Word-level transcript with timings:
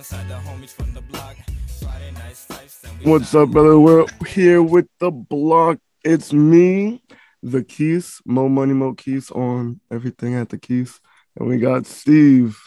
alongside 0.00 0.28
the 0.28 0.34
homies 0.48 0.70
from 0.70 0.94
the 0.94 1.02
block. 1.02 1.36
Friday 1.78 2.10
nights, 2.12 2.46
fights, 2.46 2.86
What's 3.02 3.34
up, 3.34 3.50
brother? 3.50 3.78
We're 3.78 4.06
here 4.26 4.62
with 4.62 4.86
the 4.98 5.10
block. 5.10 5.78
It's 6.02 6.32
me, 6.32 7.02
the 7.42 7.62
Keys, 7.62 8.22
Mo 8.24 8.48
Money 8.48 8.72
Mo 8.72 8.94
Keys 8.94 9.30
on 9.30 9.78
everything 9.90 10.36
at 10.36 10.48
the 10.48 10.56
Keys. 10.56 10.98
And 11.36 11.46
we 11.48 11.58
got 11.58 11.84
Steve. 11.84 12.58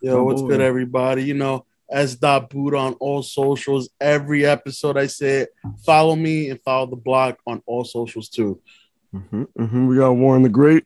Yo, 0.00 0.22
what's 0.22 0.42
boy. 0.42 0.48
good, 0.48 0.60
everybody? 0.60 1.24
You 1.24 1.34
know, 1.34 1.66
as 1.90 2.14
dot 2.14 2.50
boot 2.50 2.72
on 2.74 2.92
all 2.94 3.24
socials. 3.24 3.88
Every 4.00 4.46
episode 4.46 4.96
I 4.96 5.08
say 5.08 5.38
it. 5.40 5.48
Follow 5.84 6.14
me 6.14 6.50
and 6.50 6.60
follow 6.62 6.86
the 6.86 6.94
block 6.94 7.38
on 7.48 7.64
all 7.66 7.82
socials 7.84 8.28
too. 8.28 8.60
hmm 9.12 9.42
hmm 9.56 9.88
We 9.88 9.96
got 9.96 10.12
Warren 10.12 10.44
the 10.44 10.48
Great. 10.48 10.84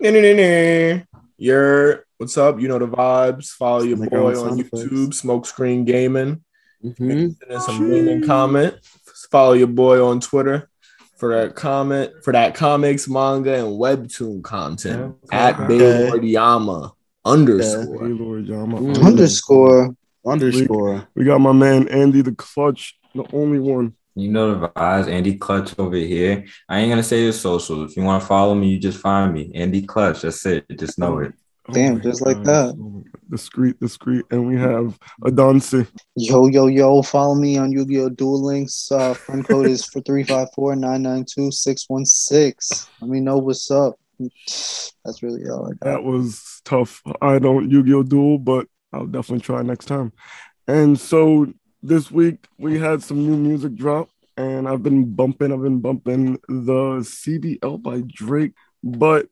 Nah, 0.00 0.10
nah, 0.10 0.20
nah, 0.20 0.96
nah. 0.96 1.02
You're 1.38 2.04
what's 2.20 2.36
up? 2.36 2.60
You 2.60 2.68
know 2.68 2.78
the 2.78 2.86
vibes. 2.86 3.48
Follow 3.48 3.82
your 3.82 3.96
Make 3.96 4.10
boy 4.10 4.38
on 4.38 4.58
sound. 4.58 4.62
YouTube, 4.64 5.08
Smokescreen 5.08 5.86
Gaming. 5.86 6.44
Mhm. 6.84 7.34
Send 7.38 7.52
us 7.52 7.66
some 7.66 7.90
gaming 7.90 8.22
comment. 8.26 8.74
Follow 9.30 9.54
your 9.54 9.68
boy 9.68 10.04
on 10.04 10.20
Twitter 10.20 10.68
for 11.16 11.34
that 11.34 11.54
comment 11.54 12.10
for 12.22 12.32
that 12.32 12.54
comics, 12.54 13.08
manga, 13.08 13.54
and 13.54 13.78
webtoon 13.80 14.42
content 14.42 15.14
Okay. 15.24 15.36
at 15.36 15.54
Okay. 15.60 15.78
Baylord 15.78 16.24
Yama 16.24 16.92
underscore. 17.24 18.06
Hey, 18.06 18.12
Lord 18.12 18.46
Yama. 18.46 18.80
Mm. 18.80 19.04
Underscore. 19.06 19.96
Underscore. 20.26 21.08
We 21.14 21.24
got 21.24 21.40
my 21.40 21.52
man 21.52 21.88
Andy 21.88 22.20
the 22.20 22.32
Clutch, 22.32 22.98
the 23.14 23.24
only 23.32 23.58
one. 23.60 23.94
You 24.14 24.30
know 24.30 24.54
the 24.58 24.68
vibes, 24.68 25.08
Andy 25.08 25.36
Clutch 25.36 25.78
over 25.78 25.96
here. 25.96 26.44
I 26.68 26.80
ain't 26.80 26.90
gonna 26.90 27.02
say 27.02 27.24
the 27.26 27.32
socials. 27.32 27.90
If 27.90 27.96
you 27.96 28.02
want 28.02 28.20
to 28.22 28.26
follow 28.26 28.54
me, 28.54 28.68
you 28.68 28.78
just 28.78 28.98
find 28.98 29.32
me, 29.32 29.50
Andy 29.54 29.82
Clutch. 29.82 30.22
That's 30.22 30.44
it. 30.44 30.64
Just 30.78 30.98
know 30.98 31.18
it. 31.20 31.32
Damn, 31.72 31.94
my 31.94 32.00
just 32.00 32.24
like 32.24 32.42
that. 32.44 32.74
Discreet, 33.30 33.78
discreet. 33.80 34.24
And 34.30 34.46
we 34.46 34.56
have 34.56 34.98
Adansi. 35.22 35.86
Yo, 36.16 36.46
yo, 36.48 36.66
yo. 36.66 37.02
Follow 37.02 37.34
me 37.34 37.56
on 37.58 37.70
Yu 37.72 37.86
Gi 37.86 38.00
Oh! 38.00 38.08
Duel 38.08 38.44
Links. 38.44 38.90
Uh, 38.90 39.14
friend 39.14 39.46
code 39.46 39.66
is 39.66 39.84
for 39.84 40.00
354 40.00 40.76
992 40.76 41.52
616. 41.52 42.88
Let 43.00 43.10
me 43.10 43.20
know 43.20 43.38
what's 43.38 43.70
up. 43.70 43.94
That's 44.18 45.22
really 45.22 45.48
all 45.48 45.66
I 45.66 45.70
got. 45.70 45.80
That 45.82 46.02
was 46.02 46.60
tough. 46.64 47.02
I 47.22 47.38
don't 47.38 47.70
Yu-Gi-Oh! 47.70 48.02
Duel, 48.02 48.38
but 48.38 48.66
I'll 48.92 49.06
definitely 49.06 49.40
try 49.40 49.62
next 49.62 49.86
time. 49.86 50.12
And 50.68 50.98
so 50.98 51.52
this 51.82 52.10
week 52.10 52.46
we 52.58 52.78
had 52.78 53.02
some 53.02 53.18
new 53.18 53.36
music 53.36 53.74
drop, 53.74 54.10
and 54.36 54.68
I've 54.68 54.82
been 54.82 55.14
bumping, 55.14 55.52
I've 55.52 55.62
been 55.62 55.80
bumping 55.80 56.34
the 56.48 57.00
CLB 57.00 57.82
by 57.82 58.02
Drake, 58.06 58.52
but 58.82 59.28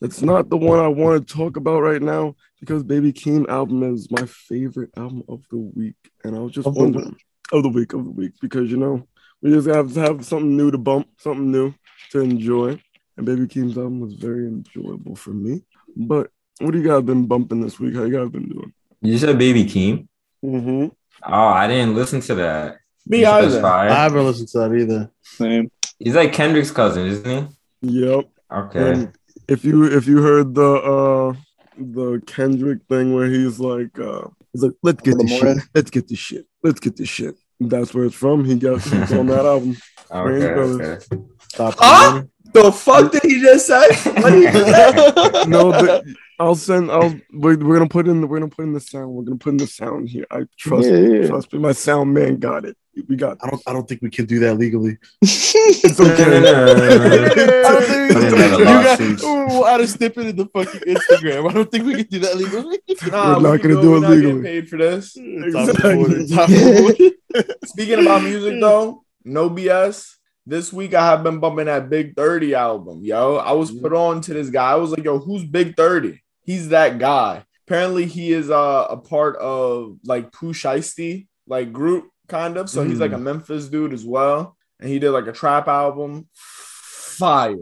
it's 0.00 0.22
not 0.22 0.48
the 0.48 0.56
one 0.56 0.78
I 0.78 0.88
want 0.88 1.26
to 1.26 1.34
talk 1.34 1.56
about 1.56 1.80
right 1.80 2.02
now 2.02 2.34
because 2.60 2.82
Baby 2.82 3.12
Keem 3.12 3.48
album 3.48 3.82
is 3.94 4.10
my 4.10 4.26
favorite 4.26 4.90
album 4.96 5.22
of 5.28 5.42
the 5.50 5.58
week. 5.58 5.96
And 6.24 6.36
I 6.36 6.40
was 6.40 6.52
just 6.52 6.66
Of 6.66 6.74
the 6.74 6.80
wondering 6.80 7.16
of 7.52 7.62
the 7.62 7.68
week, 7.68 7.92
of 7.92 8.04
the 8.04 8.10
week, 8.10 8.32
because 8.40 8.70
you 8.70 8.76
know, 8.76 9.06
we 9.40 9.50
just 9.50 9.68
have 9.68 9.92
to 9.94 10.00
have 10.00 10.24
something 10.24 10.56
new 10.56 10.70
to 10.70 10.78
bump, 10.78 11.08
something 11.18 11.50
new 11.50 11.74
to 12.10 12.20
enjoy. 12.20 12.80
And 13.16 13.26
Baby 13.26 13.46
Keem's 13.46 13.76
album 13.76 14.00
was 14.00 14.14
very 14.14 14.46
enjoyable 14.46 15.16
for 15.16 15.30
me. 15.30 15.64
But 15.96 16.30
what 16.60 16.72
do 16.72 16.78
you 16.78 16.86
guys 16.86 17.02
been 17.02 17.26
bumping 17.26 17.60
this 17.60 17.80
week? 17.80 17.94
How 17.94 18.04
you 18.04 18.16
guys 18.16 18.28
been 18.30 18.48
doing? 18.48 18.72
You 19.00 19.18
said 19.18 19.38
Baby 19.38 19.64
Keem. 19.64 20.08
Mm-hmm. 20.44 20.86
Oh, 21.24 21.46
I 21.48 21.66
didn't 21.66 21.94
listen 21.94 22.20
to 22.22 22.34
that. 22.36 22.78
Me 23.06 23.20
You 23.20 23.26
either. 23.26 23.64
I 23.64 23.88
haven't 23.88 24.24
listened 24.24 24.48
to 24.48 24.58
that 24.58 24.74
either. 24.74 25.10
Same. 25.22 25.70
He's 25.98 26.14
like 26.14 26.32
Kendrick's 26.32 26.70
cousin, 26.70 27.06
isn't 27.06 27.50
he? 27.82 28.00
Yep. 28.00 28.24
Okay. 28.52 28.92
And 28.92 29.12
if 29.48 29.64
you 29.64 29.84
if 29.84 30.06
you 30.06 30.22
heard 30.22 30.54
the 30.54 30.62
uh 30.62 31.32
the 31.78 32.22
Kendrick 32.26 32.80
thing 32.88 33.14
where 33.14 33.26
he's 33.26 33.58
like 33.58 33.98
uh 33.98 34.28
he's 34.52 34.62
like 34.62 34.72
let's 34.82 35.02
get 35.02 35.16
The 35.18 35.24
this 35.24 35.38
shit. 35.38 35.58
Let's 35.74 35.90
get 35.90 36.08
this 36.08 36.18
shit. 36.18 36.46
Let's 36.62 36.80
get 36.80 36.96
this 36.96 37.08
shit. 37.08 37.34
That's 37.60 37.94
where 37.94 38.04
it's 38.04 38.14
from. 38.14 38.44
He 38.44 38.56
got 38.56 38.82
he's 38.82 39.12
on 39.12 39.26
that 39.26 39.46
album. 39.46 39.76
Okay. 40.10 40.46
Okay. 40.46 41.04
Stop. 41.50 41.74
Ah! 41.80 42.22
The 42.52 42.72
fuck 42.72 43.12
did 43.12 43.22
he 43.22 43.40
just 43.40 43.66
say? 43.66 43.88
What 44.22 44.30
did 44.30 44.54
he? 44.54 45.50
No, 45.50 45.70
the, 45.70 46.14
I'll 46.38 46.54
send. 46.54 46.90
I'll. 46.90 47.14
We're, 47.32 47.58
we're 47.58 47.76
gonna 47.78 47.88
put 47.88 48.08
in. 48.08 48.20
The, 48.20 48.26
we're 48.26 48.38
gonna 48.38 48.50
put 48.50 48.64
in 48.64 48.72
the 48.72 48.80
sound. 48.80 49.10
We're 49.10 49.24
gonna 49.24 49.36
put 49.36 49.50
in 49.50 49.56
the 49.58 49.66
sound 49.66 50.08
here. 50.08 50.26
I 50.30 50.44
trust. 50.56 50.88
Yeah, 50.88 50.96
yeah. 50.96 51.26
Trust 51.26 51.52
me. 51.52 51.58
My 51.58 51.72
sound 51.72 52.14
man 52.14 52.38
got 52.38 52.64
it. 52.64 52.76
We 53.06 53.16
got. 53.16 53.38
I 53.42 53.50
don't 53.50 53.62
I 53.66 53.72
don't 53.72 53.88
think 53.88 54.02
we 54.02 54.10
can 54.10 54.24
do 54.26 54.38
that 54.40 54.54
legally. 54.54 54.98
It's 55.70 55.98
No, 55.98 56.06
no, 56.06 56.66
okay. 56.66 58.08
you 58.08 58.30
got, 58.30 58.60
lawsuits. 58.60 59.22
Ooh, 59.22 59.46
we'll 59.46 59.86
snippet 59.86 60.26
in 60.26 60.36
the 60.36 60.46
fucking 60.46 60.80
Instagram. 60.80 61.50
I 61.50 61.52
don't 61.52 61.70
think 61.70 61.84
we 61.84 61.94
can 61.94 62.06
do 62.06 62.18
that 62.20 62.36
legally. 62.36 62.78
Nah, 63.10 63.36
We're 63.38 63.56
not 63.56 63.62
gonna 63.62 63.80
do 63.80 63.90
we're 63.90 63.96
it 63.96 64.00
not 64.00 64.08
getting 64.08 64.24
legally. 64.24 64.42
Paid 64.42 64.68
for 64.68 64.76
this. 64.76 65.12
Top 65.14 65.68
of 65.68 65.76
the 65.76 65.96
order, 65.96 66.26
top 66.26 66.48
of 66.48 66.54
the 66.54 67.14
order. 67.34 67.54
Speaking 67.66 68.00
about 68.00 68.22
music 68.22 68.60
though, 68.60 69.04
no 69.24 69.50
BS. 69.50 70.14
This 70.46 70.72
week 70.72 70.94
I 70.94 71.04
have 71.04 71.22
been 71.22 71.40
bumping 71.40 71.66
that 71.66 71.90
Big 71.90 72.16
30 72.16 72.54
album, 72.54 73.04
yo. 73.04 73.36
I 73.36 73.52
was 73.52 73.70
put 73.70 73.92
on 73.92 74.22
to 74.22 74.34
this 74.34 74.48
guy. 74.48 74.72
I 74.72 74.76
was 74.76 74.90
like, 74.90 75.04
yo, 75.04 75.18
who's 75.18 75.44
Big 75.44 75.76
30? 75.76 76.22
He's 76.42 76.70
that 76.70 76.98
guy. 76.98 77.44
Apparently, 77.66 78.06
he 78.06 78.32
is 78.32 78.50
uh, 78.50 78.86
a 78.88 78.96
part 78.96 79.36
of 79.36 79.98
like 80.04 80.32
Pooh 80.32 80.54
Shiesty, 80.54 81.26
like 81.46 81.70
group, 81.70 82.08
kind 82.28 82.56
of. 82.56 82.70
So 82.70 82.84
he's 82.84 83.00
like 83.00 83.12
a 83.12 83.16
mm. 83.16 83.22
Memphis 83.22 83.68
dude 83.68 83.92
as 83.92 84.04
well. 84.04 84.56
And 84.80 84.88
he 84.88 84.98
did 84.98 85.10
like 85.10 85.26
a 85.26 85.32
trap 85.32 85.66
album. 85.68 86.28
Fire. 86.34 87.56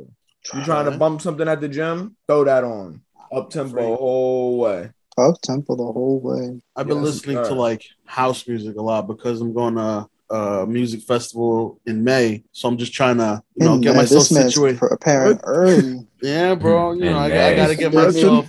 You 0.55 0.65
trying 0.65 0.91
to 0.91 0.97
bump 0.99 1.23
something 1.23 1.49
at 1.49 1.61
the 1.61 1.69
gym? 1.69 2.17
Throw 2.29 2.45
that 2.45 2.63
on. 2.63 3.03
Up 3.33 3.51
tempo 3.51 3.75
the 3.77 3.97
whole 3.97 4.59
way. 4.59 4.91
Up 5.19 5.41
tempo 5.43 5.75
the 5.77 5.83
whole 5.83 6.21
way. 6.21 6.61
I've 6.77 6.87
been 6.87 6.99
Yes, 6.99 7.07
listening 7.07 7.37
sir. 7.37 7.49
to 7.49 7.55
like 7.55 7.83
house 8.05 8.47
music 8.47 8.77
a 8.77 8.83
lot 8.83 9.07
because 9.09 9.41
I'm 9.41 9.55
going 9.55 9.75
to 9.77 10.07
a 10.29 10.67
music 10.67 11.03
festival 11.03 11.81
in 11.87 12.05
May. 12.05 12.45
So 12.53 12.69
I'm 12.69 12.77
just 12.77 12.93
trying 12.93 13.19
to, 13.19 13.43
you 13.55 13.65
know, 13.67 13.75
And, 13.75 13.83
get 13.83 13.91
man, 13.91 13.99
myself 13.99 14.23
this 14.29 14.33
man's 14.33 14.55
situated. 14.55 14.79
preparing 14.79 15.41
early. 15.45 16.07
Yeah, 16.23 16.55
bro. 16.55 16.93
You 16.93 17.05
know, 17.05 17.19
I, 17.19 17.27
I 17.27 17.55
got 17.55 17.69
to 17.69 17.77
get 17.77 17.93
myself 17.93 18.49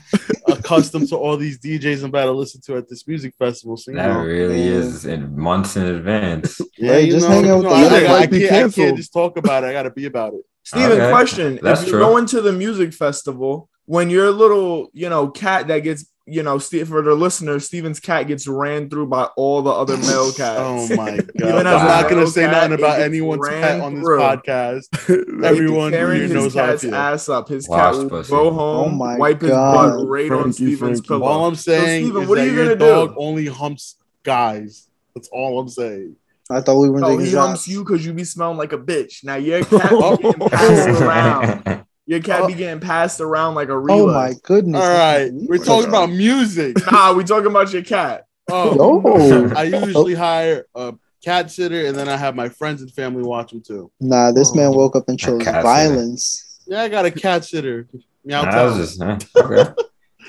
accustomed 0.67 1.07
to 1.09 1.15
all 1.15 1.37
these 1.37 1.59
DJs 1.59 1.99
I'm 1.99 2.05
about 2.09 2.25
to 2.25 2.31
listen 2.31 2.61
to 2.61 2.77
at 2.77 2.89
this 2.89 3.07
music 3.07 3.33
festival. 3.39 3.77
So, 3.77 3.91
you 3.91 3.97
That 3.97 4.07
know, 4.13 4.21
really 4.21 4.57
Yeah. 4.63 4.71
is 4.75 5.05
in 5.05 5.37
months 5.37 5.75
in 5.77 5.83
advance. 5.85 6.59
yeah, 6.77 6.93
Hey, 6.93 7.05
you 7.05 7.11
just 7.13 7.27
know, 7.27 7.35
hang 7.35 7.45
out 7.45 7.49
you 7.49 7.55
with 7.57 7.63
know, 7.63 7.69
the 7.69 7.75
I, 7.75 7.79
music 7.79 8.09
I, 8.09 8.13
I 8.17 8.27
can't, 8.27 8.51
I 8.65 8.75
can't 8.75 8.97
just 8.97 9.13
talk 9.13 9.37
about 9.37 9.63
it. 9.63 9.67
I 9.67 9.71
got 9.73 9.83
to 9.83 9.91
be 9.91 10.05
about 10.05 10.33
it. 10.33 10.41
Steven, 10.63 10.91
Okay. 10.91 11.09
question. 11.09 11.59
That's 11.61 11.81
if 11.81 11.87
you're 11.87 11.99
true. 11.99 12.09
going 12.09 12.25
to 12.27 12.41
the 12.41 12.51
music 12.51 12.93
festival, 12.93 13.69
when 13.85 14.09
your 14.09 14.31
little, 14.31 14.89
you 14.93 15.09
know, 15.09 15.29
cat 15.29 15.67
that 15.67 15.79
gets, 15.79 16.05
you 16.29 16.43
know, 16.43 16.57
Steve, 16.57 16.89
for 16.89 17.01
the 17.01 17.13
listeners, 17.15 17.65
Steven's 17.65 17.99
cat 18.01 18.27
gets 18.27 18.47
ran 18.47 18.89
through 18.89 19.07
by 19.07 19.23
all 19.37 19.61
the 19.61 19.69
other 19.71 19.95
male 19.97 20.07
oh 20.27 20.33
cats. 20.35 20.59
Oh 20.59 20.95
my 20.95 21.15
god! 21.17 21.31
Even 21.35 21.55
I'm 21.55 21.63
not 21.63 22.09
gonna 22.09 22.27
say 22.27 22.41
cat, 22.43 22.51
nothing 22.69 22.73
about 22.73 22.99
anyone's 22.99 23.47
cat 23.47 23.79
on 23.79 23.95
this 23.95 24.03
through. 24.03 24.19
podcast. 24.19 25.43
Everyone 25.45 25.91
tearing 25.91 26.15
here 26.17 26.23
his 26.23 26.33
knows 26.33 26.53
how 26.53 26.63
I 26.63 26.67
cat's 26.67 26.81
feel. 26.83 26.95
ass 26.95 27.29
up. 27.29 27.47
His 27.47 27.67
Wash 27.69 27.95
cat 27.95 27.95
will 28.11 28.23
go 28.23 28.25
oh 28.49 28.51
home, 28.51 28.93
Oh 28.93 28.95
my 28.95 29.17
wipe 29.17 29.41
his 29.41 29.49
God. 29.51 29.97
butt 29.97 30.07
right 30.07 30.29
on 30.31 30.39
Frankie, 30.43 30.53
Steven's 30.53 30.79
Frankie. 30.79 31.07
pillow. 31.07 31.25
All 31.25 31.45
I'm 31.45 31.55
saying 31.55 32.03
Steven, 32.05 32.23
is 32.23 32.29
what 32.29 32.37
are 32.37 32.45
you 32.45 32.51
your 32.53 32.63
gonna 32.75 32.75
dog 32.75 33.09
do? 33.09 33.15
only 33.19 33.45
humps 33.47 33.95
guys. 34.23 34.87
That's 35.15 35.29
all 35.31 35.59
I'm 35.59 35.69
saying. 35.69 36.15
I 36.49 36.61
thought 36.61 36.79
we 36.79 36.89
were 36.89 36.99
No, 37.01 37.09
taking 37.11 37.25
he 37.25 37.31
humps 37.33 37.67
you 37.67 37.83
because 37.83 38.05
you 38.05 38.13
be 38.13 38.23
smelling 38.23 38.57
like 38.57 38.71
a 38.73 38.77
bitch. 38.77 39.23
Now 39.23 39.35
your 39.35 39.63
cat 39.65 39.89
Oh. 39.91 40.17
passed 40.49 41.01
around. 41.01 41.76
Your 42.07 42.21
cat 42.21 42.47
be 42.47 42.53
oh. 42.53 42.57
getting 42.57 42.79
passed 42.79 43.19
around 43.19 43.55
like 43.55 43.67
a 43.67 43.73
oh 43.73 43.75
relay. 43.75 43.99
Oh 44.01 44.07
my 44.13 44.33
goodness. 44.43 44.81
All 44.81 44.89
right, 44.89 45.29
we're 45.33 45.57
talking 45.63 45.89
about 45.89 46.09
music. 46.09 46.77
Nah, 46.91 47.13
we 47.13 47.23
talking 47.25 47.47
about 47.47 47.71
your 47.73 47.83
cat. 47.83 48.25
Oh, 48.49 49.03
Yo. 49.03 49.49
I 49.53 49.63
usually 49.63 50.13
hire 50.15 50.65
a 50.73 50.95
cat 51.23 51.51
sitter, 51.51 51.85
and 51.85 51.95
then 51.97 52.07
I 52.07 52.15
have 52.15 52.33
my 52.33 52.47
friends 52.47 52.81
and 52.81 52.89
family 52.91 53.23
watch 53.23 53.51
them 53.51 53.61
too. 53.61 53.91
Nah, 53.99 54.31
this 54.31 54.55
man 54.55 54.67
Oh. 54.67 54.77
woke 54.77 54.95
up 54.95 55.09
and 55.09 55.19
chose 55.19 55.43
cat 55.43 55.55
sitter. 55.55 55.63
violence. 55.63 56.61
Yeah, 56.65 56.81
I 56.83 56.87
got 56.87 57.05
a 57.05 57.11
cat 57.11 57.43
sitter. 57.43 57.87
Meow 58.23 58.43
Nah, 58.43 58.49
I 58.49 58.51
tell. 58.53 58.65
was 58.65 58.77
just 58.77 59.01
huh? 59.03 59.17
okay. 59.35 59.73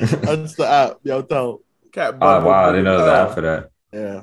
That's 0.27 0.55
the 0.57 0.67
app. 0.67 0.97
Meow 1.05 1.21
tell. 1.23 1.63
Cat 1.93 2.15
oh 2.15 2.19
butt 2.19 2.45
wow, 2.45 2.69
I 2.69 2.73
didn't 2.73 2.85
know 2.87 2.97
like 2.97 3.07
that 3.07 3.31
a 3.31 3.35
for 3.35 3.41
that. 3.43 3.71
Yeah, 3.93 4.15
Nah. 4.15 4.23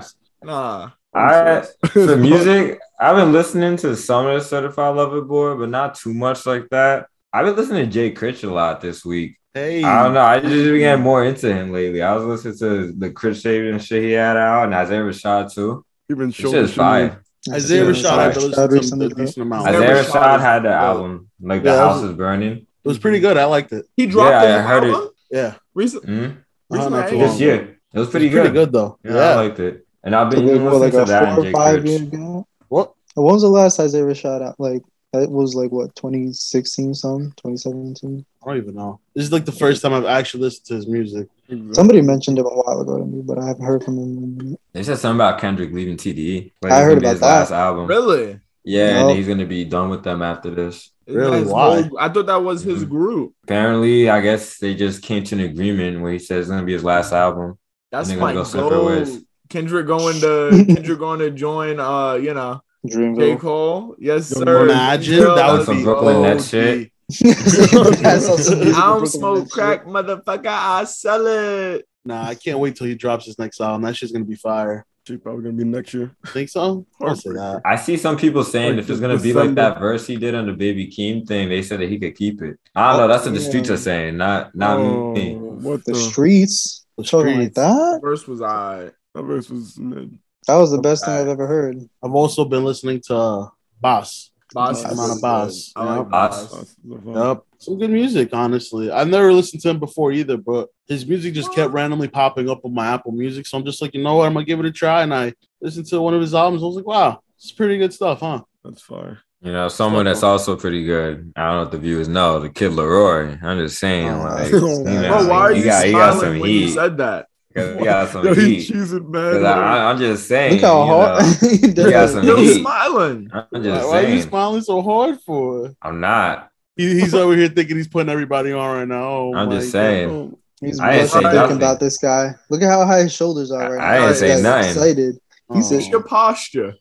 sponsors. 0.00 0.14
Nah. 0.42 0.90
I 1.14 1.62
for 1.88 2.16
music, 2.16 2.80
I've 2.98 3.16
been 3.16 3.32
listening 3.32 3.76
to 3.78 3.96
some 3.96 4.26
of 4.26 4.34
the 4.34 4.46
Certified 4.46 4.96
Lover 4.96 5.20
Boy, 5.22 5.54
but 5.56 5.68
not 5.68 5.94
too 5.94 6.14
much 6.14 6.46
like 6.46 6.68
that. 6.70 7.06
I've 7.32 7.44
been 7.46 7.56
listening 7.56 7.86
to 7.86 7.90
Jay 7.90 8.10
Critch 8.10 8.44
a 8.44 8.50
lot 8.52 8.80
this 8.80 9.04
week. 9.04 9.36
Hey, 9.54 9.82
I 9.84 10.04
don't 10.04 10.14
know. 10.14 10.22
I 10.22 10.40
just 10.40 10.50
been 10.52 10.78
getting 10.78 11.02
more 11.02 11.24
into 11.24 11.52
him 11.52 11.72
lately. 11.72 12.00
I 12.02 12.14
was 12.14 12.24
listening 12.24 12.58
to 12.58 12.92
the 12.98 13.10
Critch 13.10 13.40
Shaving 13.42 13.78
shit 13.80 14.02
he 14.04 14.12
had 14.12 14.36
out, 14.36 14.64
and 14.64 14.74
Isaiah 14.74 15.00
Rashad 15.02 15.52
too. 15.54 15.84
Even 16.10 16.28
This 16.28 16.36
showing 16.36 16.54
shit 16.54 16.64
is 16.64 16.74
fire. 16.74 17.22
Isaiah 17.50 17.84
Yeah, 17.84 17.90
Rashad 17.90 18.16
had 18.18 18.34
to 18.34 18.40
Rashad 18.40 18.42
listen 18.48 18.68
to 18.68 18.74
recently, 18.74 19.06
a 19.06 19.08
decent 19.10 19.46
amount. 19.46 19.68
Isaiah 19.68 19.90
Isaiah 19.90 20.04
Rashad 20.04 20.22
Rashad 20.22 20.40
had 20.40 20.62
the 20.64 20.70
album, 20.72 21.30
like 21.40 21.62
the 21.62 21.76
house 21.76 22.00
was- 22.00 22.10
is 22.12 22.16
burning. 22.16 22.66
It 22.84 22.88
was 22.88 22.98
pretty 22.98 23.20
good. 23.20 23.36
I 23.36 23.44
liked 23.44 23.72
it. 23.72 23.86
He 23.96 24.06
dropped 24.06 24.30
Yeah, 24.30 24.56
a 24.56 24.58
I 24.58 24.62
heard 24.62 24.84
it. 24.84 25.10
Yeah, 25.30 25.54
recently. 25.74 26.14
Uh, 26.26 26.30
Recently, 26.70 26.98
not 27.00 27.08
too 27.10 27.16
I- 27.16 27.18
long 27.20 27.28
This 27.28 27.40
year, 27.40 27.78
it 27.94 27.98
was 27.98 28.08
pretty 28.08 28.26
It's 28.26 28.34
pretty 28.34 28.48
good. 28.48 28.54
good 28.54 28.72
though. 28.72 28.98
Yeah, 29.04 29.12
Yeah. 29.14 29.20
I 29.20 29.34
liked 29.36 29.60
it, 29.60 29.86
and 30.04 30.14
I've 30.14 30.30
been 30.30 30.44
What, 30.44 30.54
listening 30.54 30.80
like 30.80 30.92
to 30.92 31.02
a 31.02 31.04
that 31.06 31.34
four 31.34 31.46
or 31.46 31.50
five 31.52 31.80
Critch. 31.80 31.88
years 31.90 32.02
ago? 32.02 32.46
What? 32.68 32.92
When 33.14 33.26
was 33.34 33.42
the 33.42 33.48
last 33.48 33.78
Isaiah 33.80 34.02
Rashad 34.04 34.42
out? 34.42 34.58
Like 34.58 34.82
That 35.12 35.30
was 35.30 35.54
like 35.54 35.70
what 35.70 35.94
2016 35.96 36.94
something, 36.94 37.30
2017. 37.36 38.24
I 38.42 38.46
don't 38.46 38.56
even 38.56 38.74
know. 38.74 38.98
This 39.14 39.24
is 39.26 39.32
like 39.32 39.44
the 39.44 39.52
first 39.52 39.82
time 39.82 39.92
I've 39.92 40.06
actually 40.06 40.40
listened 40.44 40.66
to 40.68 40.74
his 40.76 40.86
music. 40.86 41.28
Somebody 41.72 42.00
mentioned 42.00 42.38
it 42.38 42.46
a 42.46 42.48
while 42.48 42.80
ago 42.80 42.96
to 42.98 43.04
me, 43.04 43.20
but 43.20 43.38
I 43.38 43.46
haven't 43.46 43.64
heard 43.66 43.84
from 43.84 43.98
him. 43.98 44.56
They 44.72 44.82
said 44.82 44.96
something 44.98 45.18
about 45.18 45.38
Kendrick 45.38 45.70
leaving 45.72 45.98
TDE. 45.98 46.52
but 46.62 46.72
I 46.72 46.80
heard 46.82 46.96
about 46.98 47.10
his 47.10 47.20
that. 47.20 47.26
last 47.26 47.50
album. 47.52 47.86
Really? 47.88 48.40
Yeah, 48.64 49.00
Yup. 49.00 49.08
and 49.10 49.18
he's 49.18 49.28
gonna 49.28 49.44
be 49.44 49.64
done 49.66 49.90
with 49.90 50.02
them 50.02 50.22
after 50.22 50.50
this. 50.54 50.90
Really? 51.06 51.40
His 51.40 51.48
Why? 51.48 51.82
whole- 51.82 51.98
I 51.98 52.08
thought 52.08 52.26
that 52.26 52.42
was 52.42 52.62
his 52.62 52.84
Mhm. 52.84 52.88
group. 52.88 53.32
Apparently, 53.42 54.08
I 54.08 54.20
guess 54.22 54.58
they 54.58 54.74
just 54.74 55.02
came 55.02 55.24
to 55.24 55.34
an 55.34 55.40
agreement 55.42 56.00
where 56.00 56.12
he 56.12 56.18
says 56.20 56.46
it's 56.46 56.48
gonna 56.50 56.62
be 56.64 56.72
his 56.72 56.84
last 56.84 57.12
album. 57.12 57.58
That's 57.90 58.10
my 58.14 58.32
go 58.32 58.44
separate 58.44 58.70
goal. 58.70 59.18
Ways. 59.54 59.62
Kendrick 59.62 59.86
going 59.86 60.20
to 60.20 60.64
Kendrick 60.74 60.98
going 61.06 61.18
to 61.20 61.30
join. 61.30 61.78
Uh, 61.80 62.14
you 62.14 62.34
know, 62.34 62.60
J 62.86 62.96
Dreamville. 62.96 63.40
Cole. 63.40 63.96
Yes, 63.98 64.32
Yo, 64.34 64.44
sir. 64.44 64.64
Imagine 64.64 65.18
that 65.20 65.28
would 65.28 65.36
That's 65.58 65.66
some 65.66 65.76
be 65.78 65.84
Brooklyn 65.84 66.22
Nets 66.22 66.48
shit. 66.48 66.90
I 67.24 68.82
don't 68.86 69.06
smoke 69.06 69.38
Nets 69.40 69.52
crack, 69.54 69.84
motherfucker. 69.84 70.46
I 70.46 70.84
sell 70.84 71.26
it. 71.26 71.86
Nah, 72.04 72.24
I 72.26 72.34
can't 72.34 72.58
wait 72.58 72.74
till 72.76 72.86
he 72.86 72.94
drops 72.94 73.26
his 73.26 73.38
next 73.38 73.60
album. 73.60 73.82
That 73.82 73.96
shit's 73.96 74.12
gonna 74.12 74.24
be 74.24 74.34
fire. 74.34 74.84
She 75.06 75.16
probably 75.16 75.42
gonna 75.44 75.56
be 75.56 75.64
next 75.64 75.94
year. 75.94 76.12
Think 76.28 76.48
so? 76.48 76.86
Don't. 77.00 77.60
I 77.64 77.76
see 77.76 77.96
some 77.96 78.16
people 78.16 78.44
saying 78.44 78.76
Like 78.76 78.84
if 78.84 78.90
it's 78.90 79.00
gonna 79.00 79.18
be 79.18 79.32
like 79.32 79.54
that 79.56 79.78
verse 79.78 80.06
he 80.06 80.16
did 80.16 80.34
on 80.34 80.46
the 80.46 80.52
Baby 80.52 80.86
Keem 80.88 81.26
thing, 81.26 81.48
they 81.48 81.62
said 81.62 81.80
that 81.80 81.88
he 81.88 81.98
could 81.98 82.16
keep 82.16 82.40
it. 82.42 82.58
I 82.74 82.92
don't 82.92 83.00
know. 83.00 83.08
That's 83.08 83.24
what 83.24 83.34
the 83.34 83.40
Yeah. 83.40 83.48
streets 83.48 83.70
are 83.70 83.76
saying, 83.76 84.16
not 84.16 84.54
not 84.54 84.78
Oh, 84.78 85.12
me. 85.12 85.34
What 85.36 85.84
The 85.84 85.92
the? 85.92 85.98
streets. 85.98 86.84
The 86.98 87.04
Talking 87.04 87.26
like 87.38 87.52
streets. 87.52 87.54
that. 87.56 88.00
First 88.02 88.28
was 88.28 88.42
I. 88.42 88.90
That 89.14 89.22
verse 89.22 89.50
was 89.50 89.78
mid. 89.78 90.18
That 90.48 90.56
was 90.56 90.70
the 90.72 90.80
best 90.80 91.04
thing 91.04 91.14
I've 91.14 91.28
ever 91.28 91.46
heard. 91.46 91.78
I've 92.02 92.14
also 92.14 92.44
been 92.44 92.64
listening 92.64 93.00
to 93.06 93.16
uh, 93.16 93.48
Boss. 93.80 94.30
Boss. 94.52 94.82
Nice. 94.82 94.92
is 94.92 94.98
Amount 94.98 95.12
of. 95.12 95.20
Boss. 95.22 95.72
I 95.76 95.84
like 95.84 95.96
Yeah. 95.98 96.10
Boss. 96.10 96.54
Boss. 96.54 96.76
Yep. 96.84 97.42
Some 97.58 97.78
good 97.78 97.90
music, 97.90 98.30
honestly. 98.32 98.90
I've 98.90 99.08
never 99.08 99.32
listened 99.32 99.62
to 99.62 99.70
him 99.70 99.78
before 99.78 100.12
either, 100.12 100.36
but 100.36 100.68
his 100.88 101.06
music 101.06 101.34
just 101.34 101.54
kept 101.54 101.72
randomly 101.72 102.08
popping 102.08 102.50
up 102.50 102.64
on 102.64 102.74
my 102.74 102.88
Apple 102.88 103.12
Music. 103.12 103.46
So 103.46 103.56
I'm 103.56 103.64
just 103.64 103.80
like, 103.80 103.94
you 103.94 104.02
know 104.02 104.16
what? 104.16 104.26
I'm 104.26 104.32
gonna 104.34 104.44
give 104.44 104.58
it 104.60 104.66
a 104.66 104.72
try. 104.72 105.02
And 105.02 105.14
I 105.14 105.32
listened 105.60 105.86
to 105.86 106.00
one 106.00 106.14
of 106.14 106.20
his 106.20 106.34
albums. 106.34 106.62
I 106.62 106.66
was 106.66 106.76
like, 106.76 106.86
wow, 106.86 107.20
it's 107.36 107.52
pretty 107.52 107.78
good 107.78 107.92
stuff, 107.92 108.20
huh? 108.20 108.42
That's 108.64 108.82
fire. 108.82 109.20
You 109.42 109.52
know, 109.52 109.68
someone 109.68 110.04
that's 110.04 110.22
also 110.22 110.54
pretty 110.56 110.84
good. 110.84 111.32
I 111.34 111.46
don't 111.46 111.56
know 111.56 111.62
if 111.62 111.70
the 111.72 111.78
viewers 111.78 112.06
know 112.08 112.38
the 112.38 112.48
Kid 112.50 112.72
LAROI. 112.72 113.42
I'm 113.42 113.58
just 113.58 113.78
saying, 113.78 114.08
Oh, 114.08 114.18
like, 114.22 114.50
Bro, 114.50 114.60
you 114.60 114.84
know, 114.84 115.08
Bro, 115.18 115.28
why 115.28 115.36
are 115.36 115.52
he 115.52 115.58
you 115.60 115.64
got 115.64 115.84
he 115.84 115.92
got 115.92 116.10
some 116.12 116.20
smiling 116.20 116.40
when 116.40 116.50
you 116.50 116.68
said 116.68 116.96
that? 116.98 117.26
He 117.78 117.84
got 117.84 118.08
some 118.10 118.26
Yo, 118.26 118.34
heat. 118.34 118.70
cheesing 118.70 119.08
mad. 119.08 119.32
'Cause 119.32 119.44
I, 119.44 119.90
I'm 119.90 119.98
just 119.98 120.26
saying. 120.28 120.52
Look 120.54 120.62
how 120.62 120.80
you 120.84 120.92
hard 120.92 121.22
know, 121.22 121.48
he 121.86 121.90
got 121.90 122.08
some 122.10 122.26
Yo, 122.26 122.36
heat. 122.36 122.60
smiling. 122.60 123.30
I'm 123.32 123.46
Why, 123.50 123.60
just 123.60 123.88
why 123.88 124.02
are 124.04 124.08
you 124.08 124.22
smiling 124.22 124.62
so 124.62 124.82
hard 124.82 125.20
for? 125.20 125.74
I'm 125.82 126.00
not. 126.00 126.50
He, 126.76 126.98
he's 127.00 127.14
over 127.14 127.36
here 127.36 127.48
thinking 127.48 127.76
he's 127.76 127.88
putting 127.88 128.08
everybody 128.08 128.52
on 128.52 128.76
right 128.78 128.88
now. 128.88 129.04
Oh 129.04 129.34
I'm 129.34 129.50
just 129.50 129.70
saying. 129.72 130.08
Oh, 130.10 130.38
He's 130.60 130.78
I 130.80 130.92
ain't 130.92 131.08
blushing 131.08 131.08
say 131.08 131.20
thinking 131.22 131.36
nothing. 131.40 131.56
about 131.56 131.80
this 131.80 131.98
guy. 131.98 132.34
Look 132.48 132.62
at 132.62 132.68
how 132.70 132.86
high 132.86 133.02
his 133.02 133.12
shoulders 133.12 133.50
are 133.50 133.72
right 133.74 133.80
I 133.80 133.98
now. 133.98 134.06
ain't 134.06 134.08
This 134.10 134.18
say 134.20 134.42
nothing. 134.42 134.70
Excited. 134.70 135.18
Oh. 135.50 135.56
He 135.56 135.62
said, 135.62 135.82
your 135.90 136.04
posture. 136.04 136.74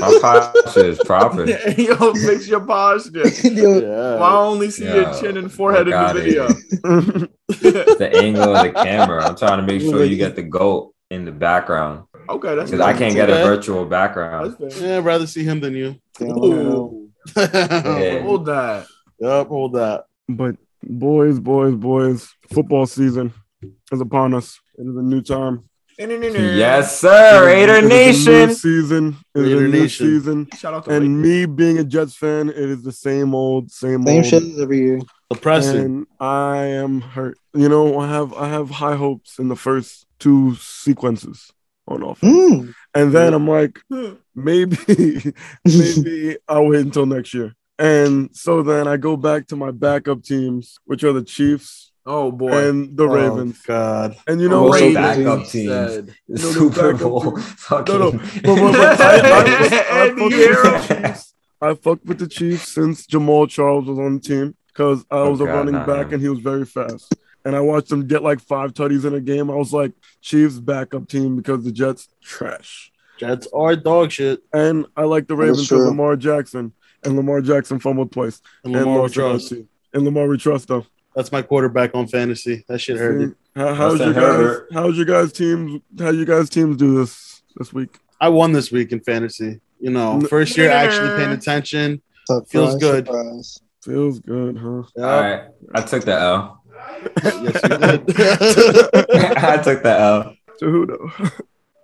My 0.00 0.18
posture 0.22 0.86
is 0.86 0.98
proper. 1.04 1.44
Yo, 1.76 2.14
fix 2.14 2.48
your 2.48 2.60
posture. 2.60 3.28
Yo, 3.48 3.80
Yeah. 3.80 3.88
Well, 3.88 4.22
I 4.22 4.36
only 4.36 4.70
see 4.70 4.84
your 4.84 5.12
chin 5.20 5.36
and 5.36 5.52
forehead 5.52 5.88
in 5.88 5.92
the 5.92 6.12
video. 6.14 6.48
the 7.48 8.10
angle 8.14 8.56
of 8.56 8.64
the 8.64 8.72
camera. 8.72 9.26
I'm 9.26 9.36
trying 9.36 9.64
to 9.64 9.72
make 9.72 9.82
sure 9.82 10.04
you 10.04 10.16
get 10.16 10.36
the 10.36 10.42
goat 10.42 10.94
in 11.10 11.24
the 11.24 11.32
background 11.32 12.04
okay, 12.28 12.54
that's 12.54 12.70
because 12.70 12.84
I 12.84 12.96
can't 12.96 13.14
get 13.14 13.30
a 13.30 13.44
virtual 13.44 13.84
background. 13.84 14.56
Yeah, 14.80 14.98
I'd 14.98 15.04
rather 15.04 15.26
see 15.26 15.44
him 15.44 15.60
than 15.60 15.74
you. 15.74 15.96
Ooh. 16.22 17.10
Yeah. 17.36 18.20
Hold 18.20 18.46
that. 18.46 18.86
Yep, 19.20 19.48
hold 19.48 19.72
that. 19.74 20.04
but 20.28 20.56
boys, 20.82 21.40
boys, 21.40 21.74
boys, 21.74 22.28
football 22.52 22.86
season 22.86 23.32
is 23.92 24.00
upon 24.00 24.34
us. 24.34 24.60
It 24.76 24.86
is 24.86 24.96
a 24.96 25.02
new 25.02 25.22
time. 25.22 25.67
Yes, 25.98 27.00
sir. 27.00 27.44
Raider 27.46 27.74
It 27.74 27.84
is 27.84 28.26
a 28.26 28.30
new 28.30 28.36
Nation. 28.46 28.54
season. 28.54 29.16
It 29.34 29.40
is 29.40 29.52
Raider 29.52 29.64
a 29.64 29.68
Nation. 29.68 30.06
season. 30.06 30.48
Shout 30.56 30.74
out 30.74 30.84
to 30.84 30.90
And 30.92 31.20
me 31.20 31.44
being 31.46 31.78
a 31.78 31.84
Jets 31.84 32.14
fan, 32.14 32.48
it 32.50 32.56
is 32.56 32.82
the 32.82 32.92
same 32.92 33.34
old, 33.34 33.70
same, 33.72 34.04
Same 34.06 34.16
old. 34.16 34.26
shit 34.26 34.42
as 34.44 34.60
every 34.60 34.78
year. 34.78 35.00
Depressing. 35.30 35.76
And 35.80 36.06
I 36.20 36.56
am 36.66 37.00
hurt. 37.00 37.36
You 37.52 37.68
know, 37.68 37.98
I 37.98 38.06
have 38.08 38.32
I 38.34 38.48
have 38.48 38.70
high 38.70 38.94
hopes 38.94 39.38
in 39.40 39.48
the 39.48 39.56
first 39.56 40.06
two 40.20 40.54
sequences 40.56 41.50
on 41.88 42.02
offense. 42.02 42.32
Mm. 42.32 42.74
And 42.94 43.12
then 43.12 43.34
I'm 43.34 43.48
like, 43.48 43.80
maybe, 44.34 44.76
maybe 45.64 46.36
I'll 46.48 46.66
wait 46.66 46.80
until 46.86 47.06
next 47.06 47.34
year. 47.34 47.54
And 47.78 48.30
so 48.34 48.62
then 48.62 48.86
I 48.88 48.96
go 48.96 49.16
back 49.16 49.46
to 49.48 49.56
my 49.56 49.70
backup 49.72 50.22
teams, 50.22 50.78
which 50.84 51.04
are 51.04 51.12
the 51.12 51.22
Chiefs 51.22 51.87
Oh 52.10 52.32
boy. 52.32 52.68
and 52.68 52.96
the 52.96 53.04
Oh, 53.04 53.06
Ravens. 53.14 53.60
God. 53.66 54.16
And 54.26 54.40
you 54.40 54.48
know 54.48 54.64
Oh, 54.64 54.68
what? 54.68 54.80
Ravens 54.80 54.94
backup 54.94 55.46
teams. 55.46 55.68
said. 55.68 56.06
The 56.26 56.38
No, 56.38 56.44
no, 56.46 56.50
Super 56.52 56.92
backup 56.94 57.00
Bowl. 57.10 57.32
teams. 57.32 57.44
Fucking. 57.44 57.98
No, 57.98 58.10
no. 58.10 58.10
But- 58.12 58.42
but- 58.44 58.72
but 58.72 59.00
I, 59.00 59.18
I, 59.18 59.78
I, 59.90 60.08
Andy 60.08 60.30
fucked 60.30 60.48
with 60.48 60.88
the 60.88 61.04
Chiefs. 61.04 61.34
I 61.60 61.74
fucked 61.74 62.06
with 62.06 62.18
the 62.18 62.26
Chiefs 62.28 62.68
since 62.72 63.06
Jamaal 63.06 63.48
Charles 63.50 63.84
was 63.86 63.98
on 63.98 64.14
the 64.14 64.20
team 64.20 64.56
because 64.68 65.04
I 65.10 65.16
oh, 65.18 65.30
was 65.32 65.40
Oh, 65.40 65.44
a 65.44 65.46
God, 65.48 65.54
running 65.54 65.74
back 65.86 66.06
him. 66.06 66.14
and 66.14 66.22
he 66.22 66.28
was 66.30 66.38
very 66.38 66.64
fast. 66.64 67.14
And 67.44 67.54
I 67.54 67.60
watched 67.60 67.92
him 67.92 68.06
get 68.06 68.22
like 68.22 68.40
five 68.40 68.72
tutties 68.74 69.04
in 69.04 69.12
a 69.14 69.20
game. 69.20 69.50
I 69.50 69.54
was 69.54 69.72
like, 69.72 69.92
Chiefs 70.22 70.58
backup 70.58 71.08
team 71.08 71.36
because 71.36 71.62
the 71.64 71.72
Jets 71.72 72.08
trash. 72.22 72.90
Jets 73.18 73.48
are 73.52 73.74
dog 73.76 74.12
shit. 74.12 74.42
And 74.52 74.86
I 74.96 75.02
like 75.04 75.26
the 75.28 75.36
Ravens 75.36 75.68
because. 75.68 75.84
Lamar 75.86 76.16
Jackson 76.16 76.72
and 77.04 77.16
Lamar 77.16 77.40
Jackson 77.42 77.78
fumbled 77.80 78.12
twice. 78.12 78.40
And 78.64 78.74
And 78.74 78.84
Lamar 78.86 78.94
we 78.96 79.02
lost 79.02 79.14
trust. 79.14 79.52
And 79.92 80.04
Lamar 80.04 80.26
we 80.28 80.38
trust 80.38 80.68
though. 80.68 80.86
That's 81.18 81.32
my 81.32 81.42
quarterback 81.42 81.96
on 81.96 82.06
fantasy. 82.06 82.64
That 82.68 82.78
shit 82.78 82.96
hurt 82.96 83.18
me. 83.18 83.34
How, 83.56 83.74
how's 83.74 83.98
your 83.98 84.12
guys? 84.12 84.22
Herbert. 84.22 84.68
How's 84.72 84.96
your 84.96 85.04
guys 85.04 85.32
teams? 85.32 85.82
How 85.98 86.10
you 86.10 86.24
guys 86.24 86.48
teams 86.48 86.76
do 86.76 86.94
this 87.00 87.42
this 87.56 87.72
week? 87.72 87.98
I 88.20 88.28
won 88.28 88.52
this 88.52 88.70
week 88.70 88.92
in 88.92 89.00
fantasy. 89.00 89.60
You 89.80 89.90
know, 89.90 90.20
first 90.20 90.56
year 90.56 90.70
actually 90.70 91.16
paying 91.16 91.32
attention. 91.32 92.02
Surprise, 92.24 92.50
Feels 92.52 92.76
good. 92.76 93.06
surprise. 93.08 93.58
Feels 93.82 94.20
good, 94.20 94.58
huh? 94.58 94.82
Yep. 94.94 95.04
All 95.04 95.20
right. 95.20 95.42
I 95.74 95.80
took 95.82 96.04
the 96.04 96.12
L. 96.12 96.62
yes, 97.24 97.34
you 97.64 97.68
did. 97.78 98.16
I 99.38 99.60
took 99.60 99.82
the 99.82 99.96
L. 99.98 100.36
To 100.60 100.70
who 100.70 100.86
though? 100.86 101.10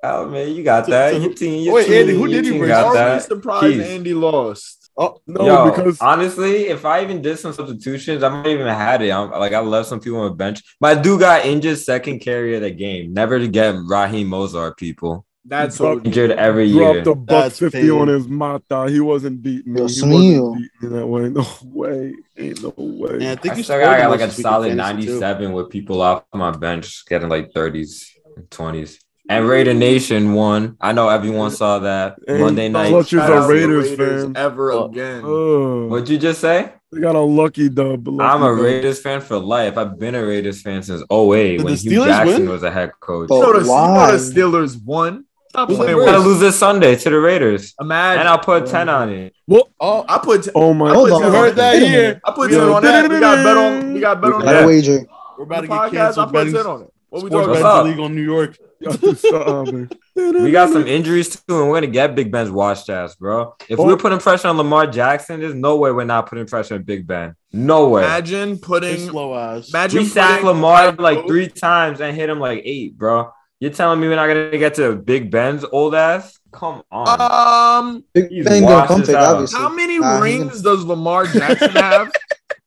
Oh 0.04 0.28
man, 0.28 0.54
you 0.54 0.62
got 0.62 0.86
that. 0.86 1.10
To- 1.10 1.16
to- 1.18 1.24
Your 1.24 1.34
team. 1.34 1.64
Your 1.64 1.74
Wait, 1.74 1.86
team, 1.86 1.94
Andy, 2.02 2.12
who 2.12 2.18
your 2.20 2.28
did 2.28 2.44
you 2.46 2.50
team 2.52 2.58
bring? 2.60 2.68
got 2.68 2.84
Are 2.84 2.94
that. 2.94 3.22
surprised 3.24 3.64
Keys. 3.74 3.82
Andy 3.82 4.14
lost? 4.14 4.83
Oh, 4.96 5.20
No, 5.26 5.44
Yo, 5.46 5.70
because 5.70 6.00
honestly, 6.00 6.66
if 6.68 6.84
I 6.84 7.02
even 7.02 7.20
did 7.20 7.38
some 7.38 7.52
substitutions, 7.52 8.22
I 8.22 8.28
might 8.28 8.46
even 8.46 8.66
had 8.68 9.02
it. 9.02 9.10
I'm, 9.10 9.30
like 9.30 9.52
I 9.52 9.58
left 9.60 9.88
some 9.88 9.98
people 10.00 10.20
on 10.20 10.28
the 10.30 10.36
bench. 10.36 10.62
My 10.80 10.94
dude 10.94 11.20
got 11.20 11.44
injured 11.44 11.78
second 11.78 12.20
carry 12.20 12.54
of 12.54 12.62
the 12.62 12.70
game. 12.70 13.12
Never 13.12 13.38
to 13.38 13.48
get 13.48 13.74
Raheem 13.88 14.28
Mostert 14.30 14.76
people 14.76 15.26
That's 15.44 15.76
Fuck. 15.78 15.96
what 15.98 16.06
injured 16.06 16.30
every 16.32 16.66
year. 16.66 17.02
dropped 17.02 17.06
a 17.08 17.14
buck 17.16 17.42
That's 17.44 17.58
fifty 17.58 17.80
pain. 17.82 17.90
on 17.90 18.08
his 18.08 18.28
mata. 18.28 18.86
He 18.88 19.00
wasn't 19.00 19.42
beating 19.42 19.72
me. 19.74 19.80
Yo, 19.80 19.86
he 19.88 20.02
wasn't 20.02 20.58
beating 20.58 20.90
me 20.90 20.96
that 20.98 21.06
way. 21.06 21.28
No 21.30 21.46
way. 21.64 22.14
Ain't 22.38 22.62
no 22.62 22.72
way. 22.76 23.18
man, 23.18 23.36
I 23.36 23.40
think 23.40 23.54
I 23.54 23.56
you 23.58 23.62
still 23.64 23.80
scored 23.80 23.98
got, 23.98 24.10
like 24.10 24.20
a 24.20 24.26
most 24.26 24.36
this 24.36 24.38
week 24.38 24.46
in 24.46 24.50
solid 24.52 24.76
fantasy, 24.78 25.06
too. 25.08 25.12
97 25.20 25.52
with 25.52 25.70
people 25.70 26.00
off 26.02 26.24
my 26.32 26.50
bench 26.52 27.04
getting 27.06 27.28
like 27.28 27.52
30s 27.52 28.10
and 28.36 28.48
20s. 28.48 28.96
And 29.28 29.48
Raider 29.48 29.72
Nation 29.72 30.34
won. 30.34 30.76
I 30.80 30.92
know 30.92 31.08
everyone 31.08 31.50
saw 31.50 31.78
that 31.78 32.16
And 32.28 32.40
Monday 32.40 32.68
night. 32.68 32.90
Clutch 32.90 33.06
is 33.12 33.20
Shout 33.20 33.30
a 33.30 33.34
out 33.36 33.40
to 33.40 33.46
the 33.46 33.52
Raiders 33.54 33.94
fan. 33.96 34.32
ever 34.36 34.72
Oh. 34.72 34.84
again. 34.86 35.22
Oh, 35.24 35.86
What'd 35.86 36.08
you 36.10 36.18
just 36.18 36.40
say? 36.42 36.72
they 36.92 37.00
got 37.00 37.14
a 37.16 37.20
lucky 37.20 37.68
dub. 37.70 38.06
lucky 38.06 38.20
I'm 38.22 38.42
a 38.42 38.54
dub. 38.54 38.64
Raiders 38.64 39.00
fan 39.00 39.20
for 39.22 39.38
life. 39.38 39.78
I've 39.78 39.98
been 39.98 40.14
a 40.14 40.24
Raiders 40.24 40.60
fan 40.62 40.82
since 40.82 41.02
08 41.10 41.56
Did 41.56 41.64
when 41.64 41.72
the 41.74 41.80
Hue 41.80 42.00
Steelers 42.00 42.06
Jackson 42.06 42.42
win? 42.42 42.48
was 42.50 42.62
a 42.64 42.70
head 42.70 42.92
coach. 43.00 43.28
Oh, 43.32 43.40
but 43.40 43.46
you, 43.46 43.52
the, 43.54 43.58
you 43.60 43.64
know 43.66 43.72
why? 43.72 44.10
the 44.12 44.18
Steelers 44.18 44.84
won. 44.84 45.24
Stop 45.48 45.68
Who's 45.68 45.78
playing 45.78 45.96
the 45.96 46.02
I 46.02 46.06
gotta 46.06 46.18
lose 46.18 46.40
this 46.40 46.58
Sunday 46.58 46.94
to 46.96 47.10
the 47.10 47.18
Raiders. 47.18 47.74
Imagine. 47.80 48.20
And 48.20 48.28
I'll 48.28 48.38
put 48.38 48.66
10 48.66 48.88
on 48.90 49.08
it. 49.08 49.34
What? 49.46 49.68
Oh, 49.80 50.04
I 50.08 50.18
put. 50.18 50.48
Oh 50.54 50.74
my! 50.74 50.90
I 50.90 50.94
put 50.94 51.08
ten 51.10 51.18
you 51.20 51.24
on 51.26 51.32
heard 51.32 51.56
that 51.56 51.76
it. 51.76 51.88
Here. 51.88 52.20
I 52.24 52.30
put 52.32 52.50
ten 52.50 52.60
on 52.60 52.82
that. 52.82 53.08
We 53.10 53.20
got 53.20 53.36
bet 53.44 53.56
on. 53.56 53.94
We 53.94 54.00
got 54.00 54.20
bet 54.20 54.32
on 54.32 54.44
that. 54.44 54.66
wager. 54.66 55.00
We're 55.38 55.44
about 55.44 55.60
to 55.62 55.68
get 55.68 55.90
canceled. 55.92 56.28
I 56.28 56.32
put 56.44 56.52
ten 56.52 56.66
on 56.66 56.82
it. 56.82 56.90
What 57.08 57.22
we 57.22 57.30
talking 57.30 57.50
What's 57.50 57.62
Betting? 57.62 57.90
League 57.92 58.00
on 58.00 58.14
New 58.16 58.22
York. 58.22 58.58
Y'all 58.84 59.14
stop, 59.14 59.66
man. 59.72 59.88
We 60.16 60.50
got 60.50 60.70
some 60.70 60.86
injuries 60.86 61.28
too, 61.30 61.60
and 61.60 61.68
we're 61.68 61.76
gonna 61.76 61.86
get 61.88 62.14
Big 62.14 62.30
Ben's 62.30 62.50
watch 62.50 62.88
ass, 62.88 63.14
bro. 63.16 63.54
If 63.68 63.78
Oh. 63.78 63.86
we're 63.86 63.96
putting 63.96 64.18
pressure 64.18 64.48
on 64.48 64.56
Lamar 64.56 64.86
Jackson, 64.86 65.40
there's 65.40 65.54
no 65.54 65.76
way 65.76 65.90
we're 65.92 66.04
not 66.04 66.26
putting 66.28 66.46
pressure 66.46 66.74
on 66.76 66.82
Big 66.82 67.06
Ben. 67.06 67.34
No 67.52 67.88
way. 67.88 68.02
Imagine 68.04 68.50
They're 68.50 68.58
putting. 68.58 68.98
slow 69.08 69.34
ass. 69.36 69.70
Imagine 69.70 70.00
we 70.02 70.06
sacked 70.06 70.44
Lamar 70.44 70.92
like 70.92 71.26
three 71.26 71.48
times 71.48 72.00
and 72.00 72.14
hit 72.16 72.28
him 72.28 72.38
like 72.40 72.62
eight, 72.64 72.96
bro. 72.98 73.30
You're 73.60 73.72
telling 73.72 74.00
me 74.00 74.08
we're 74.08 74.16
not 74.16 74.26
gonna 74.26 74.58
get 74.58 74.74
to 74.74 74.94
Big 74.96 75.30
Ben's 75.30 75.64
old 75.64 75.94
ass? 75.94 76.38
Come 76.52 76.82
on. 76.92 77.20
Um, 77.20 78.04
Big 78.12 78.28
He's 78.28 78.44
Bang 78.44 78.62
gonna 78.62 78.86
come 78.86 79.00
his 79.00 79.10
obviously. 79.10 79.58
how 79.58 79.68
many 79.68 79.98
Nah, 79.98 80.14
he's 80.14 80.22
rings 80.22 80.62
does 80.62 80.84
Lamar 80.84 81.24
Jackson 81.26 81.70
have? 81.72 82.10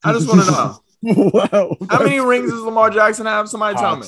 I 0.04 0.14
just 0.14 0.28
want 0.28 0.42
to 0.46 0.52
know. 0.52 0.80
wow. 1.34 1.78
How 1.90 2.04
many 2.04 2.20
rings 2.20 2.50
does 2.52 2.62
Lamar 2.62 2.90
Jackson 2.90 3.26
have? 3.28 3.48
Somebody 3.48 3.78
tell 3.78 3.98
me. 3.98 4.08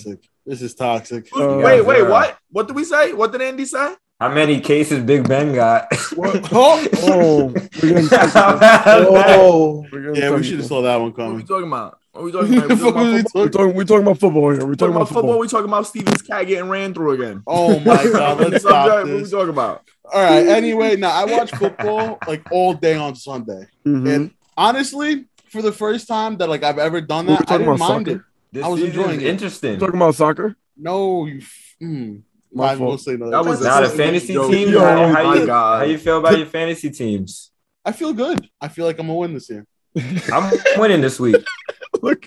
Toxic. 0.49 0.59
This 0.59 0.61
is 0.61 0.75
toxic. 0.75 1.27
Uh, 1.35 1.57
wait, 1.63 1.81
wait, 1.85 1.99
yeah. 2.03 2.09
what? 2.09 2.37
What 2.51 2.67
did 2.67 2.75
we 2.75 2.83
say? 2.83 3.13
What 3.13 3.31
did 3.31 3.41
Andy 3.41 3.65
say? 3.65 3.95
How 4.19 4.29
many 4.33 4.59
cases 4.59 5.03
Big 5.03 5.27
Ben 5.27 5.53
got? 5.53 5.87
Oh, 6.17 6.87
Oh, 7.01 7.53
we're 7.81 8.09
Oh, 8.11 9.85
we're 9.91 10.15
yeah, 10.15 10.31
we 10.35 10.43
should 10.43 10.57
have 10.59 10.67
saw 10.67 10.81
that 10.81 10.97
one 10.97 11.13
coming. 11.13 11.33
What 11.33 11.33
are 11.33 11.37
we 11.37 11.43
coming. 11.43 11.47
talking 11.47 11.67
about? 11.67 11.99
What 12.11 12.21
are 12.21 12.23
we 12.23 12.31
talking 12.31 12.57
about? 12.57 12.69
We 12.69 12.83
What 12.83 12.93
talking 12.93 13.05
are 13.05 13.19
about 13.19 13.31
football? 13.31 13.41
We're 13.43 13.49
talking, 13.49 13.75
we're 13.75 13.83
talking 13.85 14.01
about 14.03 14.19
football 14.19 14.49
here. 14.51 14.65
We're 14.65 14.75
talking 14.75 14.75
talking 14.75 14.89
about 14.89 14.95
about 14.95 15.07
football. 15.07 15.21
football. 15.21 15.39
We 15.39 15.47
talking 15.47 15.65
about 15.67 15.87
Steven's 15.87 16.21
cat 16.21 16.47
getting 16.47 16.69
ran 16.69 16.93
through 16.93 17.11
again. 17.13 17.43
Oh 17.47 17.79
my 17.79 18.03
god, 18.03 18.39
let's 18.41 18.63
stop 18.63 18.87
Subject, 18.87 19.07
What 19.07 19.19
are 19.19 19.23
we 19.23 19.29
talking 19.29 19.49
about? 19.49 19.83
All 20.11 20.21
right. 20.23 20.47
Anyway, 20.47 20.95
now 20.97 21.11
I 21.11 21.25
watch 21.25 21.51
football 21.51 22.17
like 22.27 22.41
all 22.51 22.73
day 22.73 22.95
on 22.95 23.15
Sunday, 23.15 23.67
Mhm. 23.85 24.13
and 24.13 24.31
honestly, 24.57 25.25
for 25.49 25.61
the 25.61 25.71
first 25.71 26.07
time 26.07 26.37
that 26.37 26.49
like 26.49 26.63
I've 26.63 26.79
ever 26.79 26.99
done 26.99 27.27
that, 27.27 27.49
I 27.49 27.57
didn't 27.59 27.79
mind 27.79 28.07
soccer. 28.07 28.11
it. 28.17 28.21
This 28.51 28.63
I 28.63 28.67
was 28.67 28.81
enjoying 28.81 29.17
is 29.21 29.23
it. 29.23 29.27
interesting. 29.29 29.73
We're 29.73 29.79
talking 29.79 29.95
about 29.95 30.15
soccer. 30.15 30.55
No, 30.77 31.25
you. 31.25 31.37
f- 31.39 31.65
Mm, 31.81 32.23
My 32.53 32.71
I 32.71 32.75
will 32.75 32.87
fault. 32.87 33.01
say 33.01 33.15
no. 33.15 33.29
That 33.29 33.45
was 33.45 33.61
not 33.61 33.83
a 33.85 33.89
fantasy 33.89 34.35
a 34.35 34.45
teams. 34.49 34.71
joke. 34.71 34.81
how, 34.83 35.03
Oh 35.03 35.07
how 35.13 35.23
my 35.23 35.35
you, 35.35 35.45
God. 35.45 35.79
how 35.79 35.85
you 35.85 35.97
feel 35.97 36.17
about 36.19 36.37
your 36.37 36.45
fantasy 36.47 36.89
teams? 36.89 37.51
I 37.85 37.93
feel 37.93 38.11
good. 38.11 38.49
I 38.59 38.67
feel 38.67 38.85
like 38.85 38.99
I'm 38.99 39.07
gonna 39.07 39.17
win 39.17 39.33
this 39.33 39.49
year. 39.49 39.65
I'm 40.33 40.51
winning 40.77 40.99
this 41.01 41.19
week. 41.21 41.37
Look, 42.01 42.25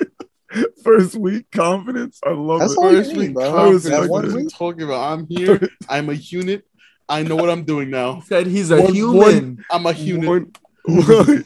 first 0.83 1.17
week 1.17 1.51
confidence. 1.51 2.19
I 2.25 2.31
love 2.31 2.61
That's 2.61 2.73
it. 2.73 2.79
all 2.79 2.91
First 2.91 3.11
need, 3.13 3.19
week 3.19 3.35
bro. 3.35 3.51
confidence. 3.51 3.85
That 3.85 4.01
What 4.09 4.11
one 4.25 4.35
are 4.37 4.41
you 4.41 4.49
talking 4.49 4.83
about? 4.85 5.13
I'm 5.13 5.27
here. 5.29 5.69
I'm 5.89 6.09
a 6.09 6.15
unit. 6.15 6.65
I 7.11 7.23
know 7.25 7.37
what 7.37 7.51
I'm 7.51 7.65
doing 7.65 7.91
now. 7.91 8.21
Said 8.21 8.47
he's 8.47 8.71
a 8.71 8.81
One- 8.81 8.95
human. 8.95 9.65
I'm 9.71 9.85
a 9.85 9.93
unit. 9.93 10.29
One, 10.29 10.53
one, 10.87 11.45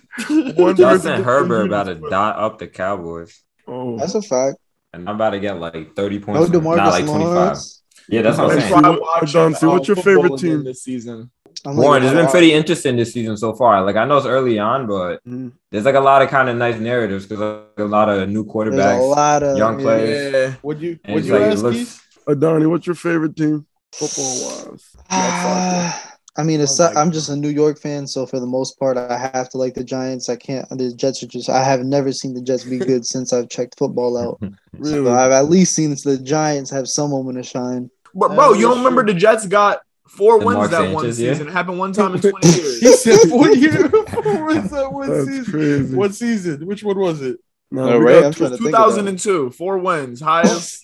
one 0.54 0.76
Justin 0.76 1.10
person- 1.10 1.24
Herbert 1.24 1.66
about 1.66 1.84
to 1.84 1.94
dot 1.96 2.36
up 2.38 2.58
the 2.58 2.68
Cowboys, 2.68 3.42
Oh, 3.66 3.98
that's 3.98 4.14
a 4.14 4.22
fact. 4.22 4.58
And 4.92 5.08
I'm 5.08 5.14
about 5.16 5.30
to 5.30 5.40
get 5.40 5.58
like 5.58 5.94
30 5.94 6.18
points. 6.20 6.50
from- 6.50 6.60
Demarcus 6.60 6.76
not 6.76 6.90
like 6.92 7.04
25. 7.04 7.34
Lawrence. 7.34 7.82
Yeah, 8.08 8.22
that's 8.22 8.38
what 8.38 8.52
I'm 8.52 8.60
saying. 8.60 8.72
why- 9.00 9.20
Don, 9.32 9.54
see, 9.54 9.66
what's 9.66 9.88
your 9.88 9.96
favorite 9.96 10.38
team? 10.38 10.64
this 10.64 10.82
season? 10.82 11.30
I'm 11.64 11.76
Warren, 11.76 12.02
like, 12.04 12.12
it's 12.12 12.20
been 12.22 12.30
pretty 12.30 12.52
interesting 12.52 12.96
this 12.96 13.12
season 13.12 13.36
so 13.36 13.52
far. 13.54 13.82
Like 13.84 13.96
I 13.96 14.04
know 14.04 14.18
it's 14.18 14.26
early 14.26 14.58
on, 14.58 14.86
but 14.86 15.24
Mhm. 15.26 15.52
there's 15.72 15.84
like 15.84 15.94
a 15.96 16.00
lot 16.00 16.22
of 16.22 16.28
kind 16.28 16.48
of 16.48 16.56
nice 16.56 16.78
narratives 16.78 17.26
because 17.26 17.62
a 17.78 17.84
lot 17.84 18.08
of 18.08 18.28
new 18.28 18.44
There's 18.44 19.00
a 19.00 19.02
lot 19.02 19.42
of 19.42 19.56
young 19.58 19.78
players. 19.78 20.32
Yeah. 20.32 20.54
Would 20.62 20.80
you? 20.80 20.98
And 21.04 21.14
Would 21.14 21.24
you 21.24 21.32
like 21.32 21.42
ask 21.42 21.62
looks. 21.64 21.76
Keith? 21.76 22.02
Adani, 22.28 22.68
what's 22.70 22.86
your 22.86 22.94
favorite 22.94 23.34
team, 23.36 23.66
football 23.92 24.70
wise? 24.70 24.96
I 26.38 26.42
mean, 26.42 26.60
it's 26.60 26.78
Oh 26.80 26.92
my 26.92 27.00
I'm 27.00 27.10
just 27.12 27.28
a 27.30 27.36
New 27.36 27.48
York 27.48 27.78
fan, 27.78 28.06
so 28.06 28.26
for 28.26 28.38
the 28.40 28.46
most 28.46 28.78
part, 28.78 28.96
I 28.96 29.16
have 29.16 29.48
to 29.50 29.58
like 29.58 29.74
the 29.74 29.84
Giants. 29.84 30.28
I 30.28 30.36
can't. 30.36 30.68
The 30.68 30.92
Jets 30.94 31.22
are 31.22 31.26
just. 31.26 31.48
I 31.48 31.62
have 31.64 31.84
never 31.84 32.12
seen 32.12 32.34
the 32.34 32.42
Jets 32.42 32.64
be 32.64 32.78
good 32.78 33.06
since 33.14 33.32
I've 33.32 33.48
checked 33.48 33.78
football 33.78 34.16
out. 34.16 34.40
Really? 34.78 35.06
So 35.06 35.14
I've 35.14 35.32
at 35.32 35.48
least 35.48 35.74
seen 35.74 35.88
the 36.04 36.18
Giants 36.22 36.70
have 36.70 36.86
some 36.86 37.08
moment 37.10 37.38
of 37.38 37.46
shine. 37.46 37.90
But 38.14 38.34
bro, 38.34 38.52
you 38.52 38.68
don't 38.68 38.78
remember 38.78 39.06
the 39.06 39.14
Jets 39.18 39.46
got 39.46 39.80
four 40.06 40.38
The 40.38 40.44
wins 40.44 40.58
Mark 40.58 40.70
that 40.72 40.92
one 40.92 41.04
Sanchez, 41.04 41.18
yeah? 41.18 41.32
season. 41.32 41.48
It 41.48 41.52
happened 41.52 41.78
one 41.78 41.92
time 41.94 42.14
in 42.14 42.20
20 42.20 42.46
years. 42.46 42.80
He 42.80 42.92
said 42.92 43.30
four 43.30 43.48
years, 43.48 43.90
Four 43.90 44.44
wins 44.44 44.70
that 44.72 44.92
one 44.92 45.08
That's 45.10 45.26
season. 45.28 45.44
crazy. 45.52 45.96
What 45.96 46.14
season? 46.14 46.66
Which 46.66 46.82
one 46.84 46.98
was 46.98 47.22
it? 47.22 47.38
No, 47.70 47.90
All 47.90 47.98
we 47.98 48.04
right, 48.04 48.20
got 48.20 48.24
I'm 48.26 48.32
trying 48.34 48.50
to 48.50 48.56
think 48.58 48.70
2002, 48.70 49.50
four 49.52 49.78
wins, 49.78 50.20
highest. 50.20 50.82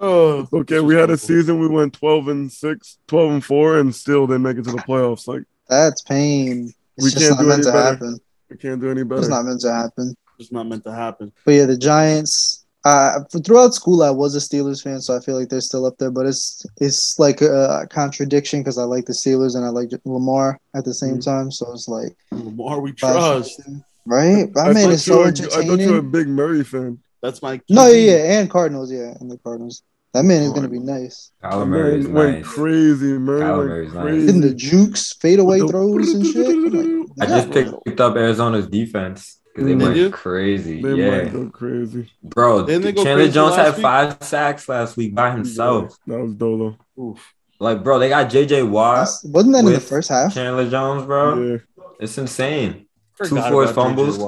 Oh, 0.00 0.46
Okay, 0.52 0.80
we 0.80 0.94
had 0.94 1.10
a 1.10 1.16
season 1.16 1.58
we 1.60 1.68
went 1.68 1.94
12 1.94 2.28
and 2.28 2.52
6, 2.52 2.98
12 3.06 3.30
and 3.32 3.44
4, 3.44 3.78
and 3.78 3.94
still 3.94 4.26
didn't 4.26 4.42
make 4.42 4.56
it 4.56 4.64
to 4.64 4.72
the 4.72 4.78
playoffs. 4.78 5.26
Like, 5.26 5.42
That's 5.68 6.02
pain. 6.02 6.72
It's 6.96 7.04
We 7.04 7.10
just 7.10 7.18
can't 7.18 7.36
not 7.36 7.42
do 7.42 7.48
meant 7.48 7.58
any 7.60 7.64
to 7.66 7.72
better. 7.72 7.90
happen. 7.94 8.20
we 8.50 8.56
can't 8.56 8.80
do 8.80 8.90
any 8.90 9.02
better. 9.04 9.20
It's 9.20 9.28
not 9.28 9.44
meant 9.44 9.60
to 9.62 9.72
happen. 9.72 10.14
it's 10.38 10.52
not 10.52 10.66
meant 10.66 10.84
to 10.84 10.92
happen. 10.92 11.32
But 11.44 11.52
yeah, 11.52 11.66
the 11.66 11.76
Giants. 11.76 12.64
Uh, 12.82 13.20
throughout 13.44 13.74
school, 13.74 14.02
I 14.02 14.08
was 14.08 14.34
a 14.34 14.38
Steelers 14.38 14.82
fan, 14.82 15.00
so 15.00 15.14
I 15.14 15.20
feel 15.20 15.38
like 15.38 15.50
they're 15.50 15.60
still 15.60 15.84
up 15.84 15.98
there. 15.98 16.10
But 16.10 16.24
it's 16.24 16.64
it's 16.80 17.18
like 17.18 17.42
a 17.42 17.86
contradiction 17.90 18.60
because 18.60 18.78
I 18.78 18.84
like 18.84 19.04
the 19.04 19.12
Steelers 19.12 19.54
and 19.54 19.66
I 19.66 19.68
like 19.68 19.90
Lamar 20.06 20.58
at 20.74 20.86
the 20.86 20.94
same 20.94 21.20
time. 21.20 21.50
So 21.50 21.70
it's 21.74 21.88
like 21.88 22.16
Lamar, 22.32 22.80
we 22.80 22.92
trust. 22.92 23.60
right. 24.06 24.48
I, 24.56 24.60
I 24.60 24.72
mean, 24.72 24.84
thought 24.84 24.92
it's 24.94 25.06
you 25.06 25.12
so 25.12 25.18
were- 25.18 25.26
I 25.26 25.66
thought 25.66 25.78
you 25.78 25.92
were 25.92 25.98
a 25.98 26.02
big 26.02 26.26
Murray 26.28 26.64
fan. 26.64 26.98
That's 27.22 27.42
my. 27.42 27.60
No, 27.68 27.86
yeah, 27.88 28.12
yeah, 28.16 28.40
and 28.40 28.50
Cardinals, 28.50 28.90
yeah, 28.92 29.14
and 29.20 29.30
the 29.30 29.38
Cardinals. 29.38 29.82
That 30.12 30.24
man 30.24 30.42
is 30.42 30.52
gonna 30.52 30.68
be 30.68 30.80
nice. 30.80 31.30
Kyler 31.42 31.68
Murray 31.68 32.00
is 32.00 32.08
went 32.08 32.38
nice. 32.38 32.46
crazy. 32.46 33.12
man. 33.18 33.40
Kyler 33.40 33.58
went 33.58 33.68
Murray's 33.68 33.92
nice. 33.94 34.02
crazy. 34.02 34.26
Hitting 34.26 34.40
the 34.40 34.54
jukes, 34.54 35.12
fadeaway 35.12 35.60
The- 35.60 35.66
throws 35.68 36.08
and 36.14 36.26
shit. 36.26 36.46
I'm 36.48 36.70
like, 36.72 37.08
I 37.20 37.26
just 37.26 37.48
yeah. 37.54 37.70
picked 37.84 38.00
up 38.00 38.16
Arizona's 38.16 38.66
defense 38.66 39.38
because 39.54 39.66
they 39.68 39.74
Did 39.76 39.82
went 39.82 39.96
you? 39.96 40.10
crazy. 40.10 40.82
They 40.82 40.94
yeah, 40.94 41.22
might 41.24 41.32
go 41.32 41.48
crazy. 41.50 42.10
bro. 42.24 42.66
Didn't 42.66 42.82
they 42.82 42.92
go 42.92 43.04
Chandler 43.04 43.24
crazy 43.24 43.34
Jones 43.34 43.56
last 43.56 43.66
had 43.66 43.74
week? 43.76 43.82
five 43.82 44.16
sacks 44.22 44.68
last 44.68 44.96
week 44.96 45.14
by 45.14 45.30
himself. 45.30 45.96
That 46.08 46.18
was 46.18 46.34
Dolo. 46.34 46.76
Oof. 46.98 47.34
Like, 47.60 47.84
bro, 47.84 47.98
they 48.00 48.08
got 48.08 48.30
JJ 48.30 48.68
Watt, 48.68 48.94
That's- 48.96 49.24
wasn't 49.26 49.52
that 49.54 49.64
in 49.64 49.72
the 49.74 49.80
first 49.80 50.08
half? 50.08 50.34
Chandler 50.34 50.68
Jones, 50.68 51.04
bro. 51.04 51.40
Yeah. 51.52 51.56
It's 52.00 52.16
insane. 52.18 52.86
Two 53.22 53.28
Forgot 53.28 53.52
forced 53.52 53.74
fumbles. 53.74 54.18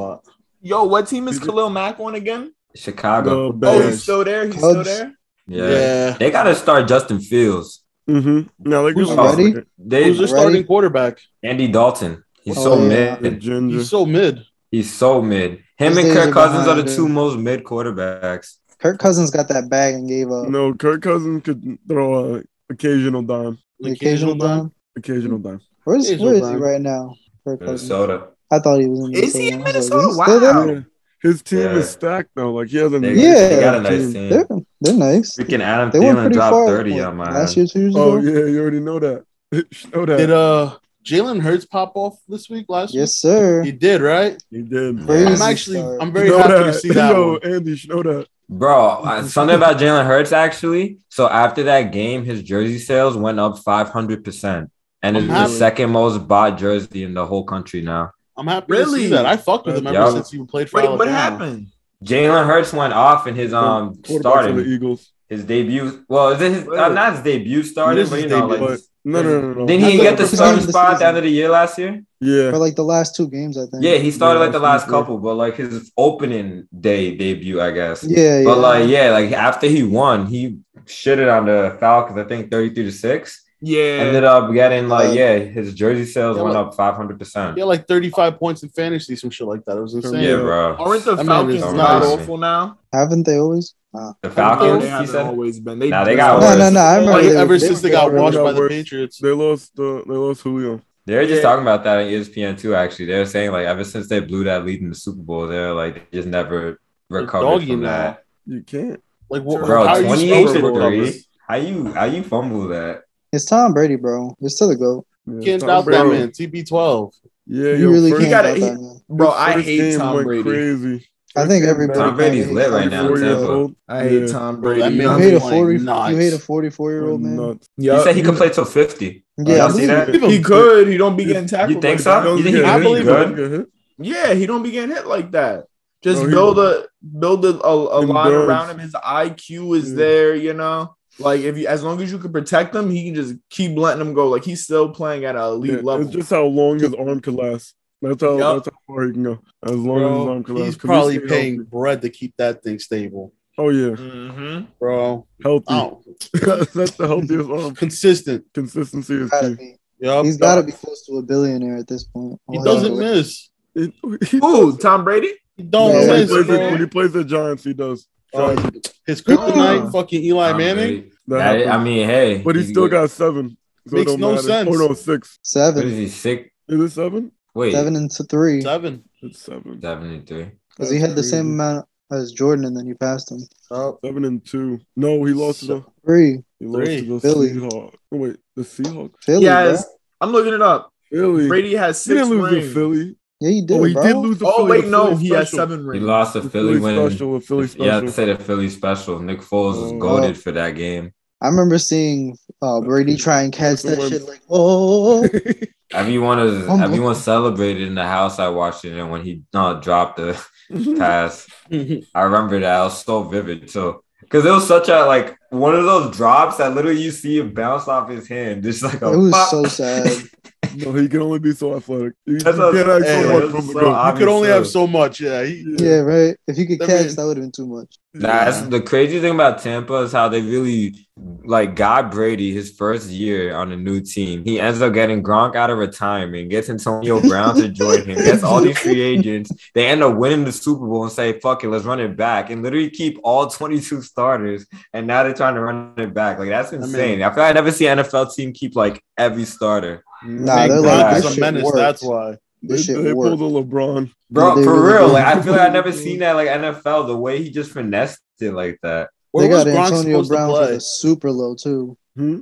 Yo, 0.61 0.85
what 0.85 1.09
team 1.09 1.27
is 1.27 1.41
Khalil 1.41 1.71
Mack 1.71 1.99
on 1.99 2.15
again? 2.15 2.53
Chicago. 2.75 3.53
The 3.53 3.69
Oh, 3.69 3.81
he's 3.83 4.03
still 4.03 4.25
there. 4.25 4.47
He's 4.47 4.57
still 4.57 4.83
there. 4.85 5.13
yeah. 5.47 5.71
Yeah. 5.71 6.11
they 6.19 6.31
gotta 6.31 6.55
start 6.55 6.89
Justin 6.89 7.21
Fields. 7.21 7.85
Mm-hmm. 8.09 8.69
Now, 8.69 8.83
like, 8.83 8.95
Who's 8.95 9.09
who's 9.09 9.19
ready? 9.19 9.55
They 9.79 10.05
Who's 10.05 10.19
their 10.19 10.27
starting 10.29 10.65
quarterback? 10.67 11.19
Andy 11.43 11.69
Dalton. 11.69 12.25
He's 12.43 12.59
Oh, 12.59 12.63
so 12.65 12.89
yeah. 12.89 13.17
Mid. 13.21 13.43
He's 13.43 13.89
so 13.91 14.05
mid. 14.07 14.43
He's 14.71 14.93
so 14.93 15.23
mid. 15.23 15.63
Him 15.77 15.95
His 15.95 15.99
and 15.99 16.07
days 16.07 16.15
Kirk 16.15 16.29
are 16.29 16.33
Cousins 16.33 16.67
are 16.69 16.75
behind 16.75 16.89
the 16.89 16.95
two 16.97 17.09
most 17.09 17.39
mid 17.39 17.63
quarterbacks. 17.65 18.57
Kirk 18.79 18.99
Cousins 18.99 19.31
got 19.31 19.47
that 19.49 19.69
bag 19.71 19.95
and 19.95 20.09
gave 20.09 20.31
up. 20.33 20.49
no, 20.49 20.75
Kirk 20.75 21.03
Cousins 21.03 21.43
could 21.45 21.79
throw 21.87 22.37
a 22.37 22.43
occasional 22.71 23.23
dime. 23.23 23.59
the 23.79 23.93
occasional 23.93 24.35
dime. 24.35 24.73
Occasional 24.97 25.39
dime. 25.39 25.61
Where's 25.85 26.07
Occasional 26.09 26.27
where 26.33 26.43
is 26.43 26.49
he 26.49 26.57
right 26.57 26.81
now? 26.81 27.15
Kirk 27.47 27.61
Cousins. 27.61 27.89
Minnesota. 27.89 28.29
I 28.51 28.59
thought 28.59 28.81
he 28.81 28.87
was 28.89 29.01
in 29.09 29.15
Is 29.15 29.35
he 29.35 29.49
in 29.49 29.63
I 29.63 29.73
was 29.73 29.91
like, 29.91 29.95
Minnesota? 29.95 30.09
is 30.09 30.17
he 30.17 30.23
still 30.23 30.41
Wow. 30.77 30.85
There? 31.23 31.31
Yeah. 31.31 31.33
His 31.33 31.43
team 31.43 31.59
Yeah. 31.61 31.77
is 31.77 31.91
stacked 31.91 32.31
though. 32.35 32.53
Like 32.53 32.69
he 32.69 32.77
has 32.79 32.93
a 32.93 32.99
They, 32.99 33.15
Yeah. 33.15 33.49
they 33.49 33.61
got 33.61 33.75
a 33.77 33.81
nice 33.83 34.13
team. 34.13 34.29
They're 34.31 34.47
they're 34.81 34.95
nice. 34.95 35.37
Freaking 35.37 35.61
Adam 35.61 35.91
They 35.91 35.99
Thielen 36.01 36.15
pretty 36.21 36.35
dropped 36.35 36.53
far 36.53 36.67
30 36.67 36.93
what, 36.93 37.03
on 37.05 37.17
my 37.17 37.25
last 37.33 37.51
ass. 37.51 37.57
year, 37.57 37.67
two 37.67 37.81
years 37.81 37.95
Oh 37.97 38.17
ago. 38.19 38.31
yeah, 38.31 38.47
you 38.47 38.61
already 38.61 38.81
know 38.81 38.99
that. 38.99 39.25
know 39.95 40.07
that. 40.07 40.17
Did 40.19 40.31
uh 40.31 40.77
Jalen 41.05 41.41
Hurts 41.43 41.65
pop 41.65 41.93
off 41.97 42.17
this 42.29 42.49
week? 42.49 42.67
Last 42.69 42.95
Yes, 42.95 43.17
sir. 43.19 43.63
He 43.65 43.73
did, 43.73 44.01
right? 44.01 44.41
he 44.51 44.63
did. 44.63 45.05
Crazy 45.05 45.27
I'm 45.27 45.43
actually, 45.43 45.79
start. 45.79 45.99
I'm 46.01 46.13
very 46.13 46.29
Know 46.31 46.39
happy 46.39 46.65
to 46.65 46.73
see 46.75 46.89
that 46.91 47.11
Yo, 47.17 47.33
one. 47.33 47.41
Andy, 47.55 47.73
you 47.73 47.89
know 47.89 48.03
that. 48.05 48.27
Bro, 48.49 48.89
uh, 49.03 49.23
something 49.25 49.57
about 49.57 49.79
Jalen 49.79 50.07
Hurts 50.07 50.31
actually. 50.31 50.99
So 51.09 51.29
after 51.29 51.65
that 51.65 51.91
game, 51.93 52.25
his 52.25 52.43
jersey 52.43 52.79
sales 52.79 53.17
went 53.17 53.41
up 53.41 53.57
500%. 53.59 54.69
And 55.05 55.17
it's 55.17 55.23
I'm 55.25 55.29
the 55.29 55.35
happy. 55.35 55.53
second 55.55 55.91
most 55.91 56.29
bought 56.29 56.57
jersey 56.59 57.03
in 57.03 57.15
the 57.15 57.27
whole 57.27 57.43
country 57.45 57.81
now. 57.81 58.11
I'm 58.37 58.47
happy 58.47 58.67
to 58.67 58.73
Really? 58.79 59.01
see 59.03 59.07
that. 59.09 59.27
I 59.27 59.37
fucked 59.37 59.67
with 59.67 59.77
him 59.77 59.87
ever 59.87 59.95
Yup. 59.97 60.13
since 60.13 60.31
he 60.31 60.43
played 60.45 60.71
for 60.71 60.79
Wait, 60.79 60.87
Alabama. 60.87 60.99
what 60.99 61.09
happened? 61.09 61.67
Jalen 62.05 62.47
Hurts 62.47 62.73
went 62.73 62.93
off 62.95 63.27
in 63.27 63.35
his 63.35 63.53
um 63.55 63.95
Quarterback 64.03 64.07
for 64.07 64.13
the 64.15 64.19
starting 64.21 64.59
Eagles. 64.73 65.11
his 65.29 65.45
debut. 65.45 66.05
Well, 66.09 66.31
is 66.31 66.41
it 66.41 66.53
his 66.53 66.69
uh, 66.69 66.89
not 66.89 67.15
his 67.15 67.23
debut 67.23 67.63
starting, 67.63 67.99
It 67.99 68.03
is 68.05 68.11
but 68.11 68.21
you 68.21 68.29
know, 68.29 68.49
debut. 68.49 68.67
like 68.67 68.79
But 68.79 68.81
no, 69.05 69.23
no, 69.23 69.41
no, 69.41 69.53
no. 69.55 69.67
didn't 69.67 69.85
he 69.91 69.97
That's 69.99 70.03
get 70.11 70.17
the 70.19 70.25
the 70.25 70.37
starting 70.37 70.65
the 70.67 70.73
spot 70.73 70.93
at 70.95 70.99
the 71.01 71.07
end 71.09 71.17
of 71.19 71.23
the 71.25 71.31
year 71.31 71.49
last 71.49 71.77
year? 71.79 72.03
Yeah. 72.21 72.51
For 72.53 72.59
like 72.59 72.77
the 72.77 72.85
last 72.85 73.15
two 73.17 73.29
games, 73.29 73.59
I 73.59 73.67
think. 73.67 73.83
Yeah, 73.85 73.97
he 73.97 74.11
started 74.13 74.39
Yeah, 74.39 74.45
like 74.45 74.53
the 74.53 74.59
last 74.61 74.83
last 74.83 74.87
week, 74.89 74.93
couple, 74.95 75.19
but 75.19 75.35
like 75.35 75.57
his 75.57 75.93
opening 75.97 76.67
day 76.81 77.17
debut, 77.17 77.61
I 77.61 77.71
guess. 77.73 78.03
Yeah, 78.05 78.39
yeah. 78.39 78.45
But 78.45 78.59
like, 78.59 78.89
yeah, 78.89 79.11
like 79.11 79.33
after 79.33 79.67
he 79.67 79.83
won, 79.83 80.27
he 80.27 80.59
shitted 80.87 81.29
on 81.37 81.47
the 81.47 81.77
Falcons. 81.81 82.19
I 82.19 82.25
think 82.25 82.51
thirty-three 82.51 82.85
to 82.85 82.93
six. 82.93 83.42
Yeah. 83.65 84.03
Ended 84.05 84.25
up 84.25 84.53
getting 84.53 84.89
like, 84.89 85.11
Uh, 85.11 85.13
yeah, 85.13 85.39
his 85.39 85.73
jersey 85.73 86.05
sales 86.05 86.37
yeah, 86.37 86.43
went 86.43 86.57
like- 86.57 86.67
up 86.67 86.75
five 86.75 86.95
hundred 86.97 87.19
percent. 87.19 87.55
He 87.55 87.61
had 87.61 87.67
like 87.69 87.87
35 87.87 88.39
points 88.39 88.63
in 88.65 88.69
fantasy, 88.71 89.15
some 89.17 89.31
shit 89.31 89.47
like 89.47 89.65
that. 89.67 89.77
It 89.79 89.81
was 89.81 89.95
insane. 89.95 90.23
Yeah, 90.23 90.37
bro. 90.37 90.75
Aren't 90.77 91.05
the 91.05 91.13
I 91.13 91.25
Falcons 91.25 91.55
it's 91.63 91.73
not 91.73 92.01
nice. 92.03 92.09
awful 92.11 92.39
now? 92.39 92.79
Haven't 92.93 93.25
they 93.25 93.39
always? 93.39 93.75
Nah. 93.95 94.15
The 94.23 94.31
Falcons, 94.31 94.81
they 94.81 94.87
he 94.87 94.91
haven't 94.91 95.07
said. 95.09 95.27
always 95.27 95.61
been. 95.61 95.79
They, 95.79 95.91
Nah, 95.91 96.05
they 96.05 96.17
got 96.17 96.41
No, 96.41 96.47
worse. 96.47 96.59
no, 96.59 96.71
no. 96.71 96.81
I 96.81 96.97
remember 96.97 97.13
Like, 97.23 97.31
they- 97.31 97.37
ever 97.37 97.59
they 97.59 97.67
since 97.67 97.81
they 97.83 97.89
were 97.91 97.93
got 97.93 98.13
washed 98.13 98.37
got 98.37 98.45
by 98.45 98.53
the. 98.53 98.69
Patriots. 98.69 99.19
They 99.19 99.31
lost. 99.31 99.79
Uh, 99.79 100.03
they 100.09 100.15
lost 100.15 100.41
Julio. 100.43 100.81
They 101.07 101.17
were 101.17 101.23
just 101.27 101.37
Yeah. 101.37 101.43
talking 101.43 101.63
about 101.63 101.85
that 101.85 101.99
on 101.99 102.05
ESPN 102.07 102.57
too. 102.59 102.75
Actually, 102.75 103.07
they 103.07 103.19
were 103.19 103.27
saying 103.27 103.53
like 103.53 103.67
ever 103.67 103.85
since 103.85 104.09
they 104.09 104.21
blew 104.21 104.45
that 104.45 104.65
lead 104.65 104.81
in 104.81 104.89
the 104.89 104.95
Super 104.95 105.21
Bowl, 105.23 105.47
they're 105.47 105.73
like 105.75 106.11
they 106.11 106.19
just 106.19 106.29
never 106.29 106.79
recovered 107.11 107.65
from 107.67 107.83
now. 107.83 107.89
that. 107.89 108.25
You 108.47 108.63
can't. 108.63 109.01
Like, 109.31 109.43
what, 109.43 109.65
Bro, 109.65 109.87
how 109.87 109.95
are 109.95 110.01
you 110.01 110.07
twenty-eight 110.07 110.47
to 110.49 110.53
to 110.61 110.61
three. 110.75 111.25
How 111.49 111.57
you 111.57 111.93
how 111.93 112.05
you 112.05 112.23
fumble 112.23 112.69
that? 112.69 113.03
It's 113.33 113.45
Tom 113.47 113.73
Brady, 113.73 113.97
bro. 113.97 114.37
It's 114.41 114.55
still 114.57 114.69
the 114.69 114.77
goat. 114.77 115.07
Yeah, 115.27 115.45
Can't 115.45 115.61
Tom 115.61 115.69
doubt 115.69 115.87
that 115.87 116.07
man. 116.07 116.29
TB12. 116.31 117.13
Yeah, 117.47 117.65
You 117.73 117.75
yo, 117.77 117.91
really 117.91 118.11
can't 118.13 118.31
gotta- 118.31 118.55
he- 118.55 118.61
that. 118.61 119.01
Bro, 119.09 119.31
I 119.31 119.61
hate 119.61 119.79
game 119.79 119.99
Tom 119.99 120.23
Brady. 120.25 120.43
Crazy. 120.43 121.07
I 121.35 121.47
think 121.47 121.65
First 121.65 121.71
everybody. 121.71 121.99
Tom 121.99 122.17
Brady's 122.17 122.45
kinda 122.47 122.61
lit 122.61 122.71
right 122.71 122.91
now 122.91 123.01
in 123.03 123.07
Four 123.09 123.17
Brady. 123.17 123.27
years 123.29 123.39
Tampa. 123.41 123.53
old. 123.55 123.75
I 123.89 124.03
hate 124.03 124.21
Yeah. 124.21 124.27
Tom 124.29 124.61
Brady. 124.61 124.81
that 124.83 124.93
You 124.93 125.11
hate 125.19 125.35
a 125.35 125.41
forty. 125.41 125.79
You 125.79 126.17
hate 126.21 126.33
a 126.35 126.39
forty-four 126.39 126.91
year 126.91 127.09
old 127.09 127.21
man. 127.23 127.37
Nuts. 127.37 127.67
He 127.79 127.87
said 127.87 128.17
he 128.17 128.23
could 128.23 128.37
play 128.37 128.51
till 128.51 128.65
fifty. 128.67 129.25
Yeah, 129.39 129.57
Y'all 129.57 129.63
I 129.63 129.69
see 129.71 129.87
believe 129.87 130.21
that? 130.21 130.31
He 130.31 130.43
could. 130.43 130.89
He 130.89 130.97
don't 130.99 131.17
be 131.17 131.25
getting 131.25 131.47
tackled. 131.49 131.71
You 131.71 131.81
think 131.81 132.05
like 132.05 132.23
so? 132.25 132.37
You 132.37 132.43
think 132.43 132.57
get 132.57 132.65
he 132.67 132.71
I 132.71 132.83
believe 132.83 133.05
good? 133.05 133.25
Don't 133.25 133.37
get 133.37 133.51
hit. 133.51 133.67
Yeah, 133.99 134.35
he 134.35 134.45
don't 134.47 134.63
be 134.63 134.71
getting 134.73 134.95
hit 134.95 135.07
like 135.07 135.33
that. 135.33 135.65
Just 136.03 136.23
No, 136.23 136.29
build 136.29 136.59
a 136.59 136.85
build 137.19 137.45
a, 137.47 137.63
a, 137.65 138.01
a 138.01 138.01
line 138.05 138.33
around 138.33 138.69
him. 138.71 138.79
His 138.79 138.93
IQ 138.93 139.77
is 139.79 139.91
Yeah. 139.91 139.97
there. 139.97 140.35
You 140.35 140.53
know. 140.53 140.95
Like 141.19 141.41
if 141.41 141.59
you, 141.59 141.67
as 141.67 141.83
long 141.83 142.01
as 142.01 142.11
you 142.11 142.19
can 142.19 142.33
protect 142.33 142.75
him, 142.75 142.91
he 142.91 143.05
can 143.07 143.15
just 143.15 143.35
keep 143.51 143.77
letting 143.77 144.01
him 144.01 144.15
go. 144.15 144.29
Like 144.29 144.45
he's 144.45 144.65
still 144.65 144.89
playing 144.91 145.25
at 145.25 145.37
an 145.37 145.43
elite 145.43 145.71
Yeah, 145.73 145.77
level. 145.83 146.07
it's 146.07 146.15
just 146.15 146.31
how 146.31 146.45
long 146.45 146.79
his 146.79 146.95
arm 146.95 147.21
could 147.21 147.35
last. 147.35 147.75
That's 148.01 148.21
how 148.21 148.37
Yup. 148.39 148.65
that's 148.65 148.75
how 148.75 148.95
far 148.95 149.07
he 149.07 149.13
can 149.13 149.23
go. 149.23 149.39
As 149.63 149.77
long 149.77 150.03
as 150.03 150.17
his 150.17 150.25
Bro, 150.25 150.33
arm 150.33 150.45
can 150.45 150.55
last. 150.57 150.65
he's 150.65 150.77
'Cause 150.77 150.89
probably 150.89 151.19
stay 151.19 151.27
paying 151.29 151.55
healthy. 151.57 151.69
bread 151.71 152.03
to 152.03 152.11
keep 152.11 152.35
that 152.39 152.63
thing 152.65 152.79
stable, 152.81 153.33
Oh 153.59 153.69
yeah, 153.69 153.91
Mhm. 153.91 154.67
bro. 154.81 155.27
healthy. 155.43 155.65
Oh, 155.69 156.03
that's 156.33 156.97
the 156.97 157.07
healthiest 157.07 157.49
arm. 157.51 157.75
consistent. 157.77 158.45
Consistency 158.55 159.15
is 159.15 159.31
Gotta 159.31 159.51
key. 159.51 159.77
be, 160.01 160.07
Yup. 160.07 160.25
he's 160.25 160.37
got 160.39 160.57
to 160.57 160.63
be 160.65 160.73
close 160.73 161.05
to 161.07 161.19
a 161.19 161.23
billionaire 161.23 161.77
at 161.77 161.87
this 161.87 162.05
point. 162.05 162.41
He 162.51 162.59
doesn't 162.65 162.99
miss. 162.99 163.51
It- 163.75 163.93
he 164.29 164.39
Who? 164.39 164.73
does. 164.73 164.79
Tom 164.81 165.05
Brady? 165.05 165.33
He 165.57 165.63
don't 165.63 165.91
Yeah, 165.93 165.99
when, 166.09 166.15
he 166.17 166.21
miss, 166.23 166.31
plays 166.31 166.49
when 166.49 166.81
he 166.81 166.87
plays 166.87 167.13
the 167.13 167.23
Giants, 167.25 167.63
he 167.63 167.75
does. 167.75 168.09
Oh, 168.35 168.55
Try- 168.57 168.71
his 169.07 169.23
kryptonite, 169.23 169.87
Oh. 169.87 169.91
fucking 169.91 170.23
Eli 170.23 170.53
Manning. 170.55 171.11
I, 171.31 171.65
I 171.67 171.83
mean, 171.85 172.07
hey, 172.09 172.39
but 172.45 172.57
he 172.57 172.65
still 172.65 172.89
got 172.89 173.11
seven. 173.11 173.57
So 173.89 173.97
Makes 173.97 174.17
no 174.17 174.31
matter. 174.33 174.43
sense. 174.43 174.69
Oh 174.71 174.73
no, 174.89 174.95
six. 174.95 175.39
What 175.55 175.85
is 175.85 175.97
he 175.97 176.09
sick? 176.09 176.53
Is 176.69 176.81
it 176.81 176.91
seven? 176.91 177.33
Wait, 177.55 177.73
seven 177.73 177.97
and 177.97 178.11
three, 178.31 178.61
Seven. 178.63 179.05
It's 179.23 179.43
seven. 179.43 179.81
seventy-three. 179.83 180.51
because 180.71 180.91
he 180.91 180.99
had 180.99 181.11
the 181.11 181.17
That's 181.17 181.31
same 181.31 181.47
amount 181.53 181.87
as 182.11 182.33
Jordan, 182.33 182.65
and 182.65 182.77
then 182.77 182.87
he 182.87 182.95
passed 182.95 183.31
him. 183.31 183.41
Oh, 183.71 183.99
Seven 184.05 184.25
and 184.25 184.45
two. 184.47 184.81
No, 184.97 185.23
he 185.25 185.33
lost 185.35 185.61
to 185.61 185.67
the 185.67 185.85
Three, 186.05 186.43
he 186.59 186.67
lost 186.67 186.87
Three. 186.87 187.01
to 187.07 187.15
the 187.15 187.21
Philly. 187.21 187.49
Seahawks. 187.51 187.95
Oh, 188.13 188.17
wait, 188.17 188.37
the 188.57 188.63
Seahawks. 188.63 189.15
Philly, 189.23 189.45
Yes. 189.45 189.85
I'm 190.21 190.31
looking 190.33 190.55
it 190.55 190.63
up. 190.63 190.91
Philly. 191.11 191.49
Brady 191.49 191.75
has 191.75 192.01
six. 192.01 192.07
he 192.09 192.15
didn't 192.15 192.31
lose 192.31 192.53
rings. 192.53 192.67
to 192.69 192.75
Philly. 192.75 193.17
Yeah, 193.43 193.51
he 193.51 193.63
did, 193.67 193.81
oh, 193.81 193.85
he 193.85 193.93
bro. 193.95 194.03
did 194.05 194.17
lose 194.17 194.39
to 194.39 194.47
Oh 194.47 194.57
Philly. 194.59 194.71
wait, 194.71 194.85
the 194.85 194.91
no, 194.91 195.07
Philly 195.09 195.23
he 195.23 195.29
has 195.31 195.49
special. 195.49 195.59
seven 195.59 195.93
He 195.93 195.99
lost 196.01 196.33
to 196.35 196.41
The 196.43 196.51
Philly 196.51 196.79
Philly 196.79 196.81
when. 196.81 197.11
special, 197.11 197.35
the 197.35 197.41
Philly 197.41 197.69
Yeah, 197.77 197.83
I 197.83 197.87
have 197.87 197.95
special. 197.95 198.07
to 198.07 198.13
say 198.13 198.25
the 198.33 198.45
Philly 198.45 198.69
special. 198.71 199.19
Nick 199.19 199.41
Foles 199.41 199.81
was 199.81 199.93
Oh. 199.93 199.99
goaded 199.99 200.39
for 200.39 200.53
that 200.53 200.71
game. 200.77 201.13
I 201.41 201.49
remember 201.49 201.79
seeing 201.79 202.39
uh, 202.63 202.81
Brady 202.81 203.17
try 203.17 203.43
and 203.43 203.53
catch 203.53 203.83
that 203.83 204.01
shit 204.09 204.23
like, 204.29 204.41
oh, 204.49 205.29
Everyone 205.93 206.39
is 206.39 206.67
Humble. 206.67 206.85
everyone 206.85 207.15
celebrated 207.17 207.87
in 207.89 207.95
the 207.97 208.07
house 208.07 208.39
I 208.39 208.49
watched 208.49 208.85
it 208.85 208.97
and 208.99 209.11
when 209.11 209.23
he 209.23 209.43
uh, 209.53 209.75
dropped 209.75 210.17
the 210.19 210.41
pass. 210.99 211.47
I 211.71 212.23
remember 212.23 212.61
that. 212.61 212.81
I 212.81 212.85
was 212.85 213.05
so 213.05 213.25
vivid 213.25 213.69
too. 213.69 214.03
Cause 214.31 214.47
it 214.47 214.51
was 214.51 214.67
such 214.67 214.89
a 214.89 215.05
like 215.05 215.37
one 215.51 215.75
of 215.75 215.85
those 215.85 216.17
drops 216.17 216.57
that 216.59 216.75
literally 216.75 217.03
you 217.03 217.11
see 217.11 217.41
it 217.41 217.55
bounce 217.55 217.89
off 217.89 218.09
his 218.09 218.27
hand, 218.29 218.63
just 218.63 218.83
like 218.83 219.03
a 219.03 219.13
it 219.13 219.17
was 219.17 219.33
pop. 219.33 219.51
so 219.51 219.65
sad. 219.65 220.17
no, 220.77 220.93
he 220.95 221.09
can 221.09 221.21
only 221.23 221.39
be 221.39 221.53
so 221.53 221.75
athletic. 221.77 222.15
You, 222.27 222.35
you 222.35 222.39
That's 222.41 222.59
what- 222.59 222.75
can't 222.75 222.89
ask 222.89 223.05
Hey, 223.05 223.23
so 223.23 223.41
much 223.41 223.51
from 223.51 223.67
the 223.67 223.73
so 223.73 223.81
goat. 223.81 224.07
you 224.13 224.19
could 224.19 224.29
only 224.29 224.49
have 224.49 224.67
so. 224.67 224.73
so 224.73 224.87
much. 224.87 225.21
Yeah. 225.21 225.45
He, 225.45 225.65
yeah, 225.79 225.97
right. 225.99 226.37
If 226.47 226.57
he 226.57 226.67
could 226.67 226.83
I 226.83 226.87
catch, 226.87 227.07
mean- 227.07 227.15
that 227.17 227.25
would 227.27 227.37
have 227.37 227.45
been 227.45 227.53
too 227.53 227.67
much. 227.67 227.97
Nah, 228.15 228.29
that's 228.45 228.61
the 228.63 228.79
crazy 228.83 229.21
thing 229.21 229.35
about 229.35 229.63
Tampa 229.63 229.95
is 230.03 230.13
how 230.13 230.29
they 230.29 230.43
really 230.43 231.07
like 231.45 231.75
got 231.77 232.11
Brady 232.11 232.53
his 232.53 232.71
first 232.71 233.09
year 233.09 233.57
on 233.57 233.73
a 233.73 233.77
new 233.77 234.03
team. 234.03 234.45
He 234.45 234.61
ends 234.61 234.83
up 234.83 234.93
getting 234.93 235.23
Gronk 235.23 235.57
out 235.57 235.71
of 235.71 235.79
retirement, 235.79 236.51
gets 236.51 236.69
Antonio 236.69 237.23
Brown 237.23 237.57
to 237.57 237.69
join 237.71 238.05
him, 238.05 238.17
gets 238.19 238.43
all 238.43 238.61
these 238.61 238.79
free 238.79 239.01
agents. 239.01 239.51
They 239.75 239.87
end 239.87 240.03
up 240.03 240.15
winning 240.17 240.45
the 240.45 240.53
Super 240.53 240.87
Bowl 240.87 241.05
and 241.05 241.13
say, 241.13 241.41
fuck 241.41 241.65
it, 241.65 241.71
let's 241.71 241.87
run 241.87 242.01
it 242.01 242.15
back. 242.15 242.51
And 242.51 242.63
literally 242.63 242.91
keep 242.91 243.19
all 243.25 243.47
22 243.47 244.03
starters. 244.03 244.67
And 244.93 245.07
now 245.07 245.23
they're 245.23 245.33
trying 245.33 245.55
to 245.55 245.61
run 245.63 245.95
it 245.97 246.13
back. 246.13 246.39
Like 246.39 246.51
that's 246.51 246.73
insane. 246.75 247.23
I, 247.23 247.31
feel 247.33 247.43
like 247.45 247.51
I 247.51 247.55
never 247.55 247.73
see 247.73 247.87
an 247.87 247.97
NFL 247.99 248.35
team 248.35 248.53
keep 248.53 248.77
like 248.77 249.03
every 249.17 249.47
starter. 249.47 250.05
Nah, 250.25 250.67
they're 250.69 250.81
like, 250.81 251.17
is 251.17 251.23
this 251.23 251.31
a 251.33 251.35
shit 251.35 251.41
menace. 251.41 251.63
worked. 251.65 251.77
That's 251.77 252.03
why. 252.03 252.37
They, 252.63 252.77
they 252.77 253.13
worked. 253.13 253.39
pulled 253.39 253.57
a 253.57 253.65
LeBron. 253.67 254.13
Bro, 254.31 254.55
They 254.57 254.65
for 254.65 254.81
really 254.81 254.93
real. 254.99 255.09
Like 255.09 255.25
I 255.25 255.43
feel 255.43 255.53
like 255.53 255.63
I've 255.63 255.73
never 255.73 255.91
seen 255.93 256.21
that 256.21 256.33
like 256.37 256.49
NFL, 256.49 257.09
the 257.09 257.17
way 257.17 257.43
he 257.43 257.51
just 257.51 257.73
finessed 257.73 258.21
it 258.41 258.53
like 258.53 258.79
that. 258.83 259.11
Where 259.33 259.49
they 259.49 259.53
got 259.53 259.67
Gronk 259.67 259.97
Antonio 259.97 260.25
Brown 260.25 260.51
for 260.55 260.67
the 260.73 260.81
super 260.81 261.31
low 261.33 261.55
too. 261.57 261.97
Hmm? 262.17 262.41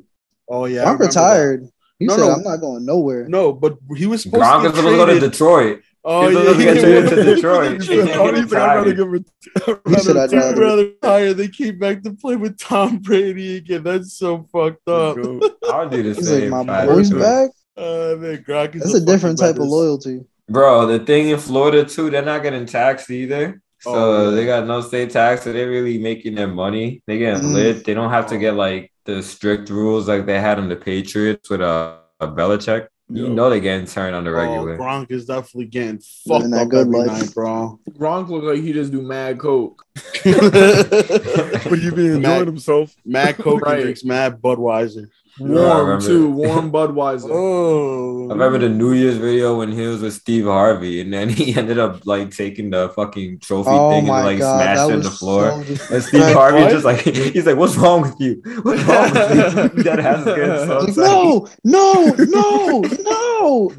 Oh 0.49 0.67
yeah. 0.67 0.81
I'm 0.83 0.87
remember 0.89 1.05
retired. 1.07 1.69
He 1.99 2.07
No, 2.07 2.17
said, 2.17 2.27
no. 2.27 2.33
"I'm 2.33 2.43
not 2.43 2.57
going 2.61 2.85
nowhere." 2.85 3.29
No, 3.29 3.53
but 3.53 3.79
he 3.97 4.07
was 4.07 4.23
supposed 4.23 4.43
Gronk 4.43 4.63
to 4.63 4.67
is 4.69 4.73
get 4.73 4.77
supposed 4.79 4.99
to 5.01 5.07
go 5.07 5.21
to. 5.21 5.21
Detroit. 5.31 5.81
Oh 6.05 6.27
He's 6.29 6.35
yeah, 6.35 6.41
supposed 6.41 6.59
to 6.59 6.65
get 6.65 6.75
he 6.77 6.81
traded 6.83 7.11
to 7.11 7.23
Detroit. 7.35 7.71
He 7.71 7.77
He 7.79 8.07
said, 8.07 8.17
"Oh, 8.17 8.35
he's 8.35 8.53
like, 8.53 8.63
I'd 8.63 8.75
rather 8.77 8.91
retired. 9.07 9.25
give 9.57 9.81
He 9.89 9.95
said, 10.03 10.17
"I'd 10.17 10.31
He'd 10.31 10.37
rather- 10.39 10.61
rather 10.61 10.85
retire. 10.87 11.35
They 11.35 11.49
came 11.49 11.79
back 11.79 12.03
to 12.03 12.13
play 12.13 12.37
with 12.37 12.59
Tom 12.59 12.99
Brady 12.99 13.57
again. 13.57 13.83
That's 13.85 14.15
so 14.15 14.47
fucked 14.53 14.87
up. 14.89 15.17
I'll 15.71 15.89
do 15.89 16.03
the 16.03 16.15
He's 16.15 16.31
like, 16.31 16.41
same. 16.41 16.51
"My 16.51 16.87
boy's 16.87 17.11
back." 17.11 17.51
Uh, 17.81 18.17
man, 18.17 18.45
Gronk 18.47 18.75
is 18.77 18.83
That's 18.83 18.95
a 18.95 19.01
different 19.01 19.39
fucking 19.39 19.55
type 19.55 19.63
of 19.63 19.69
loyalty. 19.69 20.21
Bro, 20.49 20.87
the 20.87 20.99
thing 20.99 21.29
in 21.31 21.39
Florida 21.39 21.85
too, 21.85 22.11
they're 22.11 22.23
not 22.25 22.43
getting 22.43 22.67
taxed 22.67 23.11
either. 23.11 23.61
So 23.81 23.91
Oh, 23.95 24.31
they 24.33 24.45
got 24.45 24.67
no 24.67 24.81
state 24.83 25.11
tax, 25.11 25.45
so 25.45 25.53
they're 25.53 25.71
really 25.71 25.97
making 25.99 26.35
their 26.35 26.49
money. 26.49 27.03
They 27.07 27.19
getting 27.19 27.45
Mm. 27.51 27.55
lit. 27.55 27.85
They 27.85 27.95
don't 27.95 28.11
have 28.11 28.27
to 28.27 28.37
get 28.39 28.55
like 28.55 28.93
the 29.07 29.23
strict 29.23 29.71
rules 29.71 30.07
like 30.09 30.27
they 30.27 30.39
had 30.41 30.59
on 30.59 30.69
the 30.69 30.77
Patriots 30.77 31.49
with 31.49 31.63
uh, 31.63 31.95
a 32.21 32.29
Belichick. 32.29 32.89
You 33.13 33.27
Yo. 33.27 33.33
know 33.33 33.51
they're 33.51 33.59
getting 33.59 33.87
turned 33.87 34.15
on 34.15 34.23
the 34.25 34.31
Oh, 34.31 34.35
regular. 34.35 34.77
Gronk 34.79 35.11
is 35.11 35.25
definitely 35.27 35.65
getting 35.67 36.01
Living 36.27 36.51
fucked 36.51 36.51
that 36.53 36.63
up 36.63 36.69
good 36.69 36.87
every 36.89 36.99
life. 36.99 37.21
night, 37.23 37.35
bro. 37.35 37.81
Gronk 37.99 38.29
look 38.29 38.45
like 38.45 38.61
he 38.63 38.73
just 38.73 38.93
do 38.93 39.03
mad 39.03 39.39
coke. 39.39 39.83
But 40.25 41.79
he 41.81 41.91
be 41.91 42.07
enjoying 42.07 42.23
Matt- 42.23 42.47
himself. 42.47 42.95
Mad 43.05 43.37
Coke 43.39 43.63
Right. 43.63 43.75
and 43.75 43.83
drinks 43.83 44.05
Mad 44.05 44.41
Budweiser. 44.41 45.09
I 45.41 45.45
Warm 45.45 45.87
remember. 45.89 46.07
too, 46.07 46.31
warm 46.33 46.71
Budweiser. 46.71 47.29
Oh, 47.31 48.29
I 48.29 48.33
remember 48.33 48.59
the 48.59 48.69
New 48.69 48.93
Year's 48.93 49.17
video 49.17 49.57
when 49.59 49.73
he 49.73 49.87
was 49.87 50.03
with 50.03 50.13
Steve 50.13 50.45
Harvey, 50.45 51.01
and 51.01 51.13
then 51.13 51.29
he 51.39 51.55
ended 51.57 51.79
up 51.79 52.07
like 52.07 52.31
taking 52.31 52.71
the 52.71 52.91
fucking 52.91 53.39
trophy 53.41 53.71
Oh 53.73 53.91
thing 53.91 54.01
and 54.01 54.09
like 54.09 54.39
god, 54.39 54.61
smashed 54.63 54.91
it 54.91 54.95
on 54.95 55.01
the 55.03 55.11
floor. 55.11 55.65
so 55.65 55.95
and. 55.95 56.03
Steve 56.05 56.23
Harvey 56.35 56.61
What? 56.63 56.71
just 56.71 56.85
like 56.85 57.01
he's 57.01 57.47
like, 57.47 57.57
"What's 57.57 57.77
wrong 57.77 58.03
with 58.03 58.17
you? 58.21 58.43
What's 58.63 58.83
wrong 58.85 59.11
with 59.13 59.75
you?" 59.77 59.83
That 59.85 59.99
has 59.99 60.25
getting 60.25 60.67
so 60.67 60.79
Like, 60.79 60.97
no, 61.65 62.15
no, 62.15 62.15
no, 62.19 62.81
no. 63.03 63.73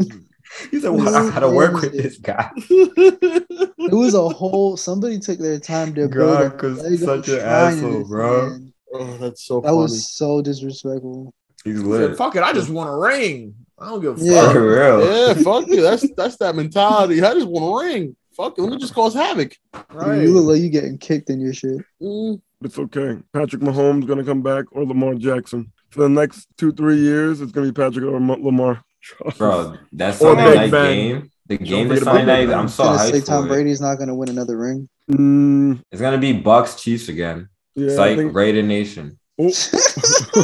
He's 0.69 0.83
like, 0.83 0.93
"Well, 0.97 1.15
I 1.15 1.29
gotta 1.31 1.49
work 1.49 1.79
with 1.81 1.93
this 1.93 2.17
guy." 2.17 2.49
It 2.57 3.93
was 3.93 4.13
a 4.13 4.27
whole. 4.29 4.77
Somebody 4.77 5.19
took 5.19 5.39
their 5.39 5.59
time 5.59 5.93
to 5.95 6.07
build 6.07 6.39
a 6.39 6.49
Gronk 6.49 6.61
was 6.61 7.01
such 7.03 7.29
an 7.29 7.39
asshole, 7.39 8.07
bro. 8.07 8.49
man. 8.49 8.73
oh, 8.93 9.17
that's 9.17 9.43
so 9.45 9.61
That 9.61 9.67
funny. 9.69 9.77
was 9.77 10.11
so 10.11 10.41
disrespectful. 10.41 11.33
He's 11.63 11.81
He 11.81 11.91
said. 11.91 12.17
Fuck 12.17 12.35
it, 12.35 12.43
I 12.43 12.53
just 12.53 12.69
want 12.69 12.89
a 12.89 12.95
ring. 12.95 13.55
I 13.79 13.89
don't 13.89 14.01
give 14.01 14.19
a 14.19 14.23
Yeah. 14.23 14.41
fuck. 14.43 14.53
For 14.53 14.67
real. 14.75 15.05
yeah, 15.27 15.33
fuck 15.43 15.67
you. 15.67 15.81
That's 15.81 16.05
that's 16.15 16.37
that 16.37 16.55
mentality. 16.55 17.21
I 17.23 17.33
just 17.33 17.47
want 17.47 17.65
a 17.65 17.87
ring. 17.87 18.15
Fuck 18.37 18.57
it. 18.57 18.61
Let 18.61 18.71
me 18.71 18.77
just 18.77 18.93
cause 18.93 19.13
havoc. 19.13 19.55
Right. 19.91 20.21
You 20.21 20.33
look 20.33 20.45
like 20.45 20.61
you 20.61 20.69
getting 20.69 20.97
kicked 20.97 21.29
in 21.29 21.39
your 21.41 21.53
shit. 21.53 21.81
Mm. 22.01 22.41
It's 22.63 22.77
okay. 22.77 23.17
Patrick 23.33 23.61
Mahomes 23.61 24.05
gonna 24.07 24.23
come 24.23 24.41
back 24.41 24.65
or 24.71 24.85
Lamar 24.85 25.15
Jackson 25.15 25.71
for 25.89 26.01
the 26.03 26.09
next 26.09 26.47
two 26.57 26.71
three 26.71 26.97
years. 26.99 27.41
It's 27.41 27.51
gonna 27.51 27.67
be 27.67 27.73
Patrick 27.73 28.05
or 28.05 28.19
Lamar. 28.19 28.83
Bro, 29.37 29.77
that's 29.91 30.21
Or 30.21 30.35
Sunday 30.35 30.45
Big 30.45 30.55
night 30.55 30.71
Ben. 30.71 30.93
game, 30.95 31.31
the 31.47 31.57
game 31.57 31.85
is 31.87 31.93
this 31.93 32.01
about 32.03 32.15
Sunday 32.17 32.45
night, 32.45 32.55
I'm 32.55 32.67
so 32.67 32.83
Gonna 32.83 32.99
say 32.99 33.19
Tom 33.21 33.43
for 33.43 33.47
it. 33.47 33.55
Brady's 33.55 33.81
not 33.81 33.95
gonna 33.97 34.13
win 34.13 34.29
another 34.29 34.57
ring. 34.59 34.87
Mm, 35.09 35.81
It's 35.91 35.99
gonna 35.99 36.19
be 36.19 36.33
Bucks 36.33 36.75
Chiefs 36.75 37.09
again. 37.09 37.49
yeah, 37.75 37.87
It's 37.87 37.97
like 37.97 38.17
think. 38.17 38.35
Raider 38.35 38.61
Nation. 38.61 39.17
Oh. 39.43 39.45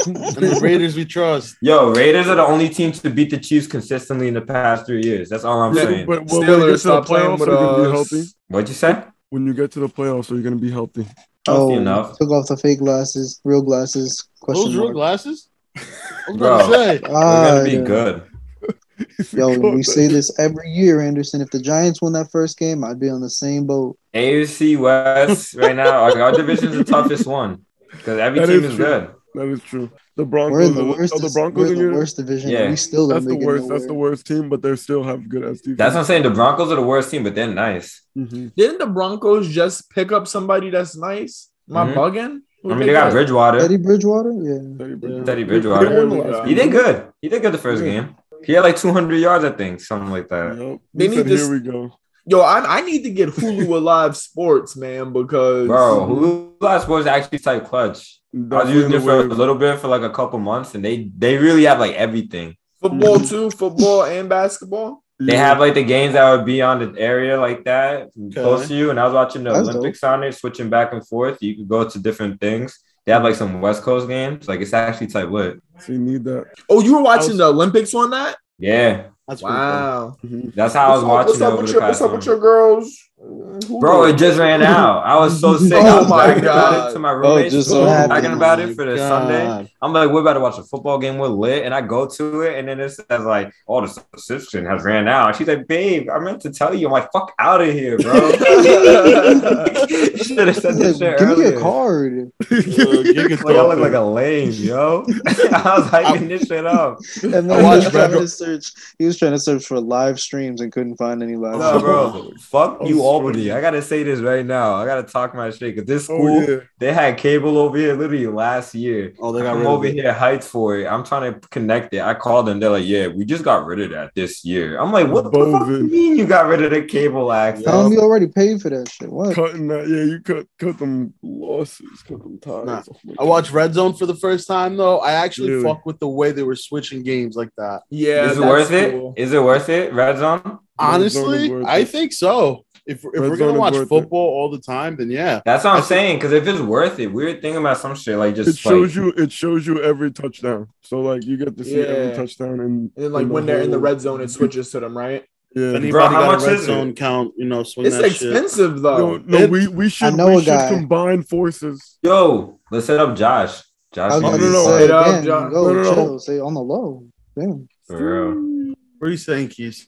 And 0.08 0.16
the 0.36 0.60
Raiders 0.62 0.96
we 0.96 1.06
trust. 1.06 1.56
Yo, 1.62 1.90
Raiders 1.92 2.28
are 2.28 2.36
the 2.36 2.46
only 2.46 2.70
team 2.70 2.92
to 2.94 3.10
beat 3.10 3.30
the 3.30 3.38
Chiefs 3.38 3.68
consistently 3.68 4.28
in 4.28 4.34
the 4.34 4.42
past 4.42 4.86
three 4.86 5.04
years. 5.04 5.30
That's 5.30 5.44
all 5.44 5.62
I'm 5.62 5.76
Yeah, 5.76 5.84
saying. 5.84 6.06
but, 6.08 6.26
but 6.26 6.32
when 6.32 6.42
you 6.42 6.48
Steelers 6.48 6.60
get 6.60 6.66
to 6.66 6.72
the 6.72 6.78
stop 6.80 7.06
playing 7.06 7.26
playoffs, 7.32 7.40
with 7.40 7.50
are 7.50 7.52
you 7.54 7.58
gonna 7.58 7.78
be 7.84 7.86
us. 7.88 7.92
healthy? 8.12 8.28
What'd 8.48 8.70
you 8.70 8.76
say? 8.76 9.04
When 9.30 9.46
you 9.46 9.54
get 9.54 9.72
to 9.72 9.80
the 9.82 9.88
playoffs, 9.90 10.32
are 10.32 10.36
you 10.36 10.42
gonna 10.44 10.56
be 10.56 10.72
healthy? 10.72 11.06
Healthy 11.46 11.76
enough. 11.76 12.18
Took 12.18 12.30
off 12.32 12.48
the 12.48 12.58
fake 12.58 12.80
glasses, 12.80 13.40
real 13.44 13.62
glasses. 13.62 14.28
Question 14.40 14.72
Those 14.72 14.76
real 14.82 14.92
glasses? 14.94 15.50
I 15.78 15.82
was 16.30 16.38
Bro. 16.38 16.58
gonna 16.60 16.74
say. 16.74 17.00
We're 17.04 17.16
Ah, 17.16 17.50
gonna 17.50 17.64
be 17.64 17.72
yeah. 17.72 17.82
good. 17.82 18.24
Yo, 19.32 19.60
we 19.60 19.84
say 19.84 20.08
this 20.08 20.38
every 20.40 20.70
year, 20.72 21.02
Anderson. 21.02 21.40
If 21.42 21.52
the 21.52 21.60
Giants 21.60 22.02
won 22.02 22.14
that 22.14 22.32
first 22.32 22.58
game, 22.58 22.84
I'd 22.84 23.00
be 23.00 23.10
on 23.10 23.22
the 23.22 23.30
same 23.30 23.68
boat. 23.68 23.98
AFC 24.16 24.76
West 24.78 25.54
right 25.54 25.76
now, 25.76 26.04
our, 26.04 26.20
our 26.20 26.32
division's 26.32 26.76
the 26.76 26.84
toughest 26.84 27.28
one 27.28 27.64
because 27.98 28.20
every 28.20 28.40
That 28.40 28.48
team 28.48 28.64
is 28.64 28.72
is 28.72 28.78
good. 28.78 29.10
That 29.36 29.48
is 29.50 29.62
true. 29.64 29.92
The 30.16 30.24
We're 30.24 30.30
Broncos. 30.32 30.70
in 30.70 30.76
the 30.76 30.82
are- 30.82 30.86
worst. 30.98 31.14
are 31.14 31.20
the 31.20 31.26
we're 31.28 31.34
Broncos 31.34 31.66
in 31.68 31.72
in 31.74 31.78
the 31.78 31.84
your. 31.86 31.94
worst 31.94 32.18
division. 32.18 32.50
Yeah. 32.50 32.70
We 32.70 32.76
still 32.76 33.08
don't 33.08 33.24
That's 33.24 33.26
the 33.28 33.46
worst. 33.46 33.68
That's 33.70 33.86
the 33.86 33.94
worst 33.94 34.26
team, 34.26 34.50
but 34.50 34.62
they 34.64 34.76
still 34.76 35.04
have 35.04 35.30
good 35.30 35.44
as 35.44 35.62
defense. 35.62 35.78
That's 35.78 35.94
what 35.94 36.00
I'm 36.02 36.06
saying. 36.06 36.24
The 36.24 36.32
Broncos 36.32 36.72
are 36.72 36.76
the 36.76 36.82
worst 36.82 37.12
team, 37.12 37.24
but 37.24 37.36
they're 37.36 37.48
nice. 37.54 38.02
Mhm. 38.18 38.52
Didn't 38.56 38.80
the 38.80 38.88
Broncos 38.88 39.48
just 39.50 39.90
pick 39.92 40.12
up 40.12 40.28
somebody 40.28 40.70
that's 40.72 40.98
nice? 40.98 41.50
Am 41.70 41.78
I 41.78 41.86
Mhm. 41.86 41.94
bugging? 41.94 42.34
Who 42.64 42.72
I 42.72 42.76
mean, 42.76 42.88
they 42.88 42.94
got 42.94 43.06
that? 43.06 43.12
Bridgewater. 43.14 43.60
Teddy 43.60 43.78
Bridgewater, 43.78 44.32
yeah. 44.32 44.54
Teddy 44.80 44.96
Bridgewater. 44.96 45.24
Teddy 45.26 45.44
Bridgewater. 45.44 45.90
won 45.98 46.10
the 46.10 46.16
last 46.16 46.48
He 46.48 46.56
did 46.56 46.72
good. 46.72 47.04
He 47.22 47.30
did 47.30 47.42
good 47.44 47.52
the 47.54 47.58
first 47.60 47.84
Yeah. 47.84 47.92
game. 47.92 48.16
He 48.44 48.54
had 48.54 48.64
like 48.64 48.78
200 48.78 49.18
yards, 49.18 49.44
I 49.46 49.52
think, 49.52 49.82
something 49.82 50.10
like 50.10 50.28
that. 50.30 50.58
Yep. 50.58 50.80
They 50.96 51.04
He 51.04 51.10
need 51.10 51.18
said, 51.18 51.28
to 51.28 51.38
Here 51.38 51.52
we 51.52 51.60
go. 51.60 51.92
Yo, 52.30 52.42
I, 52.42 52.80
I 52.80 52.82
need 52.82 53.04
to 53.04 53.10
get 53.10 53.30
Hulu 53.30 53.68
Alive 53.82 54.18
Sports, 54.18 54.76
man, 54.76 55.14
because 55.14 55.68
Bro, 55.68 56.08
Hulu 56.10 56.62
Alive 56.62 56.82
sports 56.82 57.08
actually 57.08 57.40
type 57.40 57.66
clutch? 57.66 58.20
I 58.36 58.64
was 58.64 58.70
using 58.70 58.92
the 58.92 58.98
it 58.98 59.02
for 59.02 59.20
a 59.22 59.24
little 59.24 59.56
bit 59.56 59.80
for 59.80 59.88
like 59.88 60.02
a 60.02 60.10
couple 60.10 60.38
months, 60.40 60.76
and 60.76 60.84
they 60.84 61.10
they 61.18 61.38
really 61.38 61.64
have 61.64 61.80
like 61.80 61.94
everything. 61.96 62.56
football 62.82 63.16
mm-hmm. 63.16 63.26
too, 63.28 63.50
football 63.52 64.04
and 64.04 64.28
basketball. 64.30 65.04
They 65.20 65.34
Yeah. 65.34 65.48
have 65.48 65.60
like 65.60 65.74
the 65.74 65.84
games 65.84 66.14
that 66.14 66.30
would 66.32 66.46
be 66.46 66.62
on 66.62 66.80
the 66.80 67.00
area 67.00 67.40
like 67.40 67.64
that, 67.66 68.10
close 68.34 68.68
to 68.68 68.76
you. 68.76 68.92
And 68.92 69.00
I 69.00 69.06
was 69.06 69.14
watching 69.14 69.44
the 69.44 69.54
That's 69.54 69.70
Olympics 69.70 70.04
on 70.04 70.24
it, 70.24 70.34
switching 70.36 70.70
back 70.70 70.94
and 70.94 71.08
forth. 71.08 71.38
You 71.42 71.56
could 71.56 71.68
go 71.68 71.90
to 71.90 71.98
different 72.00 72.40
things. 72.40 72.78
They 73.06 73.14
have 73.14 73.24
like 73.24 73.36
some 73.36 73.62
West 73.62 73.82
Coast 73.84 74.08
games. 74.08 74.48
Like 74.48 74.60
it's 74.62 74.74
actually 74.74 75.08
type 75.08 75.30
lit. 75.30 75.60
So 75.80 75.94
you 75.94 76.00
need 76.00 76.24
that. 76.26 76.46
Oh, 76.70 76.82
you 76.84 76.94
were 76.96 77.02
watching 77.02 77.38
the 77.38 77.46
Olympics 77.48 77.96
on 77.96 78.12
that? 78.12 78.36
Yeah, 78.60 79.06
That's 79.28 79.42
pretty 79.42 79.56
cool. 79.56 79.64
Wow. 79.66 80.18
Mm-hmm. 80.26 80.50
that's 80.56 80.74
how 80.74 80.88
I 80.88 80.96
was 80.96 81.04
What's 81.04 81.30
watching 81.30 81.42
up, 81.44 81.54
over 81.54 81.62
what's 81.62 81.72
the 81.72 81.78
up 81.78 81.82
with 81.82 81.82
your, 81.82 81.82
what's 81.82 82.02
up 82.02 82.12
with 82.12 82.26
your 82.26 82.40
girls? 82.40 83.10
Who 83.20 83.80
Bro, 83.80 84.04
it 84.06 84.18
just 84.18 84.38
ran 84.38 84.62
out. 84.62 85.04
I 85.04 85.18
was 85.18 85.40
so 85.40 85.58
sick. 85.58 85.74
Oh 85.74 85.80
I 85.80 86.00
was 86.00 86.08
my 86.08 86.26
bragging 86.26 86.44
about 86.44 86.90
it 86.90 86.94
to 86.94 87.00
my 87.00 87.12
roommates. 87.12 87.52
just 87.52 87.70
so 87.70 87.84
talking 87.86 88.12
happened. 88.12 88.34
about 88.36 88.60
it 88.60 88.76
for 88.76 88.86
the 88.86 88.96
God. 88.96 89.28
Sunday. 89.28 89.74
I'm 89.82 89.92
like, 89.92 90.12
we're 90.12 90.22
about 90.22 90.34
to 90.34 90.40
watch 90.40 90.60
a 90.60 90.64
football 90.64 91.00
game. 91.00 91.18
We're 91.18 91.28
lit, 91.28 91.66
and 91.66 91.74
I 91.74 91.82
go 91.82 92.06
to 92.08 92.42
it, 92.42 92.60
and 92.60 92.68
then 92.68 92.80
it 92.80 92.90
says 92.90 93.26
like, 93.26 93.52
"Oh, 93.68 93.82
the 93.82 93.88
subscription 93.88 94.66
has 94.66 94.84
ran 94.84 95.08
out." 95.08 95.36
She's 95.36 95.48
like, 95.48 95.68
"Babe, 95.68 96.10
I 96.12 96.20
meant 96.20 96.42
to 96.42 96.52
tell 96.52 96.76
you." 96.76 96.86
I'm 96.86 96.92
like, 96.94 97.12
"Fuck 97.12 97.34
out 97.40 97.60
of 97.60 97.74
here, 97.74 97.98
bro." 97.98 98.32
Should 100.18 100.48
have 100.48 100.58
said 100.58 100.76
this 100.76 100.98
shit 100.98 101.18
Give 101.20 101.38
me 101.38 101.46
a 101.46 101.60
card. 101.60 102.32
Giga 102.44 103.44
Like 103.44 103.56
I 103.56 103.66
look 103.66 103.80
like 103.80 103.94
a 103.94 104.00
lame, 104.02 104.52
yo. 104.52 105.06
I 105.08 105.80
was 105.80 105.88
hyping 105.90 106.28
this 106.28 106.48
shit 106.48 106.66
up. 106.66 107.00
And 107.24 107.36
I 107.36 107.42
then 107.42 107.50
he 107.50 107.78
was 107.78 107.90
trying 107.90 108.12
to 108.12 108.28
search. 108.28 108.72
He 109.00 109.06
was 109.06 109.18
trying 109.18 109.32
to 109.32 109.40
search 109.40 109.66
for 109.66 109.80
live 109.80 110.20
streams 110.20 110.62
and 110.62 110.72
couldn't 110.72 110.98
find 110.98 111.24
any 111.24 111.36
live. 111.36 111.60
No, 111.60 111.80
streams. 111.80 111.84
bro. 111.84 112.32
Fuck 112.42 112.78
I'm 112.82 112.88
you, 112.88 113.02
Albany. 113.08 113.52
I 113.52 113.62
gotta 113.62 113.82
say 113.82 114.04
this 114.04 114.20
right 114.20 114.46
now. 114.46 114.76
I 114.76 114.86
gotta 114.86 115.04
talk 115.04 115.34
my 115.36 115.50
shit 115.50 115.76
because 115.76 115.86
this 115.86 116.04
oh, 116.10 116.16
school 116.18 116.38
Oh 116.38 116.52
yeah. 116.52 116.60
they 116.80 116.94
had 116.94 117.18
cable 117.18 117.58
over 117.58 117.78
here 117.78 117.94
literally 117.96 118.28
last 118.28 118.76
year. 118.76 119.14
Oh, 119.20 119.32
they 119.32 119.42
got 119.42 119.54
I'm 119.54 119.60
rid 119.60 119.68
over 119.68 119.86
it. 119.86 119.94
here 119.96 120.14
hyped 120.14 120.44
for 120.44 120.78
it. 120.78 120.86
I'm 120.88 121.04
trying 121.04 121.34
to 121.34 121.40
connect 121.50 121.94
it. 121.94 122.02
I 122.02 122.14
called 122.14 122.48
them. 122.48 122.60
They're 122.60 122.70
like, 122.70 122.86
"Yeah, 122.86 123.08
we 123.08 123.26
just 123.26 123.44
got 123.44 123.66
rid 123.66 123.80
of 123.80 123.92
that 123.92 124.12
this 124.16 124.44
year." 124.46 124.78
I'm 124.80 124.92
like, 124.92 125.08
"What 125.08 125.26
the 125.26 125.32
fuck 125.32 125.62
Bovin. 125.62 125.86
you 125.86 125.92
mean 125.92 126.18
you 126.18 126.26
got 126.26 126.48
rid 126.48 126.62
of 126.64 126.72
the 126.72 126.82
cable 126.84 127.32
access?" 127.32 127.66
Tell 127.66 127.86
him 127.86 127.94
you 127.94 128.02
already 128.02 128.28
paid 128.28 128.62
for 128.62 128.70
that 128.70 128.90
shit. 128.90 129.12
What? 129.12 129.36
Cutting 129.36 129.68
that. 129.70 129.88
Yeah, 129.88 130.04
you 130.04 130.20
cut 130.22 130.46
cut 130.60 130.78
them 130.80 131.14
losses, 131.24 132.04
cut 132.08 132.22
them 132.22 132.40
ties. 132.40 132.66
Nah, 132.66 132.82
Oh 132.88 133.16
I 133.20 133.24
watched 133.24 133.52
Red 133.52 133.74
Zone 133.74 133.94
for 133.94 134.06
the 134.06 134.16
first 134.16 134.48
time 134.48 134.78
though. 134.78 135.00
I 135.00 135.14
actually 135.14 135.52
Really? 135.52 135.64
fuck 135.64 135.86
with 135.86 136.00
the 136.00 136.08
way 136.08 136.32
they 136.32 136.44
were 136.44 136.56
switching 136.56 137.04
games 137.04 137.36
like 137.36 137.50
that. 137.58 137.82
Yeah, 137.90 138.30
Is 138.30 138.38
it 138.38 138.42
worth 138.42 138.72
it? 138.72 138.92
cool. 138.92 139.14
Is 139.18 139.34
it 139.34 139.42
worth 139.42 139.70
it? 139.70 139.94
Red 139.94 140.18
zone? 140.18 140.60
Honestly, 140.80 141.52
I 141.66 141.84
think 141.86 142.14
so. 142.14 142.66
If, 142.88 143.04
if 143.04 143.20
we're 143.20 143.36
gonna 143.38 143.54
watch 143.60 143.74
worth 143.74 143.84
it. 143.84 143.90
football 143.90 144.28
all 144.38 144.50
the 144.50 144.60
time, 144.60 144.96
then 144.96 145.12
yeah. 145.12 145.42
That's 145.46 145.64
what 145.66 145.72
I 145.72 145.74
I'm 145.76 145.82
think- 145.82 145.88
saying. 145.90 146.18
Because 146.18 146.32
if 146.32 146.48
it's 146.48 146.60
worth 146.62 147.00
it, 147.00 147.08
we 147.08 147.26
were 147.26 147.32
thinking 147.34 147.58
about 147.58 147.78
some 147.78 147.96
shit 147.96 148.18
like 148.18 148.34
just 148.36 148.50
It 148.50 148.58
shows 148.58 148.96
like, 148.96 149.18
you. 149.18 149.24
It 149.24 149.32
shows 149.32 149.68
you 149.68 149.82
every 149.84 150.12
touchdown. 150.12 150.70
So 150.84 151.02
like 151.02 151.26
you 151.26 151.36
get 151.38 151.58
to 151.58 151.64
see 151.64 151.82
every 151.82 152.16
touchdown 152.16 152.60
and 152.62 152.92
And 152.96 153.14
like 153.14 153.24
in 153.24 153.30
when 153.30 153.46
they're 153.46 153.62
in 153.62 153.72
the 153.72 153.80
red 153.80 154.00
zone, 154.02 154.22
it 154.22 154.30
switches 154.32 154.72
to 154.72 154.80
them, 154.80 154.98
right? 154.98 155.26
Yeah. 155.56 155.70
If 155.70 155.76
anybody 155.76 155.92
Bro, 155.92 156.08
how 156.08 156.22
got 156.22 156.32
much 156.34 156.44
a 156.44 156.46
red 156.48 156.56
is 156.56 156.62
it? 156.64 156.66
zone 156.66 156.94
count, 156.94 157.34
you 157.38 157.46
know, 157.46 157.64
swing 157.64 157.88
It's 157.88 157.98
that 157.98 158.12
shit. 158.12 158.32
expensive 158.32 158.76
No, 158.82 158.82
though. 158.82 159.18
no, 159.18 159.38
It- 159.40 159.50
we 159.50 159.68
we 159.68 159.90
should 159.90 160.14
know 160.16 160.36
we 160.36 160.44
should 160.44 160.70
combine 160.70 161.24
forces. 161.24 161.98
yo, 162.04 162.60
let's 162.72 162.88
hit 162.88 163.00
up 163.00 163.16
Josh. 163.18 163.64
Josh, 163.94 164.12
I 164.12 164.16
was 164.16 164.22
No, 164.22 164.28
about 164.30 164.40
no, 164.40 164.46
to 164.46 164.52
no, 164.54 164.64
say 164.66 164.82
wait 164.82 164.92
up, 164.92 165.08
again, 165.08 165.26
No, 165.26 165.50
no, 165.50 165.84
no. 165.84 166.18
Say 166.20 166.40
on 166.40 166.54
the 166.54 166.62
low. 166.62 167.06
Damn. 167.38 167.68
for 167.88 167.98
real. 168.34 168.74
What 169.00 169.08
are 169.08 169.12
you 169.12 169.18
saying, 169.18 169.48
Keys? 169.50 169.88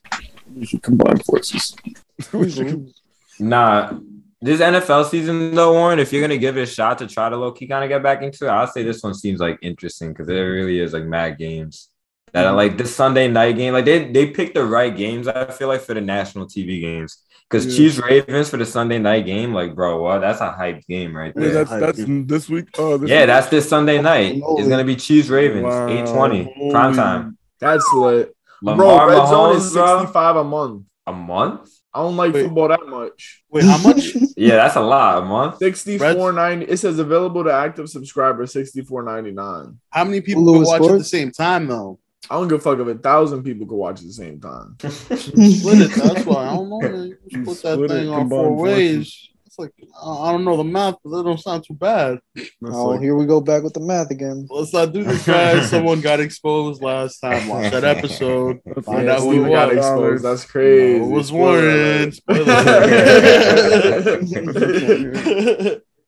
We 0.54 0.66
should 0.66 0.82
combine 0.82 1.18
forces. 1.18 1.74
we 2.32 2.50
should 2.50 2.90
Nah, 3.38 3.98
this 4.42 4.60
NFL 4.60 5.08
season 5.10 5.54
though, 5.54 5.72
Warren. 5.72 5.98
If 5.98 6.12
you're 6.12 6.20
gonna 6.22 6.36
give 6.38 6.56
it 6.58 6.62
a 6.62 6.66
shot 6.66 6.98
to 6.98 7.06
try 7.06 7.28
to 7.28 7.36
low 7.36 7.52
key 7.52 7.66
kind 7.66 7.84
of 7.84 7.88
get 7.88 8.02
back 8.02 8.22
into 8.22 8.46
it, 8.46 8.50
I'll 8.50 8.66
say 8.66 8.82
this 8.82 9.02
one 9.02 9.14
seems 9.14 9.40
like 9.40 9.58
interesting 9.62 10.10
because 10.12 10.28
it 10.28 10.34
really 10.34 10.78
is 10.80 10.92
like 10.92 11.04
mad 11.04 11.38
games 11.38 11.88
that 12.32 12.46
are 12.46 12.54
like 12.54 12.76
this 12.76 12.94
Sunday 12.94 13.28
night 13.28 13.56
game. 13.56 13.72
Like 13.72 13.84
they 13.86 14.10
they 14.10 14.26
picked 14.30 14.54
the 14.54 14.64
right 14.64 14.94
games. 14.94 15.26
I 15.28 15.50
feel 15.50 15.68
like 15.68 15.80
for 15.80 15.94
the 15.94 16.00
national 16.02 16.46
TV 16.46 16.80
games 16.80 17.22
because 17.48 17.66
Yeah. 17.66 17.76
Chiefs 17.76 17.98
Ravens 17.98 18.50
for 18.50 18.56
the 18.58 18.66
Sunday 18.66 18.98
night 18.98 19.24
game. 19.24 19.54
Like, 19.54 19.74
bro, 19.74 20.02
what? 20.02 20.20
That's 20.20 20.40
a 20.40 20.52
hype 20.52 20.86
game 20.86 21.16
right 21.16 21.32
Yeah, 21.36 21.42
there. 21.48 21.64
that's 21.64 21.70
that's 21.70 22.04
this 22.26 22.48
week. 22.50 22.68
Oh, 22.78 22.98
this 22.98 23.08
yeah, 23.08 23.20
week? 23.20 23.26
that's 23.28 23.48
this 23.48 23.68
Sunday 23.68 24.02
night. 24.02 24.34
It's 24.36 24.68
gonna 24.68 24.84
be 24.84 24.96
Chiefs 24.96 25.28
Ravens, 25.28 25.64
Wow. 25.64 25.88
eight 25.88 26.06
twenty 26.06 26.70
prime 26.70 26.94
time. 26.94 27.38
That's 27.58 27.86
lit. 27.94 28.34
Lamar 28.62 29.06
bro, 29.06 29.08
red 29.18 29.28
zone 29.28 29.56
is 29.56 29.62
Mahomes, 29.70 29.72
bro, 29.74 29.98
65 30.00 30.36
a 30.36 30.44
month. 30.44 30.84
a 31.06 31.12
month. 31.12 31.70
I 31.92 32.02
don't 32.02 32.16
like 32.16 32.32
Wait. 32.34 32.44
football 32.44 32.68
that 32.68 32.86
much. 32.86 33.42
Wait, 33.50 33.64
how 33.64 33.78
much? 33.78 34.14
Yeah, 34.36 34.56
that's 34.56 34.76
a 34.76 34.80
lot. 34.80 35.22
A 35.22 35.26
month. 35.26 35.58
64.90. 35.58 36.66
It 36.68 36.76
says 36.78 36.98
available 36.98 37.42
to 37.44 37.50
active 37.52 37.90
subscribers 37.90 38.52
64.99. 38.54 39.76
how 39.90 40.04
many 40.04 40.20
people 40.20 40.44
Hulu 40.44 40.52
can 40.54 40.62
watch 40.80 40.90
at 40.92 40.98
the 40.98 41.04
same 41.04 41.30
time 41.32 41.66
though? 41.66 41.98
I 42.30 42.34
don't 42.34 42.48
give 42.48 42.60
a 42.60 42.62
fuck 42.62 42.78
if 42.78 42.86
a 42.86 42.94
thousand 42.94 43.42
people 43.42 43.66
could 43.66 43.76
watch 43.76 44.00
at 44.00 44.06
the 44.06 44.12
same 44.12 44.40
time. 44.40 44.76
Split 44.88 45.80
it. 45.80 45.90
That's 45.96 46.24
why 46.26 46.46
I 46.48 46.54
don't 46.54 46.68
know. 46.68 46.78
man. 46.80 47.16
You 47.26 47.44
Split 47.54 47.62
that 47.62 47.88
thing 47.88 48.08
on 48.08 48.28
four 48.28 48.56
forces. 48.56 48.62
ways. 48.62 49.28
It's 49.62 49.72
like 49.78 49.88
I 50.02 50.28
I 50.28 50.32
don't 50.32 50.44
know 50.44 50.56
the 50.56 50.64
math, 50.64 50.96
but 51.04 51.10
that 51.16 51.24
don't 51.24 51.38
sound 51.40 51.64
too 51.66 51.74
bad. 51.74 52.18
That's 52.34 52.50
Oh, 52.64 52.88
like- 52.88 53.00
here 53.00 53.14
we 53.16 53.26
go 53.26 53.40
back 53.40 53.62
with 53.62 53.74
the 53.74 53.80
math 53.80 54.10
again. 54.10 54.46
Let's 54.50 54.72
not 54.72 54.92
do 54.92 55.04
this, 55.04 55.24
guys. 55.26 55.70
Someone 55.74 56.00
got 56.00 56.20
exposed 56.20 56.82
last 56.82 57.20
time. 57.20 57.48
Watch 57.48 57.70
that 57.72 57.84
episode. 57.84 58.60
that's 58.64 58.80
Find 58.86 59.06
like 59.06 59.16
out 59.16 59.22
who 59.22 59.44
it 59.44 59.48
got 59.50 59.68
was. 59.68 59.76
exposed. 59.78 60.24
That's 60.24 60.44
crazy. 60.44 60.98
No, 60.98 61.04
it 61.06 61.10
was 61.10 61.28
Spoiler 61.28 61.60
Warren. 61.60 62.12
alert. 62.28 62.46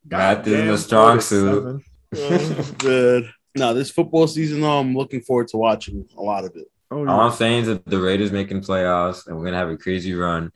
Math 0.05 0.47
isn't 0.47 0.69
a 0.69 0.79
strong 0.79 1.21
47. 1.21 1.85
Oh, 2.15 2.75
man. 2.85 3.33
No, 3.55 3.75
this 3.75 3.91
football 3.91 4.27
season 4.27 4.61
though, 4.63 4.79
I'm 4.79 4.95
looking 4.97 5.21
forward 5.21 5.49
to 5.49 5.57
watching 5.59 6.07
a 6.17 6.23
lot 6.23 6.45
of 6.45 6.53
it. 6.57 6.67
Oh, 6.91 6.99
All 6.99 7.05
yeah. 7.07 7.17
I'm 7.17 7.33
saying 7.33 7.63
is 7.63 7.67
that 7.69 7.85
the 7.87 8.01
Raiders 8.01 8.33
making 8.33 8.61
playoffs 8.63 9.27
and 9.27 9.37
we're 9.37 9.45
gonna 9.45 9.57
have 9.59 9.69
a 9.71 9.77
crazy 9.77 10.15
run. 10.15 10.53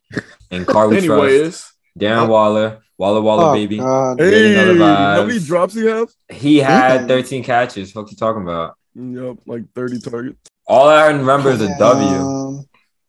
And 0.50 0.66
Car 0.66 0.88
we 0.88 1.00
trust. 1.06 1.72
Anyways, 2.00 2.18
Darren 2.18 2.28
Waller, 2.28 2.78
Waller 2.98 3.20
Waller 3.20 3.44
Oh, 3.44 3.52
baby. 3.52 3.78
God. 3.78 4.20
Hey, 4.20 4.54
how 4.76 5.24
many 5.24 5.38
drops 5.40 5.74
he 5.74 5.86
have? 5.86 6.08
He 6.30 6.58
had 6.58 7.02
Yeah. 7.02 7.06
13 7.06 7.42
catches. 7.44 7.94
What 7.94 8.10
you 8.10 8.16
talking 8.16 8.42
about? 8.42 8.74
Yep, 8.94 9.36
like 9.46 9.64
thirty 9.74 9.98
targets. 10.00 10.38
All 10.66 10.88
I 10.88 11.08
remember 11.08 11.50
is 11.50 11.60
a 11.60 11.68
W 11.78 12.08
Um, 12.08 12.64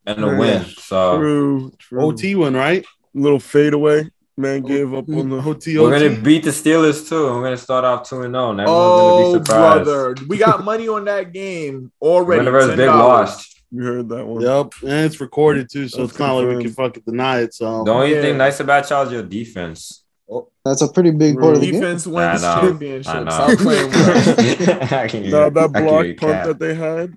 and 0.05 0.23
a 0.23 0.27
win. 0.37 0.65
So 0.65 1.17
True, 1.17 1.71
true. 1.79 2.01
OT 2.03 2.35
win, 2.35 2.53
right? 2.55 2.85
little 3.13 3.39
fadeaway. 3.39 4.09
Man 4.39 4.61
gave 4.61 4.93
up 4.93 5.09
on 5.09 5.29
the. 5.31 5.37
OT. 5.41 5.79
we're 5.79 5.89
gonna 5.97 6.21
beat 6.21 6.43
the 6.43 6.51
Steelers 6.51 7.07
too. 7.09 7.23
We're 7.25 7.41
gonna 7.41 7.57
start 7.57 7.83
off 7.85 8.07
2 8.07 8.21
and 8.21 8.33
0. 8.35 8.55
Oh 8.67 9.33
gonna 9.33 9.39
be 9.39 9.45
surprised. 9.45 9.85
brother, 9.85 10.15
we 10.27 10.37
got 10.37 10.63
money 10.63 10.87
on 10.87 11.05
that 11.05 11.33
game 11.33 11.91
already. 11.99 12.39
Whenever 12.45 12.75
Big 12.75 12.87
lost. 12.89 13.56
You 13.71 13.83
heard 13.83 14.09
that 14.09 14.25
one. 14.25 14.41
Yep, 14.41 14.73
and 14.83 15.05
it's 15.05 15.19
recorded 15.19 15.69
too, 15.69 15.87
so 15.89 15.97
That's 15.99 16.11
it's 16.11 16.19
not 16.19 16.33
like 16.33 16.55
we 16.57 16.63
can 16.63 16.71
fucking 16.71 17.03
deny 17.05 17.41
it. 17.41 17.53
So 17.53 17.83
The 17.83 17.91
only 17.91 18.13
Yeah. 18.15 18.21
thing 18.21 18.37
nice 18.37 18.59
about 18.59 18.89
y'all 18.89 19.05
is 19.05 19.11
your 19.11 19.23
defense. 19.23 20.03
Oh. 20.29 20.49
that's 20.65 20.81
a 20.81 20.89
pretty 20.89 21.11
big 21.11 21.39
part 21.39 21.55
of 21.55 21.61
the 21.61 21.71
game. 21.71 21.79
Defense 21.79 22.05
wins 22.05 22.43
I 22.43 22.55
know. 22.61 22.67
championship. 22.69 23.15
I 23.15 23.23
know. 23.23 23.29
Stop 23.31 23.57
playing 23.59 23.87
with 23.87 23.95
us. 24.91 25.11
Can 25.11 25.23
hear- 25.23 25.31
Nah, 25.31 25.49
that 25.49 25.71
block 25.71 26.05
hear 26.05 26.15
punt 26.15 26.43
that 26.45 26.59
they 26.59 26.73
had 26.75 27.13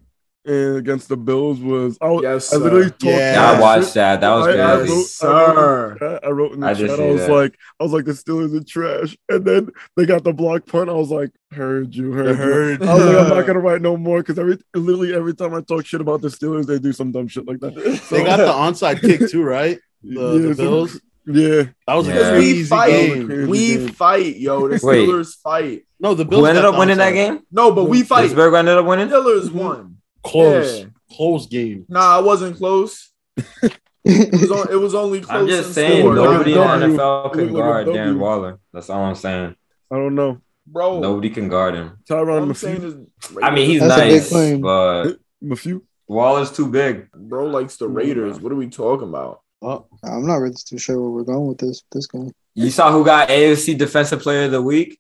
uh, 0.48 0.52
against 0.76 1.08
the 1.08 1.16
Bills 1.16 1.60
was. 1.60 1.98
I, 2.00 2.10
Yes, 2.22 2.52
I 2.52 2.56
literally 2.56 2.90
talked. 2.90 3.04
Yeah. 3.04 3.32
Yeah, 3.34 3.50
I 3.52 3.60
watched 3.60 3.84
shit. 3.86 3.94
that. 3.94 4.20
That 4.20 4.30
was 4.30 4.46
I, 4.46 4.50
I 4.50 4.76
wrote, 4.76 4.88
Yes, 4.88 5.22
I, 5.22 5.26
wrote 5.28 5.48
sir. 5.58 5.92
in 5.92 5.92
the 5.92 5.98
chat, 5.98 6.24
I 6.24 6.28
wrote 6.30 6.52
in 6.52 6.60
the 6.60 6.66
I 6.66 6.74
did 6.74 6.88
chat. 6.88 7.00
I 7.00 7.06
was 7.06 7.20
that. 7.26 7.32
like, 7.32 7.58
I 7.78 7.82
was 7.84 7.92
like, 7.92 8.04
the 8.06 8.12
Steelers 8.12 8.60
are 8.60 8.64
trash, 8.64 9.16
and 9.28 9.44
then 9.44 9.70
they 9.96 10.06
got 10.06 10.24
the 10.24 10.32
block 10.32 10.66
punt. 10.66 10.88
I 10.90 10.94
was 10.94 11.10
like, 11.10 11.30
heard 11.52 11.94
you, 11.94 12.12
heard, 12.12 12.28
you. 12.28 12.34
heard. 12.34 12.82
I 12.82 12.94
was 12.94 13.04
like, 13.04 13.16
I'm 13.16 13.28
not 13.36 13.46
gonna 13.46 13.58
write 13.60 13.82
no 13.82 13.96
more 13.96 14.20
because 14.20 14.38
every 14.38 14.58
literally 14.74 15.14
every 15.14 15.34
time 15.34 15.54
I 15.54 15.60
talk 15.60 15.84
shit 15.84 16.00
about 16.00 16.20
the 16.22 16.28
Steelers, 16.28 16.66
they 16.66 16.78
do 16.78 16.92
some 16.92 17.12
dumb 17.12 17.28
shit 17.28 17.46
like 17.46 17.60
that. 17.60 17.74
So, 18.08 18.16
They 18.16 18.24
got 18.24 18.36
the 18.38 18.44
onside 18.46 19.00
kick 19.00 19.30
too, 19.30 19.42
right? 19.42 19.78
The, 20.02 20.20
the 20.38 20.48
yeah, 20.48 20.54
so- 20.54 20.62
Bills. 20.62 21.00
yeah, 21.26 21.62
That 21.86 21.94
was 21.94 22.08
Yeah. 22.08 22.14
a 22.14 22.32
we 22.32 22.38
crazy 22.38 22.64
fight. 22.64 22.90
game. 22.90 23.26
Crazy 23.26 23.46
We 23.50 23.76
game. 23.76 23.88
fight, 23.88 24.36
yo. 24.36 24.68
The 24.68 24.80
Wait. 24.82 25.06
Steelers 25.08 25.34
fight. 25.42 25.82
No, 26.00 26.14
the 26.14 26.24
Bills 26.24 26.40
Who 26.40 26.46
ended 26.46 26.64
up 26.64 26.72
the 26.74 26.78
winning 26.78 26.96
that 26.96 27.10
game? 27.12 27.40
No, 27.52 27.72
but 27.72 27.84
we 27.84 28.02
fight. 28.02 28.22
Pittsburgh 28.22 28.54
ended 28.54 28.78
up 28.78 28.86
winning. 28.86 29.08
Steelers 29.08 29.52
won. 29.52 29.98
Close, 30.22 30.80
Yeah. 30.80 30.84
close 31.16 31.46
game. 31.46 31.86
Nah, 31.88 32.18
it 32.20 32.24
wasn't 32.24 32.56
close. 32.56 33.10
It 34.02 34.32
was, 34.32 34.50
on, 34.50 34.70
it 34.72 34.76
was 34.76 34.94
only 34.94 35.20
close. 35.22 35.40
I'm 35.42 35.46
just 35.48 35.74
saying 35.74 36.00
score. 36.02 36.14
nobody 36.14 36.52
in 36.52 36.58
the 36.58 36.64
W. 36.64 36.96
NFL 36.96 37.32
can 37.32 37.40
looked 37.42 37.52
like 37.52 37.62
a 37.62 37.66
guard 37.66 37.86
W. 37.86 38.00
Darren 38.00 38.18
Waller. 38.18 38.58
That's 38.72 38.88
all 38.90 39.02
I'm 39.04 39.14
saying. 39.14 39.54
I 39.90 39.96
don't 39.96 40.14
know. 40.14 40.38
bro. 40.66 41.00
Nobody 41.00 41.30
can 41.30 41.48
guard 41.48 41.74
him. 41.74 41.98
All 42.10 42.16
Tyrann 42.24 42.42
I'm 42.42 42.54
saying 42.54 42.80
Mathieu, 42.82 43.06
I 43.42 43.50
mean, 43.54 43.66
he's 43.68 43.80
That's 43.80 44.00
a 44.00 44.04
big 44.04 44.12
nice, 44.12 44.28
claim. 44.30 44.60
but 44.62 45.16
Mathieu. 45.42 45.82
Waller's 46.08 46.50
too 46.50 46.68
big. 46.68 47.10
bro 47.12 47.46
likes 47.46 47.76
the 47.76 47.88
Raiders. 47.88 48.40
What 48.40 48.52
are 48.52 48.56
we 48.56 48.68
talking 48.68 49.08
about? 49.08 49.40
Oh, 49.62 49.86
I'm 50.02 50.26
not 50.26 50.36
really 50.36 50.54
too 50.56 50.78
sure 50.78 50.98
where 51.00 51.10
we're 51.10 51.24
going 51.24 51.46
with 51.46 51.58
this 51.58 51.82
this 51.92 52.06
game. 52.06 52.32
You 52.60 52.70
saw 52.70 52.92
who 52.92 53.04
got 53.04 53.28
AFC 53.28 53.76
Defensive 53.78 54.20
Player 54.20 54.44
of 54.44 54.50
the 54.52 54.60
Week? 54.62 54.98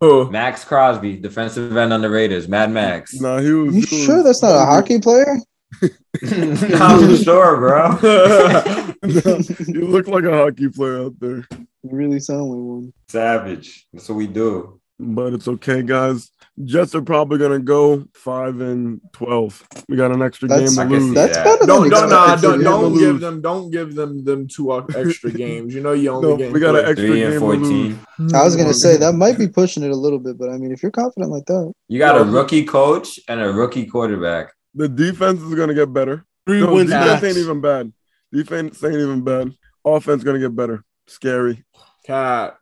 Oh, 0.00 0.28
Maxx 0.30 0.64
Crosby, 0.64 1.16
defensive 1.16 1.74
end 1.76 1.92
on 1.92 2.02
the 2.02 2.10
Raiders. 2.10 2.48
Mad 2.48 2.70
Max. 2.70 3.14
nah, 3.20 3.38
he 3.38 3.50
was. 3.52 3.74
You 3.74 3.82
he 3.82 3.96
was- 3.96 4.04
sure 4.04 4.22
that's 4.22 4.42
not 4.42 4.54
a 4.54 4.64
hockey 4.64 4.98
player? 4.98 5.38
I'm 6.22 7.16
sure, 7.16 7.56
bro. 7.56 7.98
you 9.04 9.86
look 9.88 10.06
like 10.06 10.24
a 10.24 10.32
hockey 10.36 10.68
player 10.68 11.02
out 11.04 11.18
there, 11.20 11.46
You 11.50 11.66
really 11.90 12.20
sound 12.20 12.42
like 12.50 12.58
one. 12.58 12.92
Savage. 13.08 13.86
That's 13.92 14.08
what 14.08 14.16
we 14.16 14.26
do. 14.26 14.80
but 15.00 15.32
it's 15.34 15.48
okay, 15.48 15.82
guys. 15.82 16.30
Jets 16.62 16.94
are 16.94 17.02
probably 17.02 17.38
gonna 17.38 17.58
go 17.58 18.04
five 18.14 18.60
and 18.60 19.00
twelve. 19.12 19.60
We 19.88 19.96
got 19.96 20.12
an 20.12 20.22
extra 20.22 20.46
That's- 20.46 20.76
game 20.76 20.88
to 20.88 20.94
lose. 20.94 21.12
That's 21.14 21.36
that. 21.36 21.44
better 21.44 21.66
Don't 21.66 21.82
than 21.82 21.90
don't 21.90 22.10
nah, 22.10 22.36
don't 22.36 22.62
don't 22.62 22.96
give 22.96 23.18
them 23.18 23.40
don't 23.40 23.70
give 23.70 23.94
them 23.96 24.24
them 24.24 24.46
two 24.46 24.72
extra 24.94 25.32
games. 25.44 25.74
You 25.74 25.80
know 25.80 25.94
you 25.94 26.10
only 26.10 26.28
No, 26.28 26.36
get 26.36 26.52
we 26.52 26.60
got 26.60 26.76
an 26.76 26.84
extra 26.84 27.08
Three 27.08 27.20
game 27.20 27.32
and 27.32 27.40
to 27.40 27.46
lose. 27.46 27.96
fourteen. 28.18 28.34
I 28.36 28.44
was 28.44 28.54
gonna 28.54 28.72
say 28.72 28.96
that 28.98 29.14
might 29.14 29.36
be 29.36 29.48
pushing 29.48 29.82
it 29.82 29.90
a 29.90 29.96
little 29.96 30.20
bit, 30.20 30.38
but 30.38 30.48
I 30.48 30.56
mean, 30.58 30.70
if 30.70 30.80
you're 30.80 30.92
confident 30.92 31.32
like 31.32 31.46
that, 31.46 31.72
You 31.88 31.98
got 31.98 32.20
a 32.20 32.24
rookie 32.24 32.64
coach 32.64 33.18
and 33.28 33.40
a 33.40 33.52
rookie 33.52 33.86
quarterback. 33.86 34.52
The 34.76 34.88
defense 34.88 35.40
is 35.42 35.54
gonna 35.56 35.74
get 35.74 35.92
better. 35.92 36.24
Three 36.46 36.60
No, 36.60 36.72
wins 36.74 36.90
defense 36.90 37.24
ain't 37.24 37.36
even 37.38 37.60
bad. 37.62 37.92
Defense 38.32 38.84
ain't 38.84 38.94
even 38.94 39.22
bad. 39.24 39.52
Offense 39.84 40.22
gonna 40.22 40.38
get 40.38 40.54
better. 40.54 40.84
Scary. 41.08 41.64
Cap. 42.06 42.58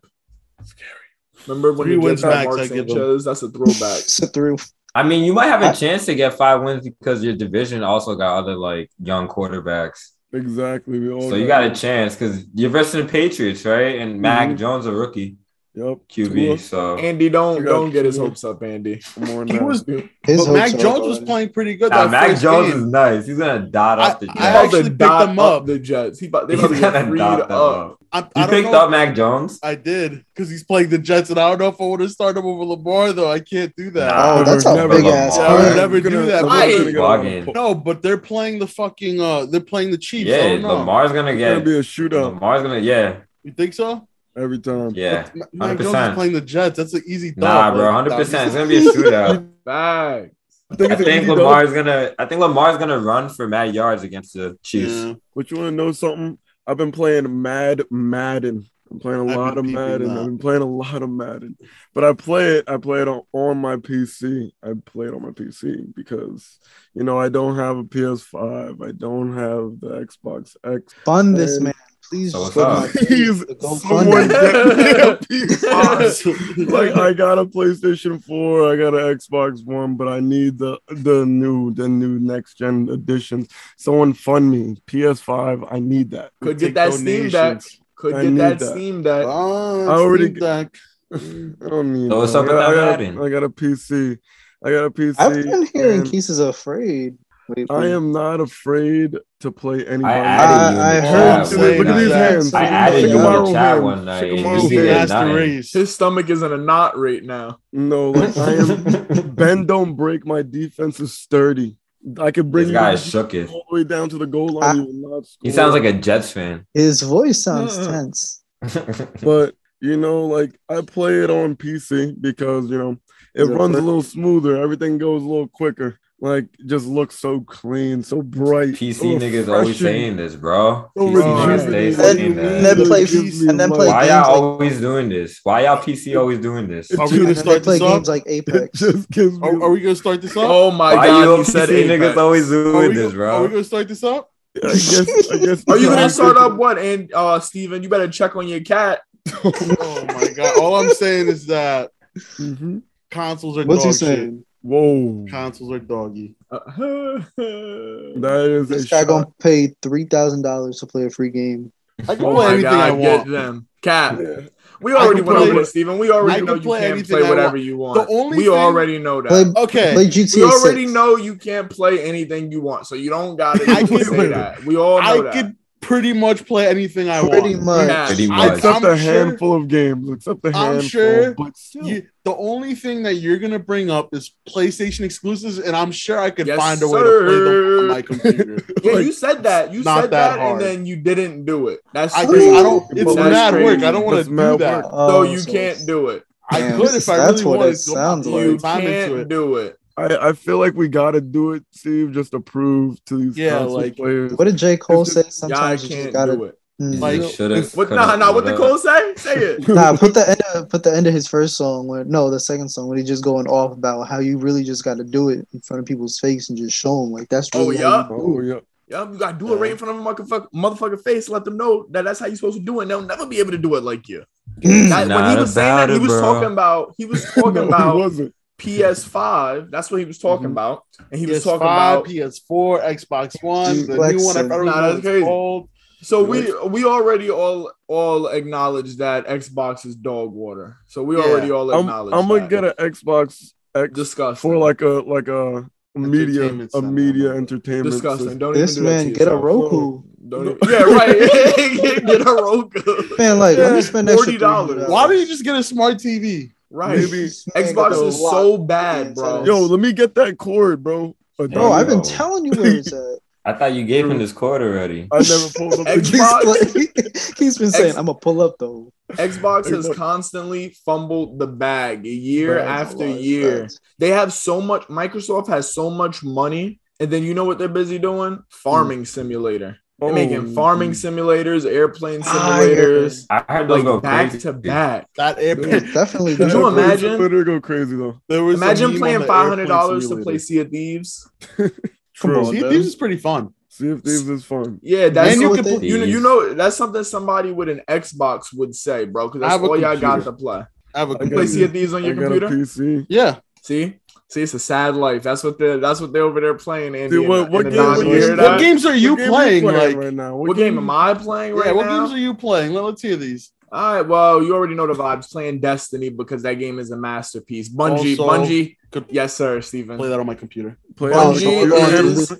Remember 1.46 1.72
when 1.72 1.86
Three 1.88 1.94
the 1.96 2.00
wins 2.00 2.20
Jets 2.22 2.34
max, 2.34 2.46
Mark 2.46 2.60
I 2.60 2.66
give 2.68 2.86
them. 2.88 2.96
Sanchez? 2.96 3.24
That's 3.24 3.42
a 3.42 3.50
throwback. 3.50 3.74
sit 4.06 4.32
through. 4.32 4.56
I 4.94 5.02
mean, 5.02 5.24
you 5.24 5.32
might 5.32 5.46
have 5.46 5.62
a 5.62 5.68
I- 5.68 5.72
chance 5.72 6.04
to 6.06 6.14
get 6.14 6.34
five 6.34 6.62
wins 6.62 6.86
because 6.88 7.24
your 7.24 7.34
division 7.34 7.82
also 7.82 8.14
got 8.14 8.38
other 8.38 8.54
like 8.56 8.90
young 9.02 9.28
quarterbacks. 9.28 10.10
Exactly. 10.32 10.98
We 10.98 11.10
all 11.10 11.28
So 11.28 11.34
you 11.36 11.46
got 11.46 11.64
a 11.64 11.70
chance 11.74 12.14
because 12.14 12.46
you're 12.54 12.70
versus 12.70 13.04
the 13.04 13.10
Patriots, 13.10 13.64
right? 13.64 13.98
And 14.00 14.20
Mac 14.20 14.50
Mhm. 14.50 14.58
Jones 14.58 14.86
a 14.86 14.92
rookie 14.92 15.36
Yep. 15.74 15.98
QB. 16.10 16.58
So 16.58 16.96
Andy, 16.96 17.28
don't 17.30 17.64
don't 17.64 17.90
get 17.90 18.04
his 18.04 18.16
hopes 18.18 18.44
up, 18.44 18.62
Andy. 18.62 19.00
Come 19.14 19.46
He 19.48 19.58
was, 19.58 19.84
His 20.24 20.46
but 20.46 20.52
Mac 20.52 20.76
Jones 20.78 21.06
was 21.06 21.18
playing 21.20 21.50
pretty 21.50 21.76
good. 21.76 21.90
nah, 21.90 22.08
Mac 22.08 22.38
Jones 22.38 22.72
game. 22.72 22.78
is 22.84 22.86
nice. 22.86 23.26
He's 23.26 23.38
gonna 23.38 23.66
dot 23.66 23.98
I- 23.98 24.10
off 24.10 24.20
the 24.20 24.28
I 24.30 24.34
Jets. 24.34 24.44
actually 24.74 24.82
picked 24.84 24.98
dot 24.98 25.26
them 25.28 25.38
up 25.38 25.52
up. 25.62 25.66
the 25.66 25.78
Jets. 25.78 26.18
He 26.18 26.26
about, 26.26 26.48
they 26.48 26.56
He's 26.56 26.64
about 26.64 26.74
to 26.76 26.80
gonna 26.80 27.08
freed 27.08 27.18
dot 27.18 27.38
them 27.48 27.56
up. 27.58 27.76
up. 27.92 28.01
I, 28.14 28.18
I 28.18 28.22
You 28.22 28.30
don't 28.36 28.50
picked 28.50 28.70
know. 28.72 28.78
up 28.78 28.90
Mac 28.90 29.14
Jones. 29.14 29.58
I 29.62 29.74
did 29.74 30.24
because 30.34 30.50
he's 30.50 30.64
playing 30.64 30.90
the 30.90 30.98
Jets, 30.98 31.30
and 31.30 31.38
I 31.38 31.48
don't 31.48 31.58
know 31.60 31.68
if 31.68 31.80
I 31.80 31.84
want 31.84 32.02
to 32.02 32.08
start 32.10 32.36
him 32.36 32.44
over 32.44 32.64
Lamar 32.64 33.12
though. 33.14 33.30
I 33.30 33.40
can't 33.40 33.74
do 33.74 33.90
that. 33.92 34.14
Nah. 34.14 34.34
Oh, 34.40 34.44
that's 34.44 34.66
a 34.66 34.74
big 34.88 35.04
never. 35.04 35.16
ass. 35.16 35.36
Yeah, 35.38 35.42
I 35.44 35.54
would 35.68 35.76
never 35.76 36.00
do 36.00 36.26
that. 36.26 36.44
Why? 36.44 36.66
Lamar's 36.66 36.78
gonna 36.78 36.92
get 36.92 36.98
a 36.98 37.02
lot 37.02 37.18
of 37.20 37.24
Walk-in. 37.24 37.52
No, 37.54 37.74
but 37.74 38.02
they're 38.02 38.18
playing 38.18 38.58
the 38.58 38.66
fucking. 38.66 39.20
uh 39.20 39.46
They're 39.46 39.60
playing 39.60 39.92
the 39.92 39.98
Chiefs. 39.98 40.30
I 40.30 40.34
Yeah, 40.36 40.48
don't 40.50 40.62
know. 40.62 40.76
Lamar's 40.78 41.12
gonna 41.12 41.30
It's 41.32 41.40
gonna 41.40 41.54
get. 41.56 41.64
be 41.64 41.76
a 41.78 41.80
shootout 41.80 42.34
Lamar's 42.34 42.62
gonna 42.62 42.78
yeah 42.78 43.20
You 43.44 43.52
think 43.52 43.72
so? 43.74 44.06
every 44.36 44.58
time. 44.58 44.90
yeah. 44.94 45.28
Ma- 45.34 45.46
Mac 45.52 45.78
Jones 45.78 45.88
is 45.88 45.94
100%. 45.94 46.14
playing 46.14 46.32
the 46.34 46.40
Jets. 46.42 46.76
That's 46.76 46.92
an 46.94 47.02
easy. 47.06 47.30
Thought, 47.30 47.40
Nah, 47.40 47.74
bro, 47.74 47.92
Hundred 47.92 48.10
percent. 48.16 48.46
It's 48.48 48.54
gonna 48.56 48.68
be 48.68 48.76
a 48.76 48.80
shootout. 48.92 49.48
Bag. 49.64 50.30
I 50.70 50.74
think, 50.74 50.92
I 50.92 50.96
think 50.96 51.08
easy 51.08 51.26
dub. 51.26 51.38
Lamar's 51.38 51.72
gonna. 51.72 52.14
I 52.18 52.24
think 52.24 52.40
Lamar's 52.40 52.78
gonna 52.78 52.98
run 52.98 53.28
for 53.28 53.46
mad 53.48 53.74
yards 53.74 54.02
against 54.02 54.32
the 54.34 54.58
Chiefs. 54.62 54.92
Yeah. 54.92 55.14
But 55.36 55.50
you 55.50 55.58
want 55.58 55.68
to 55.70 55.76
know 55.76 55.92
something? 55.92 56.38
I've 56.66 56.76
been 56.76 56.92
playing 56.92 57.42
Mad 57.42 57.82
Madden. 57.90 58.68
I'm 58.90 58.98
playing 58.98 59.20
a 59.20 59.32
I've 59.32 59.36
lot 59.36 59.58
of 59.58 59.64
Madden. 59.64 60.08
that. 60.08 60.18
I've 60.20 60.26
been 60.26 60.38
playing 60.38 60.62
a 60.62 60.66
lot 60.66 61.02
of 61.02 61.08
Madden. 61.08 61.56
But 61.94 62.04
I 62.04 62.12
play 62.12 62.58
it. 62.58 62.68
I 62.68 62.76
play 62.76 63.00
it 63.00 63.08
on, 63.08 63.22
on 63.32 63.58
my 63.58 63.76
PC. 63.76 64.52
I 64.62 64.72
play 64.84 65.06
it 65.06 65.14
on 65.14 65.22
my 65.22 65.30
PC 65.30 65.94
because 65.94 66.58
you 66.94 67.02
know 67.02 67.18
I 67.18 67.30
don't 67.30 67.56
have 67.56 67.78
a 67.78 67.84
PS5. 67.84 68.86
I 68.86 68.92
don't 68.92 69.32
have 69.34 69.80
the 69.80 70.06
Xbox 70.06 70.56
X. 70.64 70.94
Fund 71.04 71.36
this 71.36 71.58
man, 71.58 71.72
please. 72.12 72.32
So 72.32 72.44
just 72.44 72.54
go 72.54 72.64
to 72.74 72.80
my 72.80 72.88
Please, 72.88 73.44
page, 73.44 73.58
go 73.58 73.76
someone 73.76 74.28
get 74.28 74.76
me 74.76 74.90
a 74.90 75.16
PS5. 75.46 76.70
like 76.70 76.96
I 76.96 77.12
got 77.12 77.38
a 77.38 77.44
PlayStation 77.44 78.22
4, 78.22 78.72
I 78.72 78.76
got 78.76 78.94
an 78.94 79.16
Xbox 79.16 79.64
One, 79.64 79.96
but 79.96 80.08
I 80.08 80.20
need 80.20 80.58
the 80.58 80.78
the 80.88 81.24
new 81.26 81.72
the 81.72 81.88
new 81.88 82.18
next 82.18 82.54
gen 82.54 82.88
editions. 82.90 83.48
Someone 83.76 84.12
fund 84.12 84.50
me 84.50 84.76
PS5. 84.86 85.68
I 85.70 85.78
need 85.80 86.10
that. 86.10 86.32
Could 86.40 86.58
get 86.58 86.74
that 86.74 86.92
Steam 86.92 87.28
Deck. 87.30 87.62
Could 87.94 88.14
I 88.14 88.22
get 88.24 88.34
that, 88.36 88.58
that. 88.58 88.70
Steam 88.72 89.02
Deck. 89.02 89.24
Ah, 89.26 89.84
I 89.84 89.94
already 89.94 90.26
Steam 90.26 90.40
Deck. 90.40 90.76
I 91.14 91.68
don't 91.68 91.92
need. 91.92 92.10
So 92.10 92.18
what's 92.18 92.32
that. 92.32 92.38
up 92.40 92.44
with 92.46 92.56
I 92.56 92.74
got, 92.74 92.98
that 92.98 93.00
I 93.00 93.12
got, 93.12 93.24
I 93.24 93.28
got 93.28 93.42
a 93.44 93.48
PC. 93.48 94.18
I 94.64 94.70
got 94.70 94.84
a 94.84 94.90
PC. 94.90 95.14
I've 95.18 95.34
been 95.34 95.66
hearing 95.66 96.00
and 96.00 96.10
Keith 96.10 96.30
is 96.30 96.38
afraid. 96.38 97.18
Wait, 97.56 97.66
I 97.70 97.78
wait. 97.80 97.92
am 97.92 98.12
not 98.12 98.40
afraid 98.40 99.16
to 99.40 99.50
play 99.52 99.84
anybody. 99.86 100.14
added 100.14 100.74
you 100.74 100.80
in 100.80 100.80
I 100.80 100.94
the 100.94 101.06
heard 101.08 101.44
chat 101.44 101.50
Look 101.50 101.58
one 101.58 101.68
at- 101.70 101.78
look 101.78 101.86
at 101.88 101.98
these 102.00 102.12
hands. 102.12 102.54
I 102.54 102.60
Look 102.62 102.70
at 102.70 102.72
added 102.72 102.96
these 103.04 103.10
you 103.12 103.16
in 103.18 103.22
the 103.22 103.44
chat 103.52 103.54
hands. 103.54 103.82
one 103.82 104.04
night. 104.04 104.24
and 104.24 104.38
Shikamaru 104.38 104.54
you 104.54 104.60
He's 104.60 104.70
did 104.70 104.78
the 104.88 104.94
hands. 104.94 105.10
Master 105.10 105.26
nothing. 105.26 105.34
Race. 105.36 105.72
His 105.72 105.94
stomach 105.94 106.30
is 106.30 106.42
in 106.42 106.52
a 106.52 106.58
knot 106.58 106.98
right 106.98 107.22
now. 107.24 107.58
No, 107.72 108.10
like 108.12 108.36
I 108.36 108.52
am. 108.54 109.34
ben 109.34 109.66
don't 109.66 109.94
break. 109.94 110.26
My 110.26 110.42
defense 110.42 111.00
is 111.00 111.12
sturdy. 111.18 111.76
I 112.18 112.30
could 112.32 112.50
bring 112.50 112.64
This 112.66 112.72
you 112.72 112.78
guy 112.78 112.92
is 112.94 113.04
shook 113.06 113.32
it. 113.34 113.48
all 113.50 113.64
the 113.70 113.74
way 113.76 113.84
down 113.84 114.08
to 114.08 114.18
the 114.18 114.26
goal 114.26 114.48
line. 114.48 114.76
you 114.76 114.84
will 114.86 115.10
not 115.20 115.26
He 115.42 115.50
sounds 115.50 115.72
like 115.74 115.84
a 115.84 115.92
Jets 115.92 116.32
fan. 116.32 116.66
His 116.74 117.00
voice 117.02 117.42
sounds 117.44 117.78
Uh-uh. 117.78 117.90
tense. 117.92 118.42
But 119.22 119.54
you 119.80 119.96
know, 119.96 120.26
like 120.26 120.58
I 120.68 120.80
play 120.80 121.22
it 121.22 121.30
on 121.30 121.56
PC 121.56 122.14
because 122.20 122.70
you 122.70 122.78
know 122.78 122.96
it 123.34 123.42
Is 123.42 123.48
it 123.48 123.52
runs 123.54 123.76
a 123.76 123.80
little 123.80 124.02
smoother. 124.02 124.56
Everything 124.60 124.98
goes 124.98 125.22
a 125.22 125.26
little 125.26 125.48
quicker. 125.48 125.98
Like 126.24 126.46
just 126.66 126.86
looks 126.86 127.18
so 127.18 127.40
clean, 127.40 128.04
so 128.04 128.22
bright. 128.22 128.74
PC 128.74 128.94
so 128.94 129.04
niggas 129.06 129.48
always 129.52 129.76
saying 129.76 130.16
this, 130.18 130.36
bro. 130.36 130.88
So 130.96 131.06
PC 131.08 131.14
niggas 131.14 131.48
refreshing. 131.48 131.68
stay 131.68 131.86
And- 131.88 131.96
saying 131.96 132.26
and 132.26 132.38
that. 132.38 132.76
then 132.76 132.86
play- 132.86 133.00
Gives 133.06 133.42
and 133.42 133.58
then 133.58 133.70
play 133.72 133.88
Why 133.88 134.06
y'all 134.06 134.16
like- 134.20 134.28
always 134.28 134.78
doing 134.80 135.08
this? 135.08 135.40
Why 135.42 135.64
y'all 135.64 135.78
PC 135.82 136.16
always 136.16 136.38
doing 136.38 136.68
this? 136.68 136.92
Are 136.96 137.08
we 137.08 137.18
gonna 137.18 137.34
start 137.34 137.58
they 137.58 137.64
play 137.64 137.78
this 137.80 137.82
off? 137.82 137.94
games 137.96 138.08
like 138.08 138.22
Apex. 138.28 138.78
just 138.78 139.10
gives 139.10 139.36
me. 139.36 139.48
Are, 139.48 139.62
are 139.64 139.70
we 139.70 139.80
gonna 139.80 139.96
start 139.96 140.22
this 140.22 140.36
up? 140.36 140.44
Oh 140.46 140.70
my 140.70 140.94
Why 140.94 141.06
god, 141.08 141.24
you 141.24 141.36
he 141.38 141.44
said 141.44 141.68
PC 141.68 141.84
niggas 141.88 142.02
Apex. 142.04 142.16
always 142.18 142.52
are, 142.52 142.64
doing 142.72 142.88
we, 142.90 142.94
this, 142.94 143.06
are 143.06 143.08
we 143.08 143.14
bro? 143.16 143.48
gonna 143.48 143.64
start 143.64 143.88
this 143.88 144.04
up? 144.04 144.30
I 144.54 144.60
guess. 144.68 145.30
I 145.32 145.38
guess. 145.38 145.64
Are 145.68 145.76
you 145.78 145.88
gonna 145.88 146.08
start 146.08 146.36
up 146.36 146.52
what? 146.56 146.78
And 146.78 147.10
uh 147.14 147.40
Steven, 147.40 147.82
you 147.82 147.88
better 147.88 148.06
check 148.06 148.36
on 148.36 148.46
your 148.46 148.60
cat. 148.60 149.00
Oh 149.44 150.04
my 150.06 150.28
god! 150.36 150.58
All 150.60 150.76
I'm 150.76 150.90
saying 150.94 151.26
is 151.26 151.46
that 151.46 151.90
Mhm. 152.38 152.82
consoles 153.10 153.58
are 153.58 153.64
What's 153.64 153.82
dog 153.82 153.92
he 153.94 154.14
shit. 154.16 154.34
Saying? 154.64 155.24
Whoa, 155.24 155.26
Consoles 155.30 155.72
are 155.72 155.78
doggy. 155.78 156.34
Uh, 156.50 156.58
that 157.36 158.46
is 158.50 158.68
This 158.68 158.86
a 158.86 158.88
guy 158.88 159.00
shot. 159.00 159.08
gonna 159.08 159.26
pay 159.40 159.74
three 159.82 160.04
thousand 160.04 160.42
dollars 160.42 160.78
to 160.80 160.86
play 160.86 161.04
a 161.04 161.10
free 161.10 161.30
game. 161.30 161.72
I 162.08 162.14
can 162.16 162.24
oh 162.24 162.34
play 162.34 162.46
my 162.46 162.52
anything 162.54 162.66
I 162.72 162.88
god, 162.90 162.98
want. 162.98 163.24
get 163.24 163.30
them. 163.30 163.68
Cat. 163.82 164.18
Yeah. 164.20 164.40
We 164.80 164.94
already 164.94 165.20
went 165.20 165.38
over 165.38 165.60
this, 165.60 165.70
Steven. 165.70 165.96
We 165.98 166.10
already 166.10 166.42
know 166.44 166.54
you 166.54 166.60
play 166.60 166.80
can't 166.80 167.06
play 167.06 167.22
whatever 167.22 167.54
want. 167.56 167.60
you 167.64 167.76
want. 167.76 167.94
The 168.08 168.12
only 168.14 168.38
we 168.38 168.44
thing- 168.44 168.52
already 168.52 168.98
know 168.98 169.22
that. 169.22 169.28
Play, 169.28 169.44
Okay, 169.62 169.92
play 169.94 170.06
we 170.06 170.42
already 170.42 170.84
6. 170.86 170.92
know 170.92 171.14
you 171.16 171.36
can't 171.36 171.70
play 171.70 172.02
anything 172.02 172.50
you 172.50 172.60
want, 172.60 172.86
so 172.88 172.96
you 172.96 173.08
don't 173.10 173.36
gotta 173.36 173.62
I 173.68 173.82
even 173.82 173.86
can- 173.98 174.04
say 174.04 174.26
that. 174.28 174.64
We 174.64 174.76
all 174.76 175.00
know 175.00 175.06
I 175.06 175.22
that. 175.22 175.32
could 175.34 175.56
pretty 175.82 176.14
much 176.14 176.46
play 176.46 176.66
anything 176.68 177.10
I 177.10 177.20
Pretty 177.28 177.54
want. 177.56 177.64
much. 177.64 177.88
Yeah. 177.88 178.06
Pretty 178.06 178.26
much. 178.28 178.56
Except 178.56 178.76
I'm 178.76 178.84
a 178.92 178.96
sure- 178.98 179.12
handful 179.26 179.54
of 179.56 179.68
games. 179.68 180.08
Except 180.10 180.44
a 180.46 180.52
handful. 180.52 180.62
I'm 180.76 180.80
sure 180.80 181.34
but 181.34 181.56
still. 181.58 181.86
You, 181.86 182.06
the 182.24 182.34
only 182.36 182.74
thing 182.74 183.02
that 183.02 183.16
you're 183.16 183.38
gonna 183.38 183.58
bring 183.58 183.90
up 183.90 184.14
is 184.14 184.32
PlayStation 184.48 185.00
exclusives, 185.04 185.58
and 185.58 185.76
I'm 185.76 185.92
sure 185.92 186.18
I 186.18 186.30
could 186.30 186.46
Yes, 186.46 186.56
find 186.58 186.80
a 186.82 186.88
way 186.88 187.00
to 187.02 187.20
play 187.24 187.34
them 187.34 187.78
on 187.80 187.88
my 187.88 188.02
computer. 188.02 188.64
Yeah, 188.82 188.92
Like, 188.94 189.04
you 189.06 189.12
said 189.12 189.42
that. 189.42 189.72
You 189.72 189.82
not 189.82 190.02
said 190.02 190.10
that 190.12 190.36
that, 190.36 190.38
and 190.52 190.60
then 190.60 190.86
you 190.86 190.96
didn't 190.96 191.44
do 191.44 191.68
it. 191.68 191.80
That's 191.92 192.14
I, 192.14 192.26
crazy. 192.26 192.48
I 192.50 192.62
don't. 192.62 192.84
It's 192.92 193.04
But 193.04 193.14
that's 193.16 193.30
mad 193.30 193.52
crazy. 193.54 193.64
work. 193.64 193.82
I 193.84 193.90
don't 193.92 194.06
want 194.06 194.24
to 194.24 194.30
do 194.30 194.36
that. 194.58 194.76
work. 194.84 194.84
So 194.84 194.90
Oh, 194.92 195.22
you 195.22 195.38
so 195.38 195.52
can't 195.52 195.86
do 195.86 196.08
it. 196.08 196.24
I 196.50 196.60
Damn, 196.60 196.80
could 196.80 196.94
if 196.94 197.08
I 197.08 197.16
that's 197.16 197.32
really 197.32 197.44
what 197.46 197.58
wanted 197.58 197.68
it 197.70 197.72
to. 197.74 197.78
sounds 197.78 198.26
like. 198.26 198.44
You 198.44 198.58
can't 198.58 199.28
do 199.28 199.56
it. 199.56 199.78
I, 199.96 200.28
I 200.28 200.32
feel 200.32 200.58
like 200.58 200.74
we 200.74 200.88
gotta 200.88 201.20
do 201.20 201.52
it, 201.52 201.64
Steve, 201.72 202.12
just 202.12 202.30
to 202.32 202.40
prove 202.40 203.02
to 203.06 203.16
these 203.16 203.36
Yeah, 203.36 203.58
console 203.58 203.76
like- 203.76 203.96
players. 203.96 204.32
What 204.34 204.44
did 204.46 204.56
J. 204.56 204.76
Cole 204.76 205.04
say? 205.04 205.22
just- 205.24 205.40
Y'all 205.42 205.50
Sometimes 205.50 205.82
you 205.84 205.88
can't 205.90 206.02
just 206.04 206.12
gotta 206.14 206.36
do 206.36 206.44
it. 206.44 206.58
Mm. 206.80 206.98
Like, 207.00 207.22
Should've, 207.22 207.76
What? 207.76 207.88
could've, 207.88 208.06
Nah, 208.06 208.16
nah. 208.16 208.32
What 208.32 208.44
the. 208.44 208.56
Cole 208.56 208.78
say? 208.78 209.14
Say 209.16 209.34
it. 209.36 209.68
Nah, 209.68 209.94
put 209.96 210.14
the 210.14 210.28
end 210.28 210.40
of, 210.54 210.68
put 210.70 210.82
the 210.82 210.92
end 210.96 211.06
of 211.06 211.12
his 211.14 211.28
first 211.28 211.56
song 211.56 211.86
where 211.86 212.02
no, 212.04 212.30
the 212.30 212.40
second 212.40 212.70
song 212.70 212.88
when 212.88 212.98
he 212.98 213.04
just 213.04 213.22
going 213.22 213.46
off 213.46 213.72
about 213.72 214.08
how 214.08 214.18
you 214.18 214.38
really 214.38 214.64
just 214.64 214.82
got 214.82 214.96
to 214.96 215.04
do 215.04 215.28
it 215.28 215.46
in 215.52 215.60
front 215.60 215.78
of 215.80 215.86
people's 215.86 216.18
face 216.18 216.48
and 216.48 216.58
just 216.58 216.76
show 216.76 217.02
them 217.02 217.12
like 217.12 217.28
that's 217.28 217.48
Oh, 217.54 217.60
really 217.68 217.78
yeah? 217.78 218.02
how 218.04 218.08
you 218.08 218.14
oh 218.22 218.26
do 218.26 218.40
it. 218.40 218.46
yeah. 218.54 218.60
Yeah, 218.88 219.10
you 219.12 219.18
gotta 219.18 219.38
do 219.38 219.52
it 219.52 219.56
right 219.56 219.70
in 219.72 219.78
front 219.78 219.96
of 219.98 220.04
a 220.04 220.14
motherfucker, 220.14 220.48
motherfucker 220.54 221.00
face. 221.02 221.28
Let 221.28 221.44
them 221.44 221.56
know 221.56 221.86
that 221.90 222.04
that's 222.04 222.18
how 222.18 222.26
you're 222.26 222.36
supposed 222.36 222.58
to 222.58 222.64
do 222.64 222.80
it. 222.80 222.82
And 222.82 222.90
they'll 222.90 223.00
never 223.02 223.26
be 223.26 223.38
able 223.38 223.52
to 223.52 223.58
do 223.58 223.74
it 223.76 223.84
like 223.84 224.08
you. 224.08 224.24
That- 224.58 225.08
when 225.08 225.30
he 225.30 225.36
was 225.40 225.54
saying 225.54 225.66
that, 225.76 225.84
about 225.84 225.94
he 225.94 225.98
was 226.00 226.08
bro. 226.12 226.20
talking 226.20 226.52
about 226.52 226.94
he 226.98 227.04
was 227.06 227.24
talking 227.32 227.54
No, 227.54 227.60
he 227.62 227.68
about 227.68 227.96
wasn't. 227.96 228.34
PS5. 228.62 229.70
That's 229.70 229.90
what 229.90 229.98
he 230.00 230.04
was 230.06 230.18
talking 230.18 230.48
Mhm. 230.48 230.52
about, 230.52 230.82
and 231.10 231.18
he 231.20 231.26
was 231.26 231.38
PS5, 231.38 231.44
talking 231.44 231.66
about. 231.66 232.04
PS4, 232.06 232.80
Xbox 232.82 233.42
One, 233.42 233.76
the 233.76 233.86
new 233.88 233.94
Flexing. 233.96 234.24
one. 234.24 234.36
I 234.36 234.42
forgot 234.42 234.64
Nah, 234.64 234.72
what 234.72 234.92
that's 234.92 235.00
crazy. 235.06 235.24
called. 235.24 235.68
So 236.02 236.24
we 236.24 236.52
we 236.68 236.84
already 236.84 237.30
all 237.30 237.70
all 237.86 238.26
acknowledge 238.26 238.96
that 238.96 239.26
Xbox 239.26 239.86
is 239.86 239.94
dog 239.94 240.32
water. 240.32 240.76
So 240.86 241.02
we 241.04 241.16
Yeah. 241.16 241.22
already 241.24 241.50
all 241.52 241.70
I'm, 241.70 241.80
acknowledge. 241.80 242.14
I'm 242.14 242.26
gonna 242.28 242.40
that. 242.40 242.50
get 242.50 242.64
an 242.64 242.72
Xbox 242.90 243.52
X 243.74 243.92
disgusting 243.94 244.50
for 244.50 244.56
like 244.56 244.82
a 244.82 245.02
like 245.06 245.28
a 245.28 245.64
media 245.94 246.42
Entertainment 246.42 246.70
a 246.74 246.82
media 246.82 247.32
entertainment. 247.34 247.90
disgusting. 247.92 248.24
system. 248.26 248.38
Don't 248.38 248.54
This 248.54 248.72
even 248.72 248.82
do 248.84 248.88
man 248.90 249.04
to 249.06 249.10
get 249.12 249.28
a 249.28 249.30
yourself. 249.32 249.44
Roku. 249.44 250.02
Don't 250.28 250.44
even, 250.46 250.58
yeah, 250.68 250.82
right. 250.82 251.18
get 252.06 252.20
a 252.26 252.32
Roku. 252.32 253.02
Man, 253.18 253.38
like 253.38 253.58
let 253.58 253.74
me 253.74 253.82
spend 253.82 254.08
extra 254.08 254.32
$40. 254.32 254.38
$300. 254.38 254.88
Why 254.88 255.06
don't 255.06 255.18
you 255.18 255.26
just 255.26 255.44
get 255.44 255.54
a 255.54 255.62
smart 255.62 255.98
TV? 255.98 256.50
Right. 256.72 256.98
Maybe 256.98 257.26
Xbox 257.26 258.06
is 258.06 258.18
so 258.18 258.56
bad, 258.56 259.14
bro. 259.14 259.44
Yo, 259.44 259.60
let 259.60 259.78
me 259.78 259.92
get 259.92 260.14
that 260.14 260.38
cord, 260.38 260.82
bro. 260.82 261.14
A 261.38 261.48
Bro, 261.48 261.72
I've 261.72 261.86
been 261.86 261.98
Yo. 261.98 262.04
telling 262.04 262.44
you 262.44 262.52
where 262.52 262.76
it's 262.76 262.92
at. 262.92 263.18
I 263.44 263.52
thought 263.52 263.74
you 263.74 263.84
gave 263.84 264.08
him 264.08 264.18
this 264.18 264.32
cord 264.32 264.62
already. 264.62 265.08
I 265.10 265.18
never 265.18 265.48
pulled 265.56 265.72
up 265.74 265.78
the 265.86 266.00
Xbox- 266.00 266.72
He's, 266.72 266.94
like, 266.96 267.38
he's 267.38 267.58
been 267.58 267.70
saying, 267.72 267.88
X- 267.90 267.96
"I'm 267.96 268.06
gonna 268.06 268.18
pull 268.18 268.40
up 268.40 268.56
though." 268.58 268.92
Xbox 269.10 269.68
has 269.70 269.88
constantly 269.96 270.76
fumbled 270.86 271.38
the 271.38 271.48
bag 271.48 272.06
year 272.06 272.60
Facts. 272.60 272.92
after 272.92 273.06
year. 273.08 273.62
facts. 273.62 273.80
They 273.98 274.10
have 274.10 274.32
so 274.32 274.60
much. 274.60 274.82
Microsoft 274.84 275.48
has 275.48 275.74
so 275.74 275.90
much 275.90 276.22
money, 276.22 276.80
and 277.00 277.10
then 277.10 277.24
you 277.24 277.34
know 277.34 277.44
what 277.44 277.58
they're 277.58 277.68
busy 277.68 277.98
doing? 277.98 278.42
Farming 278.48 279.02
mm. 279.02 279.06
simulator. 279.06 279.78
They're 280.02 280.10
Oh, 280.10 280.14
making 280.14 280.54
farming 280.54 280.90
simulators, 280.90 281.64
airplane 281.64 282.20
ah, 282.24 282.58
simulators, 282.60 283.24
I 283.30 283.44
heard 283.48 283.68
those 283.68 283.82
go 283.84 283.94
like 283.94 284.02
back 284.02 284.30
crazy. 284.30 284.38
to 284.40 284.52
back. 284.52 285.08
That 285.16 285.38
Yeah, 285.38 285.44
airplane. 285.44 285.92
definitely. 285.94 286.36
Could 286.36 286.52
you 286.52 286.60
That 286.60 286.66
imagine? 286.72 286.98
simulator 287.12 287.44
go 287.44 287.60
crazy 287.60 287.96
though. 287.96 288.20
There 288.28 288.42
was 288.42 288.56
Imagine 288.56 288.98
playing 288.98 289.22
five 289.24 289.48
hundred 289.48 289.68
dollars 289.68 290.08
to 290.08 290.16
play 290.16 290.38
Sea 290.38 290.58
of 290.60 290.70
Thieves. 290.70 291.30
Come 291.56 291.70
True. 292.14 292.38
on, 292.46 292.52
See, 292.52 292.60
man. 292.60 292.70
this 292.70 292.86
is 292.86 292.94
pretty 292.96 293.16
fun. 293.16 293.54
See 293.68 293.86
if 293.88 294.00
Thieves 294.00 294.28
is 294.28 294.44
fun. 294.44 294.80
Yeah, 294.82 295.08
that's 295.08 295.32
And 295.34 295.40
you 295.40 295.54
something- 295.54 295.74
could 295.80 295.82
you, 295.84 295.98
know, 295.98 296.04
you 296.04 296.20
know 296.20 296.54
that's 296.54 296.76
something 296.76 297.04
somebody 297.04 297.52
with 297.52 297.68
an 297.68 297.80
Xbox 297.88 298.46
would 298.52 298.74
say, 298.74 299.04
bro. 299.06 299.28
Because 299.28 299.40
that's 299.40 299.52
have 299.52 299.62
a 299.62 299.66
all 299.66 299.78
y'all 299.80 299.96
got 299.96 300.22
to 300.24 300.32
play. 300.32 300.64
I 300.94 300.98
have 300.98 301.10
a 301.10 301.14
I 301.18 301.22
You 301.24 301.30
got 301.30 301.36
play. 301.36 301.46
Sea 301.46 301.64
of 301.64 301.72
Thieves 301.72 301.94
on 301.94 302.02
I 302.04 302.06
your 302.08 302.14
got 302.16 302.24
a 302.24 302.40
computer. 302.40 302.48
PC. 302.48 303.06
yeah. 303.08 303.36
See, 303.62 304.00
see, 304.32 304.42
it's 304.42 304.54
a 304.54 304.58
sad 304.58 304.96
life. 304.96 305.22
That's 305.22 305.44
what 305.44 305.58
they're. 305.58 305.78
That's 305.78 306.00
what 306.00 306.12
they're 306.12 306.22
over 306.22 306.40
there 306.40 306.54
playing. 306.54 306.94
Andy, 306.94 307.16
See, 307.16 307.18
what- 307.18 307.46
in 307.46 307.52
what 307.52 307.66
in 307.66 307.72
the 307.72 307.76
game- 307.76 307.82
non- 307.86 307.96
what 307.98 308.06
you 308.06 308.12
hear 308.14 308.36
game- 308.36 308.44
What 308.44 308.58
games 308.60 308.86
are 308.86 308.96
you 308.96 309.16
game 309.16 309.28
playing? 309.28 309.64
Like, 309.64 309.96
right 309.96 310.12
now? 310.14 310.36
What 310.36 310.56
game 310.56 310.78
am 310.78 310.90
I 310.90 311.14
playing 311.14 311.54
right 311.54 311.66
yeah, 311.66 311.72
what 311.72 311.86
now? 311.86 312.00
games 312.00 312.12
are 312.12 312.18
you 312.18 312.34
playing? 312.34 312.72
Let, 312.72 312.84
us 312.84 313.00
hear 313.02 313.16
these. 313.16 313.52
All 313.70 313.94
right, 313.94 314.02
well, 314.06 314.42
you 314.42 314.54
already 314.54 314.74
know 314.74 314.86
the 314.86 314.92
vibes. 314.92 315.30
Playing 315.32 315.60
Destiny 315.60 316.10
because 316.10 316.42
that 316.42 316.54
game 316.54 316.78
is 316.78 316.90
a 316.90 316.96
masterpiece. 316.96 317.68
Bungie, 317.70 318.18
Also, 318.18 318.28
Bungie. 318.28 318.76
could 318.90 319.06
Yes, 319.08 319.34
sir, 319.34 319.60
Steven. 319.62 319.96
play 319.96 320.08
that 320.10 320.20
on 320.20 320.26
my 320.26 320.34
computer. 320.34 320.76
Play 320.96 321.10
Oh, 321.14 321.28
on 321.30 321.34
Bungie 321.34 322.04
is 322.04 322.32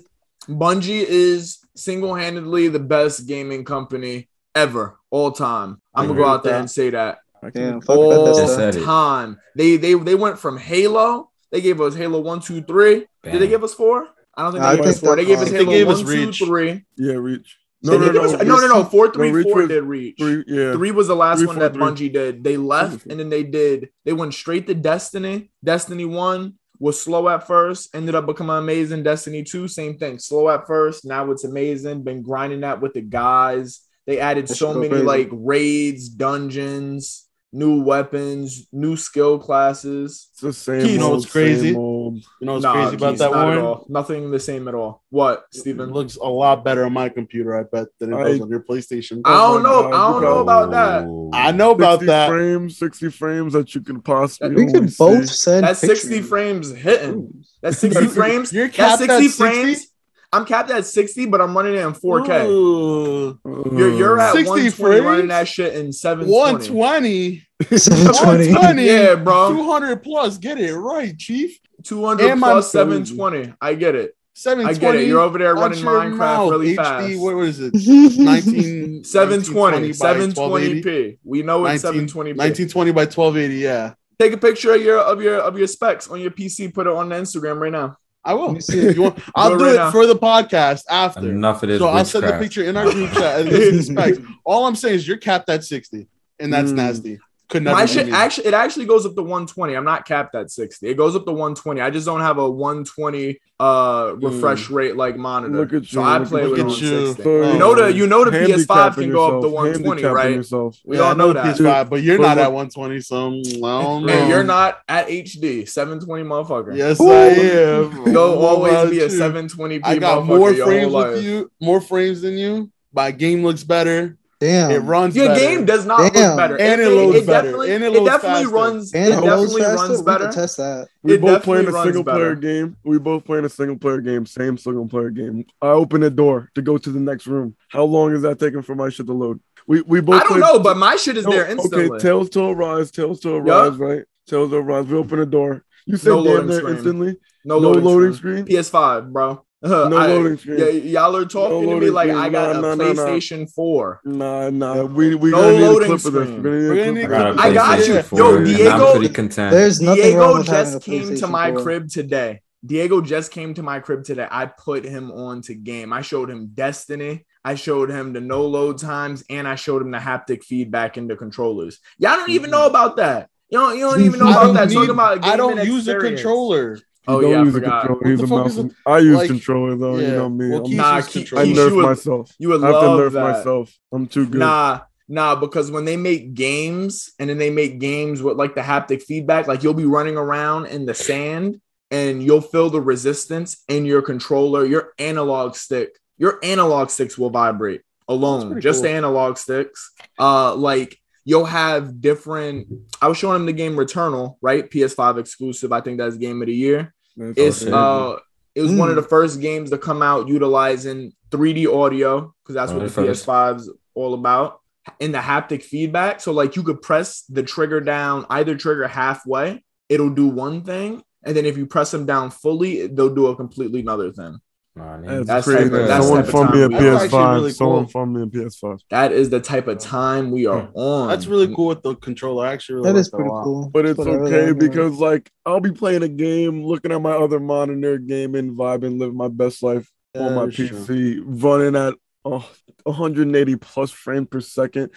Bungie 0.49 1.05
is 1.07 1.59
single-handedly 1.75 2.67
the 2.67 2.79
best 2.79 3.27
gaming 3.27 3.63
company 3.63 4.29
ever, 4.55 4.97
all 5.09 5.31
time. 5.31 5.81
I'm 5.95 6.07
gonna 6.07 6.19
go 6.19 6.25
out 6.27 6.43
there 6.43 6.53
that. 6.53 6.59
and 6.59 6.69
say 6.69 6.89
that 6.91 7.19
I 7.43 7.49
Damn, 7.49 7.81
all 7.87 8.25
Just 8.27 8.39
Bethesda. 8.41 8.55
said 8.55 8.75
it. 8.75 8.85
time. 8.85 9.37
They 9.55 9.77
they 9.77 9.93
they 9.95 10.15
went 10.15 10.37
from 10.39 10.57
Halo. 10.57 11.29
They 11.53 11.61
gave 11.61 11.79
us 11.79 11.95
Halo 11.95 12.19
one, 12.19 12.41
two, 12.41 12.61
three. 12.63 13.05
Did 13.23 13.39
they 13.41 13.47
give 13.47 13.63
us 13.63 13.73
four? 13.75 14.07
I 14.35 14.41
don't 14.41 14.53
think 14.53 14.63
I 14.65 14.75
they 14.75 14.81
gave 14.81 14.89
us 14.89 14.99
four. 14.99 15.15
They 15.15 15.23
gave 15.25 15.37
us 15.39 15.49
Halo 15.51 15.65
they 15.65 15.71
gave 15.71 15.85
one, 15.87 15.95
us 15.95 16.01
two, 16.01 16.45
three. 16.45 16.83
Yeah, 16.97 17.13
Reach. 17.13 17.57
They 17.83 17.91
No, 17.91 17.97
no, 18.05 18.11
no, 18.11 18.23
us- 18.23 18.31
no, 18.43 18.55
no, 18.57 18.67
no. 18.67 18.83
Four, 18.85 19.11
three, 19.13 19.31
Reach 19.31 19.43
four 19.45 19.61
was- 19.61 19.67
did 19.69 19.83
Reach. 19.83 20.15
Three, 20.19 20.43
yeah. 20.47 20.73
Three 20.73 20.91
was 20.91 21.07
the 21.07 21.15
last 21.15 21.37
Three, 21.37 21.47
one 21.47 21.57
four, 21.57 21.63
that 21.63 21.73
three. 21.73 21.83
Bungie 21.83 22.11
did. 22.11 22.43
They 22.43 22.57
left 22.57 23.05
and 23.05 23.19
then 23.19 23.29
they 23.29 23.43
did. 23.43 23.89
They 24.03 24.13
went 24.13 24.33
straight 24.33 24.65
to 24.67 24.73
Destiny. 24.73 25.51
Destiny 25.63 26.05
one 26.05 26.55
was 26.79 26.99
slow 26.99 27.29
at 27.29 27.45
first, 27.45 27.93
ended 27.95 28.15
up 28.15 28.25
becoming 28.25 28.55
amazing. 28.57 29.03
Destiny 29.03 29.43
two, 29.43 29.67
same 29.67 29.97
thing, 29.99 30.17
slow 30.17 30.49
at 30.49 30.65
first. 30.65 31.05
Now 31.05 31.29
it's 31.29 31.43
amazing. 31.43 32.01
Been 32.03 32.23
grinding 32.23 32.61
that 32.61 32.81
with 32.81 32.93
the 32.93 33.01
guys. 33.01 33.81
They 34.07 34.19
added 34.19 34.47
That 34.47 34.55
so 34.55 34.73
many 34.73 34.89
crazy. 34.89 35.03
like 35.05 35.29
raids, 35.31 36.09
dungeons, 36.09 37.27
new 37.53 37.81
weapons, 37.83 38.67
new 38.73 38.97
skill 38.97 39.37
classes. 39.39 40.29
It's 40.31 40.41
the 40.41 40.51
same. 40.51 40.85
You 40.87 40.97
know 40.97 41.05
old, 41.05 41.19
what's 41.19 41.31
crazy? 41.31 41.69
same 41.69 41.77
old. 41.77 42.15
You 42.41 42.47
know 42.47 42.53
what's 42.53 42.63
Nah, 42.63 42.73
crazy 42.73 42.95
about 42.95 43.09
Keith, 43.11 43.19
that 43.19 43.31
not 43.31 43.47
at 43.49 43.55
one? 43.55 43.57
all. 43.59 43.85
Nothing 43.87 44.31
the 44.31 44.39
same 44.39 44.67
at 44.67 44.73
all. 44.75 45.03
What, 45.09 45.45
It 45.53 45.59
Steven? 45.59 45.91
looks 45.91 46.15
a 46.17 46.25
lot 46.27 46.65
better 46.65 46.83
on 46.85 46.93
my 46.93 47.09
computer, 47.09 47.57
I 47.57 47.63
bet, 47.63 47.87
than 47.99 48.11
it 48.13 48.17
I- 48.17 48.23
does 48.23 48.41
on 48.41 48.49
your 48.49 48.61
PlayStation. 48.61 49.21
I 49.23 49.35
Oh 49.35 49.53
don't 49.53 49.63
know. 49.63 49.87
I 49.87 50.11
don't 50.11 50.21
know 50.23 50.39
about 50.39 50.71
that. 50.71 51.03
I 51.33 51.51
know 51.51 51.71
about 51.71 51.99
60 51.99 52.05
that. 52.07 52.29
frames, 52.29 52.77
60 52.77 53.09
frames 53.09 53.53
that 53.53 53.73
you 53.75 53.81
can 53.81 54.01
possibly 54.01 54.65
We 54.65 54.71
can 54.71 54.89
both 54.97 55.27
see. 55.29 55.35
send 55.35 55.63
That's 55.65 55.79
60 55.79 56.21
frames 56.21 56.71
hitting. 56.71 57.45
That's 57.61 57.77
60 57.79 58.07
frames. 58.07 58.51
You're 58.51 58.67
That's 58.67 58.99
60 58.99 59.13
at 59.13 59.21
60? 59.31 59.37
frames. 59.43 59.87
I'm 60.33 60.45
capped 60.45 60.71
at 60.71 60.85
60, 60.85 61.27
but 61.27 61.41
I'm 61.41 61.55
running 61.55 61.75
it 61.75 61.81
in 61.81 61.93
4K. 61.93 62.47
Ooh. 62.49 63.39
You're, 63.45 63.93
you're 63.93 64.19
at 64.19 64.33
60 64.33 64.49
120 64.49 64.69
frames? 64.71 65.05
running 65.05 65.27
that 65.27 65.47
shit 65.47 65.75
in 65.75 65.93
720. 65.93 66.69
120. 66.69 67.45
720. 67.77 68.53
120. 68.53 68.85
Yeah, 68.85 69.15
bro. 69.15 69.49
200 69.53 70.03
plus. 70.03 70.37
Get 70.39 70.59
it 70.59 70.75
right, 70.75 71.17
Chief. 71.17 71.59
200 71.83 72.31
And 72.31 72.39
my- 72.39 72.51
plus 72.51 72.71
720. 72.71 73.53
I 73.61 73.75
get 73.75 73.95
it. 73.95 74.15
720. 74.35 74.75
I 74.75 74.93
get 74.93 75.01
it. 75.03 75.07
You're 75.07 75.19
over 75.19 75.37
there 75.37 75.53
running 75.53 75.79
Minecraft 75.83 76.17
mouth. 76.17 76.51
really 76.51 76.75
HD, 76.75 76.75
fast. 76.75 77.19
What, 77.21 77.35
was 77.35 77.59
it? 77.59 77.73
19, 78.17 79.03
720, 79.03 79.93
720 79.93 80.81
720p. 80.81 81.19
We 81.23 81.43
know 81.43 81.65
it's 81.67 81.83
19 81.83 82.07
720p. 82.07 82.37
1920 82.37 82.91
by 82.91 83.01
1280. 83.01 83.55
Yeah, 83.55 83.93
Take 84.19 84.33
a 84.33 84.37
picture 84.37 84.73
of 84.73 84.81
your 84.81 84.97
of 84.99 85.21
your 85.21 85.35
of 85.39 85.57
your 85.57 85.67
specs 85.67 86.07
on 86.07 86.19
your 86.19 86.31
PC. 86.31 86.73
Put 86.73 86.87
it 86.87 86.93
on 86.93 87.09
Instagram 87.09 87.59
right 87.59 87.71
now. 87.71 87.97
I 88.25 88.33
will. 88.35 88.45
Let 88.47 88.53
me 88.53 88.61
see. 88.61 88.93
You 88.93 89.01
want, 89.03 89.19
I'll 89.35 89.49
Do 89.57 89.63
it 89.63 89.67
right 89.67 89.73
it 89.73 89.77
now. 89.77 89.91
for 89.91 90.05
the 90.05 90.15
podcast 90.15 90.83
after. 90.89 91.29
Enough 91.29 91.63
of 91.63 91.69
this. 91.69 91.79
So 91.79 91.87
I'll 91.87 92.05
send 92.05 92.23
the 92.25 92.37
picture 92.39 92.63
in 92.63 92.77
our 92.77 92.89
group 92.89 93.11
chat. 93.11 93.41
And 93.41 93.49
this 93.49 93.73
is 93.73 93.87
the. 93.93 94.25
All 94.45 94.65
I'm 94.65 94.75
saying 94.75 94.95
is 94.95 95.07
you're 95.07 95.17
capped 95.17 95.49
at 95.49 95.63
60, 95.65 96.07
and 96.39 96.53
that's 96.53 96.71
Mm. 96.71 96.75
nasty. 96.75 97.19
Could 97.53 97.63
never 97.63 97.77
My 97.77 97.85
shit 97.85 98.09
actually 98.09 98.47
it 98.47 98.53
actually 98.53 98.85
goes 98.85 99.05
up 99.05 99.15
to 99.15 99.21
120. 99.21 99.75
I'm 99.75 99.85
not 99.85 100.05
capped 100.05 100.33
at 100.35 100.49
60. 100.51 100.87
It 100.89 100.95
goes 100.95 101.15
up 101.15 101.23
to 101.25 101.31
120. 101.31 101.79
I 101.81 101.89
just 101.91 102.05
don't 102.05 102.21
have 102.21 102.37
a 102.39 102.49
120 102.49 103.39
uh 103.59 104.15
refresh 104.17 104.69
rate 104.71 104.95
like 104.97 105.15
monitor. 105.15 105.53
Look 105.55 105.71
at 105.73 105.85
So 105.85 106.01
you, 106.01 106.05
I 106.05 106.17
look 106.17 106.27
play 106.29 106.43
at 106.43 106.49
with 106.49 106.59
it 106.59 106.63
you. 106.65 106.71
at 106.71 106.81
you. 106.81 107.05
60. 107.07 107.23
So, 107.23 107.51
You 107.53 107.59
know 107.59 107.75
the 107.75 107.93
you 107.93 108.07
know 108.07 108.25
the 108.25 108.31
PS5 108.31 108.95
can 108.95 109.11
go 109.11 109.37
up 109.37 109.41
to 109.43 109.47
120, 109.49 110.01
handicapping 110.01 110.15
right? 110.15 110.35
Yourself. 110.35 110.79
We 110.83 110.97
Yeah, 110.97 111.03
all 111.03 111.11
I 111.11 111.13
know 111.13 111.27
the 111.27 111.33
that. 111.43 111.55
PS5, 111.57 111.89
but 111.91 112.01
you're 112.01 112.17
But 112.17 112.23
not 112.23 112.37
look- 112.37 112.45
at 112.45 112.51
120, 112.51 113.01
so 113.01 113.15
mm, 113.31 113.63
I 113.63 113.81
don't 113.83 114.05
know. 114.07 114.13
And 114.13 114.29
you're 114.29 114.43
not 114.43 114.79
at 114.89 115.07
HD, 115.09 115.67
720 115.69 116.23
motherfucker. 116.23 116.75
Yes, 116.75 116.99
Ooh. 116.99 117.11
I 117.11 117.27
am. 117.27 117.91
You'll 118.11 118.39
What 118.39 118.47
always 118.49 118.73
about 118.73 118.89
be 118.89 118.99
a 119.01 119.07
720p 119.09 119.81
I 119.83 119.99
got 119.99 120.23
motherfucker 120.23 120.27
more 120.27 120.53
frames 120.55 120.93
with 120.93 121.23
you, 121.23 121.51
more 121.61 121.79
frames 121.81 122.21
than 122.21 122.35
you. 122.37 122.71
My 122.91 123.11
game 123.11 123.43
looks 123.43 123.63
better. 123.63 124.17
It 124.43 124.79
runs 124.79 125.15
Your 125.15 125.27
better. 125.27 125.39
game 125.39 125.65
does 125.65 125.85
not 125.85 126.13
Damn. 126.13 126.29
look 126.29 126.37
better. 126.37 126.57
And 126.59 126.81
it 126.81 126.85
may- 126.85 126.95
loads 126.95 127.25
better. 127.25 127.63
And 127.63 127.83
it 127.83 127.95
it 127.95 128.05
definitely 128.05 128.43
faster. 128.43 128.47
runs. 128.49 128.93
And 128.93 129.05
it 129.05 129.07
it 129.17 129.21
definitely 129.21 129.61
faster. 129.61 129.75
runs 129.75 129.89
We 129.91 129.95
can 129.97 130.05
better. 130.05 130.31
test 130.31 130.57
that. 130.57 130.87
We 131.03 131.13
It 131.13 131.21
both 131.21 131.43
playing 131.43 131.67
a 131.67 131.71
single 131.71 132.03
runs 132.03 132.03
player 132.03 132.35
better. 132.35 132.35
game. 132.35 132.75
We 132.83 132.97
both 132.99 133.25
playing 133.25 133.45
a 133.45 133.49
single 133.49 133.77
player 133.77 134.01
game. 134.01 134.25
Same 134.25 134.57
single 134.57 134.87
player 134.87 135.09
game. 135.09 135.45
I 135.61 135.67
open 135.67 136.01
the 136.01 136.09
door 136.09 136.49
to 136.55 136.61
go 136.61 136.77
to 136.77 136.89
the 136.89 136.99
next 136.99 137.27
room. 137.27 137.55
How 137.69 137.83
long 137.83 138.13
is 138.13 138.21
that 138.23 138.39
taking 138.39 138.61
for 138.61 138.75
my 138.75 138.89
shit 138.89 139.05
to 139.07 139.13
load? 139.13 139.39
We 139.67 139.81
we 139.81 140.01
both. 140.01 140.15
I 140.15 140.19
don't 140.19 140.27
played- 140.27 140.39
know, 140.41 140.59
but 140.59 140.77
my 140.77 140.95
shit 140.97 141.15
is 141.17 141.25
No, 141.25 141.31
there 141.31 141.45
instantly. 141.49 141.85
Okay, 141.85 141.99
Tales 141.99 142.35
of 142.35 142.57
Arise, 142.57 142.91
Tales 142.91 143.19
to 143.21 143.29
Yup. 143.29 143.47
Arise, 143.47 143.77
right? 143.77 144.03
Tales 144.27 144.51
of 144.51 144.59
Arise. 144.67 144.85
We 144.87 144.97
open 144.97 145.19
the 145.19 145.25
door. 145.25 145.63
You 145.85 145.97
said 145.97 146.09
No 146.09 146.23
damn 146.23 146.33
loading 146.33 146.47
there 146.47 146.59
screen. 146.59 146.75
instantly. 146.75 147.17
no, 147.45 147.59
No 147.59 147.67
loading, 147.69 147.83
loading 147.85 148.13
screen. 148.13 148.45
screen. 148.45 148.57
PS5, 148.57 149.11
bro. 149.13 149.43
Uh, 149.63 149.87
No 149.87 149.95
I- 149.97 150.07
loading 150.07 150.37
screen. 150.37 150.59
Yeah, 150.59 150.67
y'all 150.67 151.15
are 151.15 151.25
talking 151.25 151.69
to 151.69 151.79
me 151.79 151.89
like 151.89 152.09
screen. 152.09 152.21
I 152.21 152.29
got 152.29 152.53
Nah, 152.55 152.59
a 152.59 152.61
nah, 152.61 152.75
nah, 152.75 152.83
nah. 152.93 152.93
PlayStation 152.93 153.49
4. 153.53 154.01
Nah, 154.03 154.49
nah. 154.49 154.83
We 154.83 155.15
we 155.15 155.31
No 155.31 155.37
gonna 155.37 155.51
need 155.53 155.61
a 155.63 155.71
loading 155.71 155.87
clip 155.87 156.05
of 156.05 156.13
this. 156.13 156.27
screen. 156.27 156.43
We're 156.43 156.75
gonna 156.75 156.91
need 156.91 157.07
We're 157.07 157.13
a 157.13 157.17
gonna 157.17 157.33
clip 157.33 157.45
I 157.45 157.53
got 157.53 157.73
a 157.73 157.77
this. 157.77 157.87
PlayStation 157.87 157.95
you. 157.95 158.01
4, 158.03 158.19
Yo, 158.19 158.35
and 158.37 158.45
Diego- 158.45 158.69
I'm 158.71 158.97
pretty 158.97 159.13
content. 159.13 159.51
There's 159.53 159.81
nothing 159.81 160.03
Diego 160.03 160.19
wrong 160.19 160.37
with 160.39 160.47
just 160.47 160.81
came 160.83 161.15
to 161.15 161.27
my 161.27 161.51
4. 161.51 161.61
crib 161.63 161.89
today. 161.89 162.41
Diego 162.65 163.01
just 163.01 163.31
came 163.31 163.53
to 163.53 163.63
my 163.63 163.79
crib 163.79 164.03
today. 164.03 164.27
I 164.29 164.45
put 164.47 164.83
him 164.85 165.11
on 165.11 165.41
to 165.43 165.53
game. 165.55 165.93
I 165.93 166.01
showed 166.01 166.29
him 166.29 166.51
Destiny. 166.53 167.25
I 167.45 167.55
showed 167.55 167.89
him 167.89 168.13
the 168.13 168.21
no 168.21 168.45
load 168.45 168.77
times, 168.79 169.23
and 169.29 169.47
I 169.47 169.55
showed 169.55 169.81
him 169.81 169.91
the 169.91 169.97
haptic 169.97 170.43
feedback 170.43 170.97
in 170.97 171.07
the 171.07 171.15
controllers. 171.17 171.79
Y'all 171.97 172.15
don't 172.17 172.29
even 172.29 172.51
know 172.51 172.65
about 172.67 172.97
that. 172.97 173.29
You 173.49 173.59
don't. 173.59 173.77
You 173.77 173.89
don't 173.89 174.01
even 174.01 174.19
know 174.19 174.29
about 174.29 174.43
don't, 174.43 174.53
that. 174.55 174.67
need- 174.69 174.75
Talking 174.75 174.89
about 174.91 175.25
I 175.25 175.35
don't 175.37 175.55
gaming 175.55 175.71
use 175.73 175.87
a 175.87 175.97
controller. 175.99 176.79
Oh 177.07 177.19
yeah, 177.19 177.27
I 177.27 177.31
don't 177.31 177.45
use 177.45 177.55
a 177.55 177.59
forgot. 177.59 177.85
controller. 177.85 178.11
He's 178.11 178.19
What 178.21 178.25
a 178.25 178.43
mouse. 178.43 178.51
is 178.51 178.57
and- 178.59 178.75
I 178.85 178.97
use 178.99 179.17
Like- 179.17 179.27
controller 179.27 179.75
though. 179.75 179.97
You 179.97 180.07
know 180.07 180.29
me. 180.29 180.49
Well, 180.49 180.57
I'm- 180.59 180.65
Keith 180.65 180.77
Nah, 180.77 180.95
uses 180.97 181.11
Keith- 181.11 181.21
controller. 181.29 181.41
I 181.41 181.45
Keith, 181.47 181.57
nerf 181.57 181.69
you 181.69 181.75
would- 181.75 181.85
myself. 181.85 182.31
You 182.39 182.49
would 182.49 182.63
I 182.63 182.67
have 182.67 182.75
to 182.81 182.87
nerf 182.87 183.11
that. 183.11 183.23
myself. 183.37 183.73
I'm 183.91 184.07
too 184.07 184.25
good. 184.25 184.39
Nah, 184.39 184.79
nah, 185.09 185.35
because 185.35 185.69
when 185.71 185.85
they 185.85 185.97
make 185.97 186.33
games 186.33 187.11
and 187.19 187.29
then 187.29 187.37
they 187.37 187.49
make 187.49 187.79
games 187.79 188.21
with 188.21 188.37
like 188.37 188.55
the 188.55 188.61
haptic 188.61 189.01
feedback, 189.03 189.47
like 189.47 189.63
you'll 189.63 189.73
be 189.73 189.85
running 189.85 190.17
around 190.17 190.67
in 190.67 190.85
the 190.85 190.93
sand 190.93 191.59
and 191.91 192.23
you'll 192.23 192.41
feel 192.41 192.69
the 192.69 192.81
resistance 192.81 193.63
in 193.67 193.85
your 193.85 194.01
controller, 194.01 194.65
your 194.65 194.93
analog 194.97 195.55
stick, 195.55 195.99
your 196.17 196.39
analog 196.41 196.89
sticks 196.89 197.17
will 197.17 197.29
vibrate 197.29 197.81
alone, 198.07 198.59
just 198.61 198.77
cool. 198.77 198.83
the 198.83 198.89
analog 198.89 199.37
sticks. 199.37 199.91
Uh, 200.19 200.55
like 200.55 200.97
you'll 201.25 201.45
have 201.45 202.01
different. 202.01 202.67
I 203.01 203.07
was 203.07 203.17
showing 203.17 203.35
him 203.37 203.45
the 203.45 203.53
game 203.53 203.75
Returnal, 203.75 204.35
right? 204.41 204.69
PS5 204.69 205.17
exclusive. 205.19 205.71
I 205.71 205.81
think 205.81 205.97
that's 205.97 206.17
game 206.17 206.41
of 206.41 206.47
the 206.47 206.53
year. 206.55 206.93
That's 207.17 207.37
It's 207.37 207.61
okay. 207.63 207.71
uh 207.71 208.17
it 208.55 208.61
was 208.61 208.71
Mm. 208.71 208.77
one 208.77 208.89
of 208.89 208.95
the 208.95 209.01
first 209.03 209.41
games 209.41 209.71
to 209.71 209.77
come 209.79 210.01
out 210.03 210.27
utilizing 210.27 211.13
3D 211.31 211.65
audio 211.65 212.33
because 212.43 212.53
that's 212.55 212.71
Oh, 212.71 212.75
what 212.75 212.81
the 212.81 212.85
the 212.87 213.13
first. 213.13 213.25
PS5's 213.25 213.69
all 213.95 214.13
about. 214.13 214.59
In 214.99 215.11
the 215.11 215.17
haptic 215.19 215.63
feedback. 215.63 216.19
So 216.21 216.31
like 216.33 216.55
you 216.55 216.61
could 216.63 216.81
press 216.81 217.23
the 217.29 217.41
trigger 217.41 217.79
down, 217.79 218.25
either 218.29 218.55
trigger 218.55 218.87
halfway, 218.87 219.63
it'll 219.89 220.09
do 220.09 220.27
one 220.27 220.63
thing. 220.63 221.01
And 221.25 221.35
then 221.37 221.45
if 221.45 221.57
you 221.57 221.65
press 221.65 221.89
them 221.91 222.05
down 222.05 222.31
fully, 222.31 222.85
they'll 222.87 223.15
do 223.15 223.27
a 223.27 223.35
completely 223.35 223.79
another 223.79 224.11
thing. 224.11 224.37
Nah, 224.75 225.01
That's, 225.01 225.27
That's 225.27 225.45
crazy. 225.45 225.69
type 225.69 225.81
of- 225.81 225.87
that's 225.87 226.05
Someone 226.05 226.25
type 226.25 226.33
of 226.33 226.39
from 226.49 226.51
me 226.57 226.63
a 226.63 226.67
we 226.67 226.75
are. 226.75 226.79
That's 226.93 227.03
actually 227.03 227.19
PS5. 227.19 227.35
really 227.35 227.51
Someone 227.51 227.83
cool. 227.83 227.89
from 227.91 228.13
me 228.13 228.21
a 228.23 228.25
PS5. 228.25 228.79
That 228.89 229.11
is 229.11 229.29
the 229.29 229.39
type 229.39 229.67
of 229.67 229.77
time 229.77 230.31
we 230.31 230.47
are 230.47 230.69
on. 230.73 231.09
That's 231.09 231.27
really 231.27 231.53
cool 231.55 231.67
with 231.67 231.83
the 231.83 231.95
controller. 231.95 232.47
I 232.47 232.53
actually 232.53 232.75
really 232.75 232.87
That 232.87 232.93
like 232.95 233.01
is 233.01 233.09
pretty 233.09 233.29
cool. 233.29 233.69
But 233.69 233.85
it's 233.85 233.97
That's 233.97 234.07
what 234.09 234.15
I 234.15 234.19
really 234.19 234.33
okay 234.35 234.47
like. 234.51 234.59
because 234.59 234.97
like 234.97 235.31
I'll 235.45 235.59
be 235.59 235.71
playing 235.71 236.01
a 236.01 236.07
game, 236.07 236.63
looking 236.63 236.91
at 236.91 237.01
my 237.01 237.11
other 237.11 237.39
monitor, 237.39 237.99
gaming, 237.99 238.55
vibing, 238.55 238.97
living 238.99 239.15
my 239.15 239.27
best 239.27 239.61
life 239.61 239.91
on 240.15 240.33
my 240.33 240.45
that's 240.45 240.55
true. 240.55 240.67
PC, 240.69 241.21
running 241.23 241.75
at 241.75 241.93
oh, 242.25 242.49
180 242.83 243.55
plus 243.57 243.91
frame 243.91 244.25
per 244.25 244.39
second. 244.41 244.89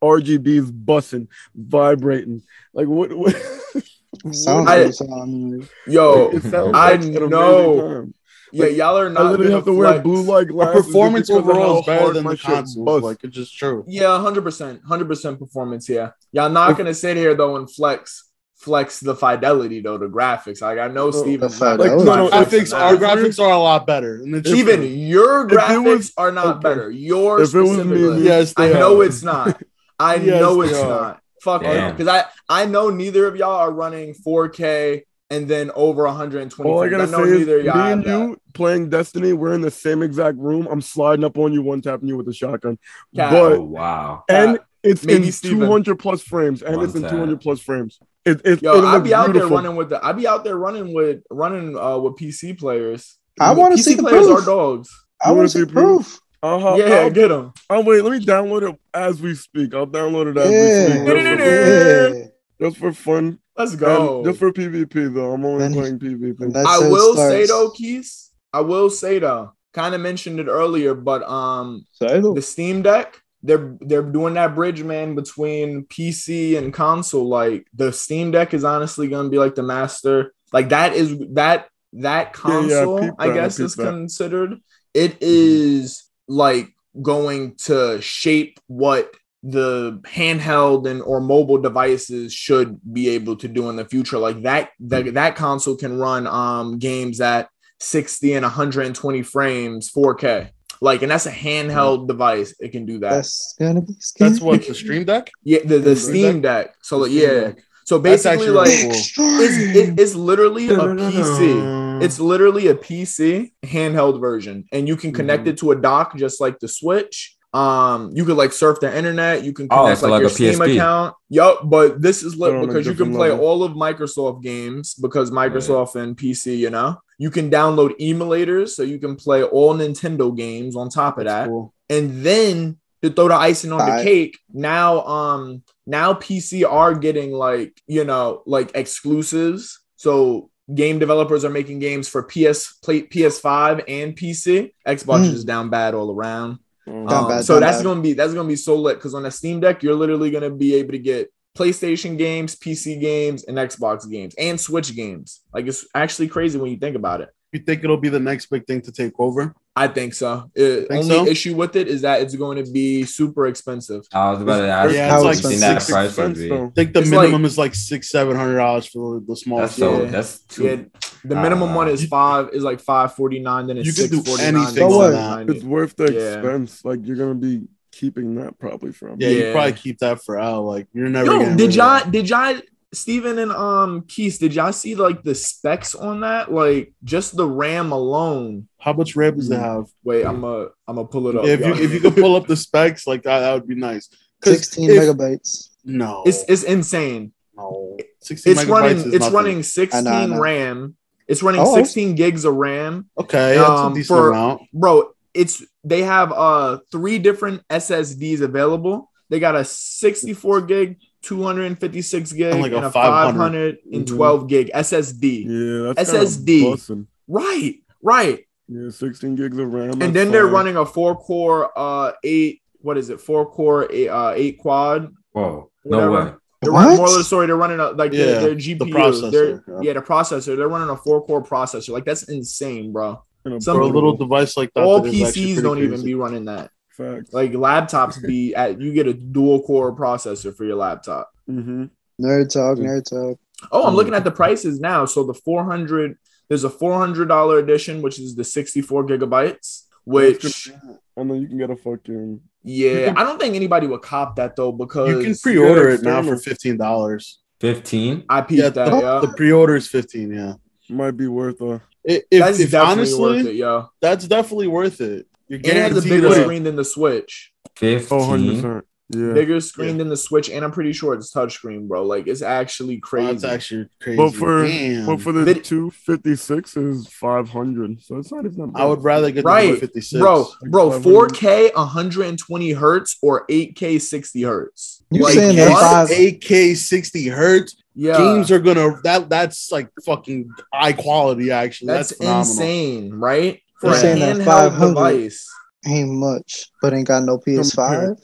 RGBs 0.00 0.70
bussing, 0.84 1.26
vibrating. 1.56 2.42
Like 2.72 2.86
what? 2.86 3.12
what 3.12 3.34
Sounds 4.32 4.68
I- 4.68 4.84
good. 4.84 4.94
sound- 4.94 5.68
Yo, 5.86 6.30
it 6.30 6.42
sounds 6.42 6.72
I 6.74 6.92
like 6.96 7.02
an 7.04 7.28
know. 7.30 8.08
Time. 8.52 8.60
yeah, 8.60 8.66
y'all 8.66 8.98
are 8.98 9.10
not. 9.10 9.20
I 9.20 9.22
not 9.24 9.30
literally 9.32 9.48
gonna 9.50 9.56
have 9.58 9.64
to 9.66 9.72
wear 9.72 9.88
flex. 9.92 10.02
blue 10.02 10.22
light 10.22 10.46
The 10.48 10.52
glasses. 10.52 10.86
performance 10.86 11.30
overall 11.30 11.80
is 11.80 11.86
better 11.86 12.12
than 12.12 12.24
the 12.24 12.36
shit 12.36 12.40
consoles. 12.46 13.02
Like 13.02 13.24
it's 13.24 13.34
just 13.34 13.56
true. 13.56 13.84
Yeah, 13.86 14.18
hundred 14.20 14.42
percent, 14.42 14.82
hundred 14.86 15.08
percent 15.08 15.38
performance. 15.38 15.88
Yeah, 15.88 16.10
y'all 16.32 16.50
not 16.50 16.76
gonna 16.76 16.94
sit 16.94 17.16
here 17.16 17.34
though 17.34 17.56
and 17.56 17.70
flex 17.70 18.26
flex 18.56 19.00
the 19.00 19.14
fidelity 19.14 19.80
though, 19.80 19.96
the 19.96 20.06
graphics. 20.06 20.60
Like 20.60 20.78
I 20.78 20.88
know 20.88 21.10
The 21.10 21.18
Steven's 21.18 21.58
fidelity. 21.58 21.94
Like, 21.96 22.04
no, 22.04 22.14
no, 22.16 22.28
flexing 22.28 22.60
Graphics, 22.64 22.78
our 22.78 22.96
graphics 22.96 23.40
are 23.42 23.50
a 23.52 23.58
lot 23.58 23.86
better. 23.86 24.16
And 24.16 24.46
even 24.46 24.82
your 24.84 25.48
graphics 25.48 25.84
was- 25.84 26.12
are 26.18 26.30
not 26.30 26.56
okay. 26.56 26.62
better. 26.68 26.90
Your 26.90 27.40
If 27.40 27.54
it 27.54 27.58
was 27.58 27.70
me, 27.70 27.76
specifically. 27.84 28.22
yes, 28.24 28.52
I 28.58 28.68
they 28.68 28.74
know 28.74 29.00
it's 29.00 29.22
not. 29.22 29.62
I 29.98 30.14
Yes, 30.16 30.40
know 30.40 30.60
it's 30.60 30.72
not. 30.72 31.20
Fuck 31.40 31.62
Damn. 31.62 31.96
because 31.96 32.06
I 32.06 32.24
I 32.50 32.66
know 32.66 32.90
neither 32.90 33.26
of 33.26 33.34
y'all 33.36 33.60
are 33.60 33.72
running 33.72 34.12
4K 34.12 35.04
and 35.30 35.46
then 35.48 35.70
over 35.74 36.04
120. 36.04 36.68
All 36.70 36.80
I 36.82 36.88
frames. 36.88 36.98
gotta 36.98 37.10
know 37.12 37.24
say 37.24 37.30
is, 37.32 37.38
neither 37.40 37.58
of 37.58 37.64
me 37.64 37.66
y'all 37.70 37.92
and 37.92 38.04
that. 38.04 38.18
you 38.18 38.40
playing 38.54 38.88
Destiny, 38.90 39.32
we're 39.32 39.52
in 39.54 39.60
the 39.60 39.70
same 39.70 40.02
exact 40.02 40.38
room. 40.38 40.66
I'm 40.70 40.80
sliding 40.80 41.24
up 41.24 41.38
on 41.38 41.52
you, 41.52 41.62
one 41.62 41.80
tapping 41.80 42.08
you 42.08 42.16
with 42.16 42.28
a 42.28 42.34
shotgun. 42.34 42.78
Cat. 43.14 43.30
But 43.32 43.52
Oh 43.52 43.60
wow. 43.62 44.24
and 44.28 44.58
it's 44.82 45.04
maybe 45.04 45.26
in 45.26 45.32
Steven. 45.32 45.60
200 45.60 45.96
plus 45.98 46.22
frames, 46.22 46.62
and 46.62 46.76
One 46.76 46.84
it's 46.86 46.94
in 46.94 47.02
tap. 47.02 47.10
200 47.10 47.40
plus 47.40 47.60
frames. 47.60 47.98
It, 48.24 48.40
it, 48.44 48.62
Yo, 48.62 48.74
it 48.78 48.84
I'd 48.84 49.04
be 49.04 49.14
out 49.14 49.32
there 49.32 49.46
running 49.46 49.76
with 49.76 49.90
the. 49.90 50.04
I'd 50.04 50.16
be 50.16 50.26
out 50.26 50.42
there 50.44 50.56
running 50.56 50.92
with 50.94 51.22
running 51.30 51.76
uh 51.76 51.98
with 51.98 52.14
PC 52.16 52.58
players. 52.58 53.18
I 53.38 53.52
wanna 53.52 53.78
see 53.78 53.94
the 53.94 54.02
players 54.02 54.26
proof. 54.26 54.42
are 54.42 54.44
dogs. 54.46 54.88
I 55.22 55.32
wanna 55.32 55.48
see 55.48 55.60
see 55.60 55.66
proof. 55.66 56.18
Uh-huh. 56.42 56.76
yeah, 56.78 56.94
I'll, 57.00 57.10
get 57.10 57.28
them. 57.28 57.52
I'll 57.68 57.84
wait. 57.84 58.02
Let 58.02 58.12
me 58.12 58.24
download 58.24 58.70
it 58.70 58.80
as 58.94 59.20
we 59.20 59.34
speak. 59.34 59.74
I'll 59.74 59.86
download 59.86 60.30
it 60.34 60.38
as 60.38 60.50
Yeah. 60.50 61.04
we 61.04 61.10
speak. 61.10 62.18
Yeah. 62.24 62.26
Just 62.60 62.76
for 62.76 62.92
fun. 62.92 63.38
Let's 63.56 63.72
And 63.72 63.80
go. 63.80 64.24
just 64.24 64.38
for 64.38 64.52
PvP 64.52 65.12
though. 65.14 65.32
I'm 65.32 65.44
only 65.44 65.58
Then- 65.60 65.74
playing 65.74 65.98
PvP. 65.98 66.56
I 66.56 66.62
how 66.62 66.82
it 66.82 66.90
will 66.90 67.14
say 67.16 67.46
though, 67.46 67.70
Keys. 67.70 68.30
I 68.52 68.60
will 68.60 68.90
say 68.90 69.18
though. 69.18 69.52
Kind 69.72 69.94
of 69.94 70.00
mentioned 70.00 70.40
it 70.40 70.48
earlier, 70.48 70.94
but 70.94 71.22
um, 71.28 71.84
Title. 72.00 72.34
the 72.34 72.42
Steam 72.42 72.82
Deck, 72.82 73.20
they're 73.42 73.76
they're 73.80 74.02
doing 74.02 74.34
that 74.34 74.54
bridge, 74.56 74.82
man, 74.82 75.14
between 75.14 75.84
PC 75.84 76.58
and 76.58 76.72
console. 76.74 77.28
Like 77.28 77.66
the 77.74 77.92
Steam 77.92 78.32
Deck 78.32 78.52
is 78.54 78.64
honestly 78.64 79.06
gonna 79.08 79.28
be 79.28 79.38
like 79.38 79.54
the 79.54 79.62
master. 79.62 80.32
Like 80.52 80.70
that 80.70 80.94
is 80.94 81.16
that 81.34 81.68
that 81.92 82.02
Yeah, 82.02 82.12
yeah, 82.12 82.24
I 82.24 82.32
console, 82.32 83.10
I 83.18 83.32
guess, 83.32 83.60
is 83.60 83.76
that. 83.76 83.84
considered. 83.84 84.58
It 84.94 85.18
is 85.20 86.02
like 86.26 86.72
going 87.00 87.54
to 87.66 88.00
shape 88.00 88.58
what 88.66 89.14
the 89.42 90.00
handheld 90.04 90.88
and 90.88 91.00
or 91.02 91.20
mobile 91.20 91.58
devices 91.58 92.32
should 92.32 92.78
be 92.92 93.08
able 93.08 93.36
to 93.36 93.48
do 93.48 93.70
in 93.70 93.76
the 93.76 93.84
future 93.86 94.18
like 94.18 94.42
that 94.42 94.70
that, 94.80 95.14
that 95.14 95.34
console 95.36 95.76
can 95.76 95.98
run 95.98 96.26
um 96.26 96.78
games 96.78 97.20
at 97.22 97.48
60 97.78 98.34
and 98.34 98.42
120 98.44 99.22
frames 99.22 99.90
4k 99.90 100.50
like 100.82 101.00
and 101.00 101.10
that's 101.10 101.24
a 101.24 101.32
handheld 101.32 102.06
device 102.06 102.54
it 102.60 102.68
can 102.72 102.84
do 102.84 102.98
that 102.98 103.10
That's 103.10 103.54
gonna 103.58 103.80
be 103.80 103.94
scary. 103.98 104.30
That's 104.30 104.42
what 104.42 104.66
the 104.66 104.74
Stream 104.74 105.04
Deck. 105.04 105.30
yeah 105.42 105.60
the, 105.64 105.78
the 105.78 105.96
Steam 105.96 106.14
steam 106.32 106.40
deck 106.42 106.74
so 106.82 106.98
like, 106.98 107.10
yeah 107.10 107.40
Deck. 107.40 107.58
so 107.86 107.98
basically 107.98 108.48
like 108.50 108.68
cool. 108.68 108.90
it's, 108.92 109.56
it- 109.76 109.98
it's 109.98 110.14
literally 110.14 110.68
a 110.68 110.76
pc 110.76 111.80
it's 112.02 112.18
literally 112.18 112.68
a 112.68 112.74
PC 112.74 113.52
handheld 113.62 114.20
version, 114.20 114.64
and 114.72 114.88
you 114.88 114.96
can 114.96 115.12
connect 115.12 115.42
Mm-hmm. 115.42 115.50
it 115.50 115.58
to 115.58 115.72
a 115.72 115.76
dock 115.76 116.16
just 116.16 116.40
like 116.40 116.58
the 116.58 116.66
Switch. 116.66 117.36
Um, 117.52 118.10
you 118.14 118.24
could 118.24 118.36
like 118.36 118.52
surf 118.52 118.78
the 118.80 118.96
internet. 118.96 119.42
You 119.44 119.52
can 119.52 119.66
Oh, 119.70 119.82
connect 119.84 120.00
so 120.00 120.06
like, 120.06 120.12
like 120.12 120.20
your 120.20 120.30
a 120.30 120.34
Steam 120.34 120.54
PSP. 120.60 120.74
account. 120.74 121.14
Yup, 121.30 121.68
but 121.68 122.00
this 122.00 122.22
is 122.22 122.36
lit 122.36 122.52
But 122.52 122.58
on 122.58 122.64
a 122.64 122.66
because 122.68 122.86
you 122.86 122.92
can 122.92 123.08
different 123.08 123.16
play 123.16 123.30
level. 123.30 123.44
all 123.46 123.64
of 123.64 123.72
Microsoft 123.72 124.42
games 124.42 124.94
because 124.94 125.30
Microsoft 125.30 125.96
and 125.96 126.16
PC. 126.16 126.56
You 126.58 126.70
know, 126.70 126.96
you 127.18 127.30
can 127.30 127.50
download 127.50 127.98
emulators, 128.00 128.68
so 128.70 128.82
you 128.84 128.98
can 128.98 129.16
play 129.16 129.42
all 129.42 129.74
Nintendo 129.74 130.34
games 130.36 130.76
on 130.76 130.88
top 130.90 131.18
of 131.18 131.24
That's 131.24 131.46
that 131.46 131.48
cool. 131.48 131.74
and 131.88 132.22
then 132.24 132.76
to 133.02 133.10
throw 133.10 133.28
the 133.28 133.34
icing 133.34 133.72
on 133.72 133.78
the 133.78 133.84
Fire. 133.86 134.04
cake 134.04 134.38
now 134.52 135.00
um 135.06 135.62
now 135.86 136.12
pc 136.12 136.70
are 136.70 136.94
getting 136.94 137.32
like 137.32 137.80
you 137.86 138.04
know 138.04 138.42
like 138.44 138.70
exclusives 138.74 139.80
so 139.96 140.50
game 140.74 140.98
developers 140.98 141.42
are 141.42 141.48
making 141.50 141.78
games 141.78 142.08
for 142.08 142.22
ps 142.22 142.74
play 142.82 143.00
ps5 143.02 143.82
and 143.88 144.14
pc 144.16 144.70
xbox 144.86 145.20
Mm. 145.24 145.32
is 145.32 145.44
down 145.44 145.70
bad 145.70 145.94
all 145.94 146.12
around 146.14 146.58
Um, 146.86 147.08
Um, 147.08 147.28
bad, 147.28 147.44
so 147.44 147.60
that's 147.60 147.78
bad. 147.78 147.84
gonna 147.84 148.00
be 148.00 148.12
that's 148.14 148.34
gonna 148.34 148.48
be 148.48 148.56
so 148.56 148.76
lit 148.76 148.96
because 148.96 149.14
on 149.14 149.26
a 149.26 149.30
steam 149.30 149.60
deck 149.60 149.82
you're 149.82 149.94
literally 149.94 150.30
gonna 150.30 150.50
be 150.50 150.74
able 150.76 150.92
to 150.92 150.98
get 150.98 151.30
playstation 151.58 152.16
games 152.16 152.54
pc 152.56 153.00
games 153.00 153.44
and 153.44 153.58
xbox 153.58 154.08
games 154.08 154.34
and 154.38 154.58
switch 154.58 154.94
games 154.94 155.40
like 155.52 155.66
it's 155.66 155.84
actually 155.94 156.28
crazy 156.28 156.58
when 156.58 156.70
you 156.70 156.76
think 156.78 156.94
about 156.96 157.20
it 157.20 157.28
You 157.52 157.58
think 157.60 157.82
it'll 157.82 157.96
be 157.96 158.08
the 158.08 158.20
next 158.20 158.46
big 158.46 158.64
thing 158.68 158.80
to 158.82 158.92
take 158.92 159.14
over? 159.18 159.52
I 159.74 159.88
think 159.88 160.14
so. 160.14 160.30
The 160.54 160.86
Think 160.88 161.02
only 161.02 161.16
so? 161.16 161.26
issue 161.26 161.54
with 161.56 161.74
it 161.74 161.88
is 161.88 162.00
that 162.02 162.22
it's 162.22 162.36
going 162.36 162.64
to 162.64 162.70
be 162.70 163.02
super 163.04 163.46
expensive. 163.52 164.02
I 164.12 164.30
was 164.30 164.40
about 164.42 164.60
to 164.60 164.68
ask. 164.68 164.94
Yeah, 164.94 165.08
you 165.08 165.14
it's 165.14 165.24
what 165.24 165.34
like 165.44 165.52
you 165.54 165.60
that 165.60 165.82
six 165.82 165.90
price 165.90 166.16
would 166.16 166.34
be. 166.34 166.52
I 166.52 166.70
think 166.76 166.88
the 166.94 167.00
It's 167.00 167.10
minimum 167.10 167.42
like- 167.42 167.50
is 167.50 167.58
like 167.64 167.74
six, 167.74 168.00
seven 168.16 168.36
hundred 168.40 168.56
dollars 168.62 168.86
for 168.86 169.20
the 169.28 169.34
small. 169.34 169.58
That's 169.62 169.74
so. 169.74 169.88
Yeah. 170.04 170.10
That's 170.14 170.32
too. 170.52 170.62
Yeah, 170.64 170.76
the 171.24 171.34
minimum 171.36 171.68
don't 171.68 171.74
one 171.74 171.88
is 171.88 172.06
five 172.06 172.50
is 172.52 172.62
like 172.62 172.80
five 172.80 173.14
forty 173.14 173.38
nine. 173.40 173.66
Then 173.66 173.78
it's 173.78 173.86
You 173.86 173.92
can 173.92 174.22
six 174.22 174.36
do 174.38 174.42
anything 174.42 174.82
on 174.84 175.46
that. 175.46 175.54
It's 175.54 175.64
worth 175.64 175.96
the 175.96 176.12
Yeah. 176.12 176.34
expense. 176.38 176.84
Like 176.84 177.00
you're 177.04 177.16
gonna 177.16 177.34
be 177.34 177.62
keeping 177.92 178.36
that 178.36 178.58
probably 178.58 178.92
from. 178.92 179.16
Yeah, 179.20 179.28
you 179.28 179.44
Yeah. 179.46 179.52
probably 179.52 179.72
keep 179.72 179.98
that 179.98 180.22
for 180.22 180.38
Al. 180.38 180.62
Like 180.64 180.86
you're 180.92 181.08
never. 181.08 181.26
Yo, 181.26 181.38
getting 181.40 181.56
did 181.56 181.74
y'all 181.74 182.00
that. 182.00 182.10
did 182.10 182.28
y'all 182.28 182.56
Steven 182.92 183.38
and 183.38 183.52
um 183.52 184.02
Keith, 184.08 184.38
did 184.40 184.52
y'all 184.54 184.72
see 184.72 184.94
like 184.96 185.22
the 185.22 185.34
specs 185.34 185.94
on 185.94 186.20
that? 186.20 186.52
Like 186.52 186.92
just 187.04 187.36
the 187.36 187.46
RAM 187.46 187.92
alone. 187.92 188.66
How 188.80 188.92
much 188.92 189.14
RAM 189.14 189.36
does 189.36 189.50
it 189.50 189.54
Mm. 189.54 189.60
have? 189.60 189.84
Wait, 190.02 190.24
I'm 190.24 190.42
a 190.44 190.68
I'm 190.88 190.96
gonna 190.96 191.04
pull 191.06 191.28
it 191.28 191.36
up. 191.36 191.44
Yeah, 191.46 191.52
if 191.52 191.60
you 191.60 191.66
y'all. 191.66 191.80
if 191.80 191.92
you 191.92 192.00
could 192.00 192.16
pull 192.16 192.34
up 192.36 192.46
the 192.46 192.56
specs, 192.56 193.06
like 193.06 193.22
that, 193.24 193.40
that 193.40 193.54
would 193.54 193.68
be 193.68 193.74
nice. 193.76 194.08
16 194.44 194.90
if- 194.90 195.02
megabytes. 195.02 195.68
No, 195.84 196.22
it's 196.26 196.44
it's 196.48 196.62
insane. 196.64 197.32
no. 197.56 197.96
16 198.22 198.52
It's 198.52 198.64
megabytes 198.64 198.68
running 198.70 198.96
is 198.96 199.06
it's 199.06 199.18
nothing. 199.20 199.34
running 199.34 199.62
16 199.62 200.06
I 200.06 200.26
know. 200.26 200.40
RAM. 200.40 200.96
It's 201.30 201.42
running 201.42 201.60
Oh. 201.62 201.74
16 201.74 202.14
gigs 202.16 202.44
of 202.44 202.54
RAM. 202.54 203.08
Okay, 203.18 203.54
that's 203.56 203.68
um, 203.70 203.92
a 203.92 203.94
decent 203.94 204.18
for- 204.18 204.30
amount. 204.30 204.62
bro 204.74 205.10
it's 205.32 205.62
they 205.84 206.02
have 206.02 206.32
uh 206.32 206.78
three 206.90 207.16
different 207.20 207.62
ssds 207.70 208.40
available 208.40 209.08
they 209.28 209.38
got 209.38 209.54
a 209.54 209.62
64 209.64 210.62
gig 210.62 210.96
256 211.22 212.32
gig 212.32 212.42
And 212.42 212.54
and, 212.54 212.62
like 212.62 212.72
a 212.72 212.86
a 212.86 212.90
500. 212.90 213.78
512 213.84 214.48
gig 214.48 214.70
ssd 214.74 215.44
Yeah, 215.46 215.92
that's 215.94 216.10
SSD. 216.12 217.06
right 217.28 217.74
right 218.02 218.40
Yeah, 218.68 218.90
16 218.90 219.36
gigs 219.36 219.56
of 219.58 219.72
RAM. 219.72 219.90
and 219.92 220.02
that's 220.02 220.12
then 220.14 220.32
they're 220.32 220.46
fine. 220.46 220.52
running 220.52 220.76
a 220.76 220.84
four 220.84 221.16
core 221.16 221.70
uh 221.76 222.12
eight 222.24 222.62
what 222.80 222.98
is 222.98 223.08
it 223.10 223.20
four 223.20 223.48
core 223.48 223.86
eight, 223.92 224.08
uh 224.08 224.32
eight 224.34 224.58
quad 224.58 225.12
Whoa. 225.32 225.70
No 225.84 225.96
Whatever. 226.10 226.24
way. 226.24 226.32
They're 226.62 226.72
What? 226.72 226.80
running 226.84 226.96
more 226.98 227.06
of 227.08 227.14
the 227.14 227.24
story 227.24 227.46
they're 227.46 227.56
running 227.56 227.80
a, 227.80 227.90
like 227.92 228.12
Yeah, 228.12 228.26
their, 228.26 228.40
their 228.40 228.54
gpu 228.56 228.90
processor, 228.92 229.30
they're, 229.30 229.64
yeah. 229.68 229.80
yeah. 229.82 229.92
the 229.94 230.00
processor 230.02 230.56
they're 230.56 230.68
running 230.68 230.90
a 230.90 230.96
four 230.96 231.24
core 231.26 231.42
processor 231.42 231.90
like 231.90 232.04
that's 232.04 232.24
insane 232.24 232.92
bro 232.92 233.22
And 233.44 233.54
a 233.54 233.60
some 233.60 233.76
For 233.76 233.82
a 233.82 233.86
little 233.86 234.16
device 234.16 234.56
like 234.56 234.72
that, 234.74 234.84
all 234.84 235.00
that 235.00 235.12
is 235.14 235.22
actually 235.28 235.54
pcs 235.56 235.62
don't 235.62 235.82
even 235.82 236.02
be 236.04 236.14
running 236.14 236.44
that 236.46 236.70
fact. 236.90 237.32
Like 237.32 237.52
laptops 237.52 238.20
be 238.26 238.54
at 238.54 238.80
you 238.80 238.92
get 238.92 239.06
a 239.06 239.14
dual 239.14 239.62
core 239.62 239.94
processor 239.96 240.54
for 240.54 240.64
your 240.64 240.76
laptop. 240.76 241.30
hmm 241.46 241.84
Nerd 242.20 242.52
talk, 242.52 242.76
nerd 242.76 243.04
talk. 243.08 243.38
Oh, 243.72 243.86
I'm 243.86 243.94
Mm. 243.94 243.96
looking 243.96 244.14
at 244.14 244.24
the 244.24 244.30
prices 244.30 244.78
now. 244.80 245.06
So 245.06 245.24
the 245.24 245.32
400 245.34 246.18
there's 246.48 246.64
a 246.64 246.68
$400 246.70 247.58
edition 247.62 248.02
which 248.02 248.18
is 248.18 248.34
the 248.34 248.44
64 248.44 249.06
gigabytes, 249.06 249.84
which 250.04 250.68
And 251.16 251.30
then 251.30 251.40
you 251.42 251.48
can 251.48 251.58
get 251.58 251.70
a 251.70 251.76
fucking. 251.76 252.40
Yeah, 252.62 253.06
can- 253.06 253.16
I 253.18 253.24
don't 253.24 253.40
think 253.40 253.54
anybody 253.54 253.86
would 253.86 254.02
cop 254.02 254.36
that 254.36 254.56
though 254.56 254.72
because 254.72 255.08
You 255.10 255.22
can 255.22 255.34
pre-order 255.36 255.88
it 255.90 256.02
now 256.02 256.22
for 256.22 256.36
fifteen 256.36 256.76
dollars. 256.76 257.38
Fifteen. 257.60 258.24
I 258.28 258.40
peeped 258.40 258.62
Yeah, 258.62 258.68
that, 258.70 258.90
the, 258.90 259.00
yeah. 259.00 259.18
the 259.20 259.28
pre-order 259.36 259.76
is 259.76 259.86
fifteen. 259.88 260.32
Yeah, 260.32 260.54
Might 260.88 261.12
be 261.12 261.26
worth 261.26 261.60
it. 261.60 261.80
if, 262.04 262.24
That's 262.30 262.58
if 262.60 262.70
definitely 262.70 263.00
honestly, 263.02 263.20
worth 263.20 263.46
it, 263.46 263.54
yo. 263.56 263.88
that's 264.00 264.26
definitely 264.26 264.66
worth 264.68 265.00
it. 265.00 265.26
You're 265.48 265.58
And 265.58 265.66
it 265.66 265.76
has 265.76 266.04
a 266.04 266.08
bigger 266.08 266.32
screen 266.42 266.62
than 266.64 266.76
the 266.76 266.84
Switch. 266.84 267.52
Fifteen. 267.76 268.64
Oh, 268.64 268.82
100%. 269.10 269.28
Yeah. 269.28 269.32
Bigger 269.34 269.60
screen 269.60 269.90
Yeah. 269.90 269.96
than 269.98 270.08
the 270.08 270.16
Switch, 270.16 270.50
and 270.50 270.64
I'm 270.64 270.70
pretty 270.72 270.92
sure 270.92 271.14
it's 271.14 271.32
touchscreen, 271.32 271.88
bro. 271.88 272.04
Like 272.04 272.26
it's 272.26 272.42
actually 272.42 272.96
Oh, 272.96 273.06
crazy. 273.06 273.32
That's 273.32 273.44
actually 273.44 273.88
crazy. 274.00 274.16
But 274.16 274.30
for 274.34 274.66
Damn. 274.66 275.06
but 275.06 275.20
for 275.20 275.32
the 275.32 275.44
Vid- 275.44 275.64
256 275.64 276.76
is 276.76 277.06
500. 277.08 278.02
So 278.02 278.16
it's 278.18 278.32
not 278.32 278.44
even 278.44 278.58
that 278.58 278.72
bad. 278.74 278.82
I 278.82 278.86
would 278.86 279.02
rather 279.02 279.30
get 279.30 279.42
the 279.42 279.48
Right, 279.48 279.78
56. 279.78 280.20
bro, 280.20 280.46
bro, 280.70 280.90
4K 281.00 281.70
120 281.74 282.72
hertz 282.72 283.16
or 283.22 283.44
8K 283.48 283.98
60 283.98 284.42
hertz. 284.42 285.02
You 285.10 285.24
Like, 285.24 285.34
saying 285.34 285.56
that 285.56 286.08
8K 286.10 286.74
60 286.74 287.28
hertz 287.28 287.76
Yeah, 287.96 288.16
games 288.16 288.50
are 288.52 288.60
gonna 288.60 289.00
that 289.02 289.28
that's 289.28 289.72
like 289.72 289.88
fucking 290.06 290.50
high 290.72 290.92
quality 290.92 291.50
actually. 291.50 291.88
that's, 291.88 292.16
That's, 292.18 292.48
insane, 292.50 293.14
right? 293.14 293.60
For 293.80 293.88
You're 293.88 293.96
a 293.96 293.98
saying 293.98 294.18
that 294.20 294.36
handheld 294.36 294.44
500. 294.44 294.88
device. 294.94 295.46
Ain't 295.86 296.10
much, 296.10 296.66
but 296.82 296.92
ain't 296.92 297.08
got 297.08 297.24
no 297.24 297.38
PS5. 297.38 298.16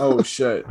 Oh 0.00 0.22
shit. 0.22 0.66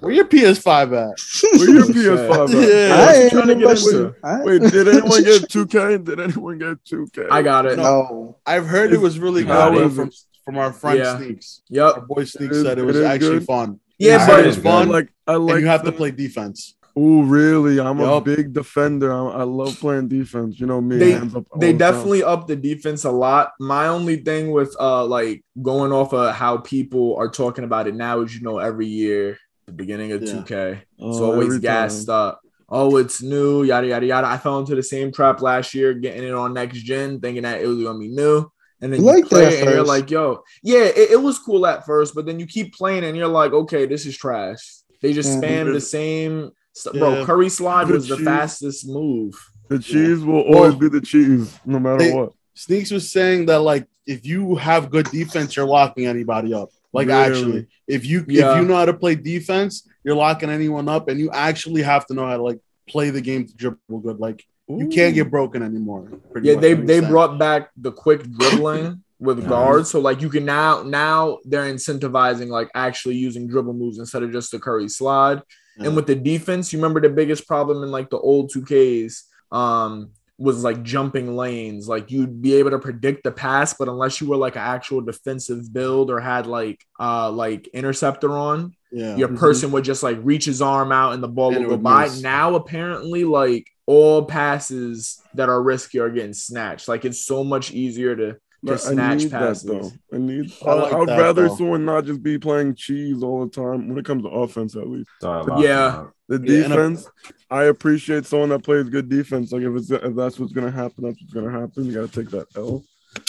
Where 0.00 0.12
your 0.12 0.26
PS5 0.26 0.92
at? 0.92 1.58
Where 1.58 1.70
your 1.70 1.82
Oh. 1.84 1.88
PS5 1.88 2.54
at? 2.54 2.68
Yeah. 2.68 3.06
I 3.08 3.12
ain't 3.14 3.32
trying 3.32 3.48
to 3.48 3.54
get 3.56 3.64
much- 3.64 3.78
into? 3.82 4.14
I- 4.22 4.42
Wait, 4.44 4.62
did 4.62 4.88
anyone 4.88 5.24
get 5.24 5.42
2K? 5.50 6.04
Did 6.04 6.20
anyone 6.20 6.58
get 6.58 6.84
2K? 6.84 7.26
I 7.30 7.42
got 7.42 7.66
it. 7.66 7.76
No. 7.78 8.36
I've 8.46 8.66
heard 8.66 8.92
it 8.92 9.00
was 9.00 9.18
really 9.18 9.42
good 9.42 9.50
How 9.52 9.88
from 9.88 10.10
from 10.44 10.58
our 10.58 10.72
friend 10.72 10.98
Yeah. 11.00 11.16
Sneaks. 11.16 11.62
Yep. 11.70 11.94
Our 11.96 12.00
boy 12.02 12.24
Sneaks 12.24 12.62
said 12.62 12.78
it 12.78 12.82
it 12.82 12.84
was 12.84 12.96
is 12.96 13.04
actually 13.04 13.38
good. 13.40 13.46
fun. 13.46 13.80
Yeah, 13.98 14.18
I 14.22 14.26
but 14.26 14.46
it's 14.46 14.56
it's 14.58 14.62
fun, 14.64 14.88
like. 14.90 15.08
I 15.26 15.34
like. 15.36 15.54
and 15.54 15.62
you 15.62 15.66
have 15.68 15.82
to 15.84 15.90
play 15.92 16.12
defense. 16.12 16.75
Oh, 16.98 17.22
really? 17.22 17.78
I'm 17.78 18.00
a 18.00 18.20
big 18.22 18.54
defender. 18.54 19.12
I, 19.12 19.18
I 19.18 19.42
love 19.42 19.78
playing 19.78 20.08
defense. 20.08 20.58
You 20.58 20.66
know 20.66 20.80
me. 20.80 20.96
They- 20.96 21.18
they 21.58 21.70
time. 21.72 21.76
definitely 21.78 22.22
up 22.22 22.46
the 22.46 22.56
defense 22.56 23.04
a 23.04 23.10
lot. 23.10 23.52
My 23.60 23.88
only 23.88 24.16
thing 24.16 24.50
with 24.50 24.74
uh 24.80 25.04
like 25.04 25.44
going 25.60 25.92
off 25.92 26.14
of 26.14 26.34
how 26.34 26.56
people 26.58 27.14
are 27.16 27.28
talking 27.28 27.64
about 27.64 27.86
it 27.86 27.94
now 27.94 28.22
is 28.22 28.34
you 28.34 28.42
know 28.42 28.58
every 28.58 28.86
year 28.86 29.36
the 29.66 29.72
beginning 29.72 30.12
of 30.12 30.22
Yeah. 30.22 30.32
2K 30.42 30.72
it's 30.72 30.82
Oh, 31.20 31.32
always 31.32 31.48
every 31.48 31.60
gassed 31.60 32.06
time. 32.06 32.16
up. 32.16 32.40
Oh, 32.68 32.96
it's 32.96 33.20
new, 33.22 33.62
yada 33.62 33.86
yada 33.88 34.06
yada. 34.06 34.26
I 34.26 34.38
fell 34.38 34.58
into 34.58 34.74
the 34.74 34.82
same 34.82 35.12
trap 35.12 35.40
last 35.42 35.74
year, 35.74 35.92
getting 35.92 36.24
it 36.24 36.32
on 36.34 36.54
next 36.54 36.78
gen, 36.78 37.20
thinking 37.20 37.42
that 37.42 37.60
it 37.60 37.66
was 37.66 37.82
gonna 37.82 37.98
be 37.98 38.08
new. 38.08 38.50
And 38.80 38.92
then 38.92 39.00
You 39.00 39.06
liked 39.06 39.28
play 39.28 39.46
it 39.54 39.60
and 39.62 39.70
you're 39.70 39.84
like, 39.84 40.10
yo, 40.10 40.42
yeah, 40.62 40.84
it, 40.84 41.10
it 41.12 41.20
was 41.22 41.38
cool 41.38 41.66
at 41.66 41.84
first, 41.86 42.14
but 42.14 42.24
then 42.26 42.38
you 42.40 42.46
keep 42.46 42.74
playing 42.74 43.04
and 43.04 43.16
you're 43.16 43.28
like, 43.28 43.52
okay, 43.52 43.86
this 43.86 44.04
is 44.06 44.16
trash. 44.16 44.78
They 45.02 45.12
just 45.12 45.38
spam 45.42 45.72
the 45.72 45.80
same 45.80 46.50
stuff. 46.76 46.94
Bro, 46.94 47.24
Curry 47.24 47.48
slide 47.48 47.88
The 47.88 47.94
was 47.94 48.08
the 48.08 48.16
cheese. 48.16 48.24
fastest 48.24 48.88
move. 48.88 49.34
The 49.68 49.78
cheese 49.78 50.20
will 50.20 50.44
Well, 50.48 50.58
always 50.58 50.74
be 50.76 50.88
the 50.88 51.00
cheese, 51.00 51.58
no 51.64 51.78
matter 51.80 51.98
they- 51.98 52.12
what. 52.14 52.32
Sneaks 52.54 52.90
was 52.90 53.10
saying 53.12 53.46
that 53.46 53.58
like 53.60 53.86
if 54.06 54.24
you 54.24 54.54
have 54.54 54.88
good 54.90 55.06
defense, 55.10 55.56
you're 55.56 55.66
locking 55.66 56.06
anybody 56.06 56.54
up. 56.54 56.70
Like 56.92 57.08
Really? 57.08 57.20
actually, 57.20 57.66
if 57.86 58.06
you 58.06 58.24
Yeah. 58.28 58.52
if 58.56 58.62
you 58.62 58.68
know 58.68 58.76
how 58.76 58.86
to 58.86 58.94
play 58.94 59.14
defense, 59.14 59.86
you're 60.04 60.14
locking 60.14 60.48
anyone 60.48 60.88
up, 60.88 61.08
and 61.08 61.20
you 61.20 61.30
actually 61.32 61.82
have 61.82 62.06
to 62.06 62.14
know 62.14 62.24
how 62.24 62.36
to 62.36 62.42
like 62.42 62.60
play 62.88 63.10
the 63.10 63.20
game 63.20 63.44
to 63.46 63.54
dribble 63.54 64.00
good. 64.00 64.18
Like 64.20 64.44
you 64.68 64.88
can't 64.88 65.14
get 65.14 65.30
broken 65.30 65.62
anymore. 65.62 66.08
Yeah, 66.42 66.54
they 66.54 66.72
they 66.74 67.00
saying. 67.00 67.10
brought 67.10 67.38
back 67.38 67.70
the 67.76 67.92
quick 67.92 68.22
dribbling 68.38 69.02
with 69.18 69.48
guards, 69.48 69.90
so 69.90 69.98
like 70.00 70.20
you 70.20 70.28
can 70.28 70.44
now 70.44 70.82
now 70.82 71.38
they're 71.44 71.64
incentivizing 71.72 72.48
like 72.48 72.68
actually 72.74 73.16
using 73.16 73.46
dribble 73.46 73.72
moves 73.72 73.98
instead 73.98 74.22
of 74.22 74.30
just 74.32 74.50
the 74.52 74.58
Curry 74.58 74.88
slide. 74.88 75.40
Yeah. 75.78 75.86
And 75.88 75.96
with 75.96 76.06
the 76.06 76.14
defense, 76.14 76.72
you 76.72 76.78
remember 76.78 77.00
the 77.00 77.08
biggest 77.08 77.46
problem 77.46 77.82
in 77.82 77.90
like 77.90 78.10
the 78.10 78.18
old 78.18 78.50
2Ks 78.52 79.22
um 79.52 80.10
was 80.38 80.62
like 80.62 80.82
jumping 80.82 81.34
lanes. 81.34 81.88
Like 81.88 82.10
you'd 82.10 82.42
be 82.42 82.54
able 82.56 82.70
to 82.72 82.78
predict 82.78 83.24
the 83.24 83.32
pass, 83.32 83.72
but 83.72 83.88
unless 83.88 84.20
you 84.20 84.26
were 84.26 84.36
like 84.36 84.56
an 84.56 84.62
actual 84.62 85.00
defensive 85.00 85.72
build 85.72 86.10
or 86.10 86.20
had 86.20 86.46
like 86.46 86.84
uh 87.00 87.30
like 87.30 87.68
interceptor 87.68 88.32
on, 88.32 88.74
yeah. 88.92 89.16
your 89.16 89.28
Mhm. 89.28 89.38
person 89.38 89.70
would 89.72 89.84
just 89.84 90.02
like 90.02 90.18
reach 90.20 90.44
his 90.44 90.60
arm 90.60 90.92
out 90.92 91.14
and 91.14 91.22
the 91.22 91.28
ball 91.28 91.54
And 91.54 91.60
would 91.66 91.70
go 91.70 91.76
by. 91.78 92.04
miss. 92.04 92.20
Now 92.22 92.54
apparently 92.54 93.24
like 93.24 93.66
all 93.86 94.26
passes 94.26 95.22
that 95.34 95.48
are 95.48 95.62
risky 95.62 96.00
are 96.00 96.10
getting 96.10 96.34
snatched. 96.34 96.86
Like 96.88 97.04
it's 97.06 97.24
so 97.24 97.42
much 97.42 97.72
easier 97.72 98.14
to 98.16 98.36
But 98.66 98.72
just 98.72 98.88
snatch 98.88 99.30
passes. 99.30 99.62
That, 99.62 99.72
though. 100.10 100.16
I 100.16 100.18
need. 100.18 100.52
I 100.66 100.74
like 100.74 100.92
I, 100.92 100.98
would 100.98 101.08
that, 101.08 101.18
rather 101.18 101.48
though. 101.48 101.56
someone 101.56 101.84
not 101.84 102.04
just 102.04 102.22
be 102.22 102.38
playing 102.38 102.74
cheese 102.74 103.22
all 103.22 103.44
the 103.46 103.50
time 103.50 103.88
when 103.88 103.98
it 103.98 104.04
comes 104.04 104.22
to 104.24 104.28
offense, 104.28 104.76
at 104.76 104.88
least. 104.88 105.08
Start 105.18 105.60
Yeah. 105.60 105.86
up. 105.86 106.12
The 106.28 106.34
Yeah, 106.44 106.64
and 106.64 106.72
defense, 106.72 107.08
I 107.50 107.64
appreciate 107.64 108.26
someone 108.26 108.48
that 108.48 108.64
plays 108.64 108.88
good 108.88 109.08
defense. 109.08 109.52
Like 109.52 109.62
if 109.62 109.74
it's 109.76 109.90
if 109.90 110.14
that's 110.16 110.38
what's 110.40 110.52
gonna 110.52 110.70
happen, 110.72 111.04
that's 111.04 111.20
what's 111.20 111.32
gonna 111.32 111.52
happen. 111.52 111.84
You 111.84 111.92
gotta 111.94 112.08
take 112.08 112.30
that 112.30 112.46
L. 112.56 112.82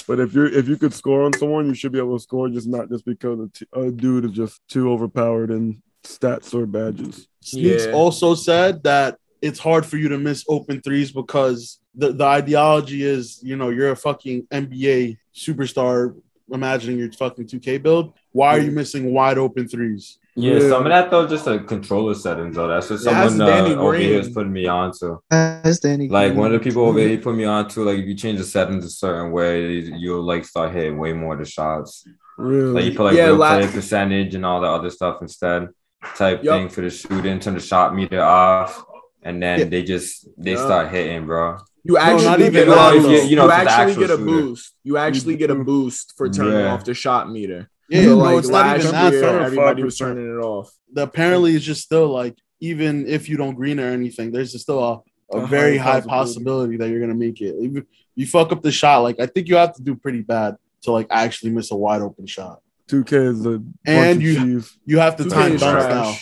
But 0.08 0.20
if 0.20 0.34
you're 0.34 0.48
if 0.48 0.68
you 0.68 0.78
could 0.78 0.94
score 0.94 1.22
on 1.24 1.34
someone, 1.34 1.68
you 1.68 1.74
should 1.76 1.92
be 1.92 2.00
able 2.00 2.18
to 2.18 2.24
score, 2.24 2.50
just 2.50 2.68
not 2.68 2.90
just 2.90 3.06
because 3.06 3.40
a, 3.40 3.48
t- 3.50 3.68
a 3.74 3.92
dude 3.92 4.26
is 4.26 4.32
just 4.32 4.62
too 4.68 4.92
overpowered 4.92 5.52
in 5.52 5.82
stats 6.04 6.54
or 6.56 6.66
badges. 6.66 7.28
Sneaks 7.42 7.86
Yeah. 7.86 7.92
also 7.94 8.34
said 8.34 8.82
that 8.84 9.18
it's 9.42 9.60
hard 9.60 9.86
for 9.86 9.98
you 9.98 10.10
to 10.10 10.18
miss 10.18 10.44
open 10.50 10.82
threes 10.82 11.12
because 11.12 11.80
the, 11.94 12.12
the 12.12 12.24
ideology 12.26 13.04
is, 13.04 13.40
you 13.44 13.56
know, 13.56 13.70
you're 13.70 13.92
a 13.92 13.96
fucking 13.96 14.48
NBA 14.52 15.18
superstar 15.38 16.16
imagining 16.52 16.98
your 17.00 17.12
fucking 17.12 17.46
2K 17.46 17.82
build. 17.82 18.14
Why 18.32 18.50
are 18.58 18.60
you 18.60 18.72
missing 18.72 19.14
wide 19.14 19.38
open 19.38 19.68
threes? 19.68 20.18
Yeah, 20.36 20.54
Yeah. 20.60 20.70
some 20.70 20.86
of 20.86 20.90
that 20.90 21.10
though, 21.12 21.28
just 21.28 21.46
the 21.46 21.60
controller 21.60 22.14
settings 22.14 22.56
though. 22.56 22.68
That's 22.68 22.90
what 22.90 23.00
Yeah, 23.02 23.28
someone 23.28 23.38
that's 23.40 23.70
uh, 23.72 23.76
over 23.80 23.96
here 23.96 24.10
Green. 24.10 24.20
is 24.22 24.30
putting 24.30 24.54
me 24.54 24.66
on 24.68 24.92
to. 25.00 25.18
That's 25.30 25.80
Danny. 25.80 26.08
Like 26.08 26.30
Green. 26.30 26.40
one 26.40 26.54
of 26.54 26.60
the 26.60 26.64
people 26.64 26.84
over 26.86 27.00
here 27.00 27.18
put 27.18 27.36
me 27.36 27.44
on 27.46 27.68
to, 27.70 27.84
like 27.84 28.00
if 28.00 28.06
you 28.06 28.16
change 28.16 28.38
the 28.38 28.44
settings 28.46 28.86
a 28.86 28.90
certain 28.90 29.32
way, 29.32 29.80
you'll 29.80 30.24
like 30.24 30.46
start 30.46 30.74
hitting 30.74 30.98
way 30.98 31.12
more 31.14 31.34
of 31.34 31.40
the 31.40 31.46
shots. 31.46 32.06
Really? 32.38 32.66
Like 32.66 32.76
Really, 32.76 32.90
you 32.92 32.98
put 32.98 33.04
like 33.06 33.16
Yeah, 33.16 33.26
real 33.26 33.36
la- 33.38 33.58
play 33.58 33.68
percentage 33.68 34.36
and 34.36 34.46
all 34.46 34.62
the 34.62 34.68
other 34.68 34.90
stuff 34.92 35.18
instead. 35.22 35.70
Type 36.16 36.44
Yup. 36.44 36.56
thing 36.56 36.70
for 36.70 36.82
the 36.82 36.92
shooting, 36.92 37.40
turn 37.40 37.56
the 37.56 37.60
shot 37.60 37.96
meter 37.96 38.22
off, 38.22 38.86
and 39.24 39.42
then 39.42 39.60
Yeah. 39.60 39.66
they 39.66 39.82
just 39.84 40.28
they 40.38 40.52
Yeah. 40.54 40.66
start 40.66 40.90
hitting, 40.90 41.26
bro. 41.26 41.58
You 41.88 41.98
actually 41.98 42.26
not 42.26 42.40
get, 42.52 42.68
a 42.68 42.72
boost. 42.72 43.24
you, 43.24 43.30
You 43.30 43.36
know, 43.38 43.44
for 43.44 43.48
the 43.48 43.54
actually 43.72 43.96
get 43.96 44.10
a 44.10 44.18
shooter. 44.18 44.26
boost. 44.26 44.74
You 44.84 44.98
actually 44.98 45.36
get 45.38 45.50
a 45.50 45.54
mm-hmm. 45.56 45.64
boost 45.64 46.14
for 46.18 46.30
turning 46.30 46.54
Yeah. 46.54 46.74
off 46.74 46.84
the 46.84 46.94
shot 46.94 47.32
meter. 47.32 47.70
Yeah, 47.90 48.02
So, 48.04 48.08
no, 48.10 48.16
like 48.18 48.38
it's 48.40 48.48
not 48.50 48.80
even 48.80 48.92
that 48.92 49.14
year, 49.14 49.40
everybody 49.40 49.84
was 49.84 49.98
turning 49.98 50.26
it 50.26 50.40
off. 50.40 50.70
The, 50.92 51.04
apparently, 51.04 51.56
it's 51.56 51.64
just 51.64 51.84
still 51.84 52.10
like, 52.10 52.36
even 52.60 53.08
if 53.08 53.30
you 53.30 53.38
don't 53.38 53.56
green 53.56 53.80
or 53.80 53.86
anything, 53.88 54.32
there's 54.32 54.52
just 54.52 54.64
still 54.66 54.84
a, 54.84 55.02
a, 55.36 55.42
A 55.44 55.48
very 55.48 55.78
high 55.78 55.92
high 55.94 56.02
possibility. 56.02 56.76
possibility 56.76 56.78
that 56.78 56.90
you're 56.90 57.00
going 57.00 57.12
to 57.12 57.16
make 57.28 57.40
it. 57.42 57.56
If 57.60 57.84
you 58.16 58.26
fuck 58.28 58.52
up 58.52 58.62
the 58.62 58.72
shot, 58.72 59.00
like, 59.04 59.20
I 59.20 59.26
think 59.28 59.48
you 59.48 59.56
have 59.56 59.74
to 59.76 59.82
do 59.84 59.96
pretty 59.96 60.22
bad 60.22 60.58
to 60.82 60.92
like 60.92 61.08
actually 61.10 61.52
miss 61.52 61.72
a 61.72 61.76
wide 61.76 62.02
open 62.02 62.26
shot. 62.26 62.62
2K 62.90 63.14
is 63.32 63.46
a 63.46 63.62
And 63.86 64.18
of 64.18 64.22
you- 64.22 64.36
cheese. 64.36 64.78
You 64.86 65.00
have 65.00 65.16
to 65.18 65.30
time 65.30 65.54
dunks 65.58 65.60
trash. 65.60 65.90
now. 65.90 66.14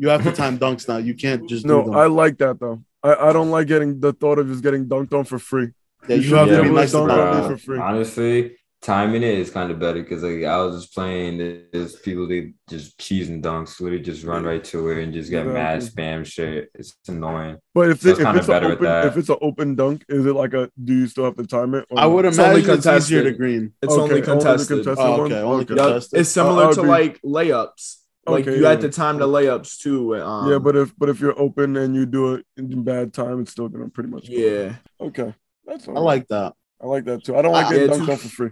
You 0.00 0.08
have 0.10 0.22
to 0.24 0.32
time 0.32 0.58
dunks 0.58 0.86
now. 0.88 0.98
You 0.98 1.14
can't 1.14 1.48
just 1.48 1.64
do 1.64 1.68
No, 1.68 1.84
them. 1.84 1.94
I 1.96 2.06
like 2.06 2.38
that 2.38 2.58
though. 2.60 2.82
I, 3.02 3.14
I 3.14 3.32
don't 3.32 3.50
like 3.50 3.66
getting 3.68 4.00
the 4.00 4.12
thought 4.12 4.38
of 4.38 4.48
just 4.48 4.62
getting 4.62 4.86
dunked 4.86 5.12
on 5.14 5.24
for 5.24 5.38
free. 5.38 5.70
yeah, 6.06 6.16
you 6.16 6.22
you 6.22 6.22
should 6.22 6.38
have 6.38 6.48
be 6.48 6.50
to 6.50 6.56
be 6.56 6.68
able 6.68 6.70
nice 6.70 6.92
to 6.92 7.00
dunk 7.00 7.08
dunk. 7.08 7.20
on 7.20 7.30
me 7.30 7.42
for 7.42 7.56
free. 7.56 7.78
honestly, 7.78 8.56
timing 8.80 9.22
it 9.22 9.38
is 9.38 9.50
kind 9.50 9.70
of 9.70 9.78
better 9.78 10.02
because 10.02 10.22
like 10.22 10.44
I 10.44 10.56
was 10.64 10.82
just 10.82 10.94
playing. 10.94 11.38
There's 11.72 11.96
people 11.96 12.26
they 12.28 12.54
just 12.68 12.98
cheese 12.98 13.28
and 13.28 13.42
dunks, 13.42 13.80
literally 13.80 14.02
just 14.02 14.24
run 14.24 14.44
right 14.44 14.62
to 14.64 14.88
it 14.90 15.02
and 15.02 15.12
just 15.12 15.30
get 15.30 15.46
mad 15.46 15.80
spam 15.80 16.24
shit. 16.24 16.70
It's 16.74 16.96
annoying. 17.08 17.58
But 17.74 17.90
if, 17.90 18.00
So 18.00 18.08
it, 18.08 18.12
it's 18.12 18.20
if 18.20 18.24
kinda 18.26 18.38
it's 18.38 18.46
better 18.46 18.66
at 18.66 18.72
open 18.74 18.84
that. 18.84 19.04
if 19.06 19.16
it's 19.16 19.28
an 19.28 19.36
open 19.40 19.74
dunk, 19.74 20.04
is 20.08 20.26
it 20.26 20.32
like 20.34 20.54
a 20.54 20.70
do 20.82 20.94
you 20.94 21.06
still 21.06 21.24
have 21.24 21.36
to 21.36 21.46
time 21.46 21.74
it? 21.74 21.86
or 21.90 21.98
I 21.98 22.06
would 22.06 22.24
not? 22.24 22.28
It's 22.30 22.38
only 22.38 22.60
imagine 22.60 22.74
it's 22.78 22.86
easier 22.86 23.22
to 23.24 23.32
green. 23.32 23.74
It's 23.82 23.92
Okay, 23.92 24.02
only 24.02 24.20
the 24.20 24.26
contested. 24.26 24.68
contested 24.84 25.06
Oh, 25.06 25.18
one? 25.18 25.32
okay, 25.32 25.40
only 25.40 25.64
Okay. 25.64 25.74
Yup. 25.74 25.84
contested. 25.86 26.20
It's 26.20 26.30
similar 26.30 26.64
I'll 26.64 26.74
to 26.74 26.82
like 26.82 27.20
layups. 27.22 27.96
Like 28.30 28.46
Okay, 28.46 28.56
you 28.58 28.64
had 28.64 28.78
yeah. 28.82 28.88
to 28.88 28.90
time 28.90 29.18
the 29.18 29.26
layups 29.26 29.78
too. 29.78 30.16
Um, 30.16 30.50
yeah, 30.50 30.58
but 30.58 30.76
if 30.76 30.96
but 30.98 31.08
if 31.08 31.20
you're 31.20 31.38
open 31.38 31.76
and 31.76 31.94
you 31.94 32.06
do 32.06 32.34
it 32.34 32.46
in 32.56 32.82
bad 32.82 33.12
time, 33.12 33.40
it's 33.40 33.50
still 33.52 33.68
gonna 33.68 33.88
pretty 33.88 34.10
much. 34.10 34.28
go. 34.28 34.34
yeah, 34.34 34.76
Okay. 35.00 35.34
That's 35.66 35.86
all 35.88 35.98
I 35.98 36.00
like 36.00 36.28
that. 36.28 36.54
I 36.80 36.86
like 36.86 37.04
that 37.06 37.24
too. 37.24 37.36
I 37.36 37.42
don't 37.42 37.52
like 37.52 37.66
Ah, 37.66 37.70
getting 37.70 37.88
yeah, 37.90 37.96
dunked 37.96 38.08
on 38.10 38.16
for 38.16 38.28
free. 38.28 38.50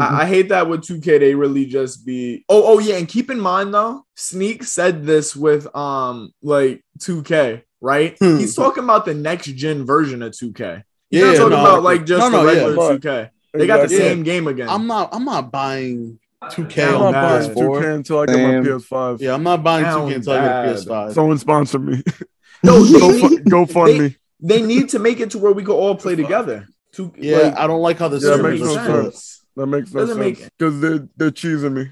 I, 0.00 0.22
I 0.22 0.26
hate 0.26 0.48
that 0.48 0.68
with 0.68 0.80
2K. 0.82 1.20
They 1.20 1.34
really 1.34 1.66
just 1.66 2.06
be. 2.06 2.44
Oh, 2.48 2.62
oh 2.74 2.78
yeah, 2.78 2.96
and 2.96 3.06
keep 3.06 3.30
in 3.30 3.38
mind 3.38 3.74
though, 3.74 4.04
Sneak 4.16 4.64
said 4.64 5.04
this 5.04 5.36
with 5.36 5.66
um 5.76 6.32
like 6.42 6.82
2K, 7.00 7.62
right? 7.80 8.16
Hmm. 8.18 8.38
He's 8.38 8.54
talking 8.56 8.84
about 8.84 9.04
the 9.04 9.14
next 9.14 9.46
gen 9.54 9.84
version 9.84 10.22
of 10.22 10.32
2K. 10.32 10.82
He's 11.10 11.20
Yeah, 11.20 11.26
not 11.26 11.36
talking 11.36 11.50
no, 11.50 11.60
about 11.60 11.82
like 11.82 12.06
just 12.06 12.20
no, 12.20 12.28
no, 12.30 12.46
the 12.46 12.52
yeah, 12.52 12.64
regular 12.66 12.76
but- 12.76 13.00
2K. 13.02 13.30
They 13.52 13.66
got 13.66 13.76
the 13.78 13.82
Exactly. 13.84 14.08
same 14.08 14.22
game 14.22 14.48
again. 14.48 14.68
I'm 14.68 14.86
not. 14.86 15.10
I'm 15.12 15.24
not 15.24 15.50
buying 15.52 16.18
2K 16.52 16.74
Down 16.74 16.94
I'm 16.94 17.02
on 17.02 17.12
not 17.12 17.22
buying 17.22 17.48
bad. 17.48 17.56
2K 17.56 17.94
until 17.94 18.18
I 18.20 18.26
get 18.26 18.36
my 18.36 18.68
PS5. 18.70 19.20
Yeah, 19.20 19.34
I'm 19.34 19.42
not 19.42 19.62
buying 19.62 19.84
Down 19.84 20.08
2K 20.10 20.14
until 20.16 20.32
I 20.32 20.36
get 20.40 20.66
a. 20.66 20.78
PS5. 20.78 21.14
Someone 21.14 21.38
sponsor 21.38 21.78
me. 21.78 22.02
no, 22.62 22.82
they 22.84 22.98
go, 23.20 23.38
go 23.50 23.66
fund 23.66 23.90
they- 23.90 23.98
me. 24.00 24.16
they 24.40 24.62
need 24.62 24.88
to 24.90 24.98
make 24.98 25.20
it 25.20 25.30
to 25.30 25.38
where 25.38 25.52
we 25.52 25.62
can 25.62 25.72
all 25.72 25.94
play 25.96 26.16
together. 26.16 26.66
To, 26.92 27.12
yeah, 27.18 27.38
like, 27.38 27.58
I 27.58 27.66
don't 27.66 27.82
like 27.82 27.98
how 27.98 28.08
the 28.08 28.18
Yeah, 28.18 28.36
that 28.36 28.42
makes 28.42 28.62
no 28.62 28.72
split. 28.72 28.86
sense. 29.14 29.44
That 29.56 29.66
makes 29.66 29.92
no 29.92 30.00
Doesn't 30.00 30.18
make- 30.18 30.38
sense 30.38 30.50
because 30.58 30.80
they're 30.80 31.08
they're 31.16 31.30
cheesing 31.30 31.72
me. 31.74 31.88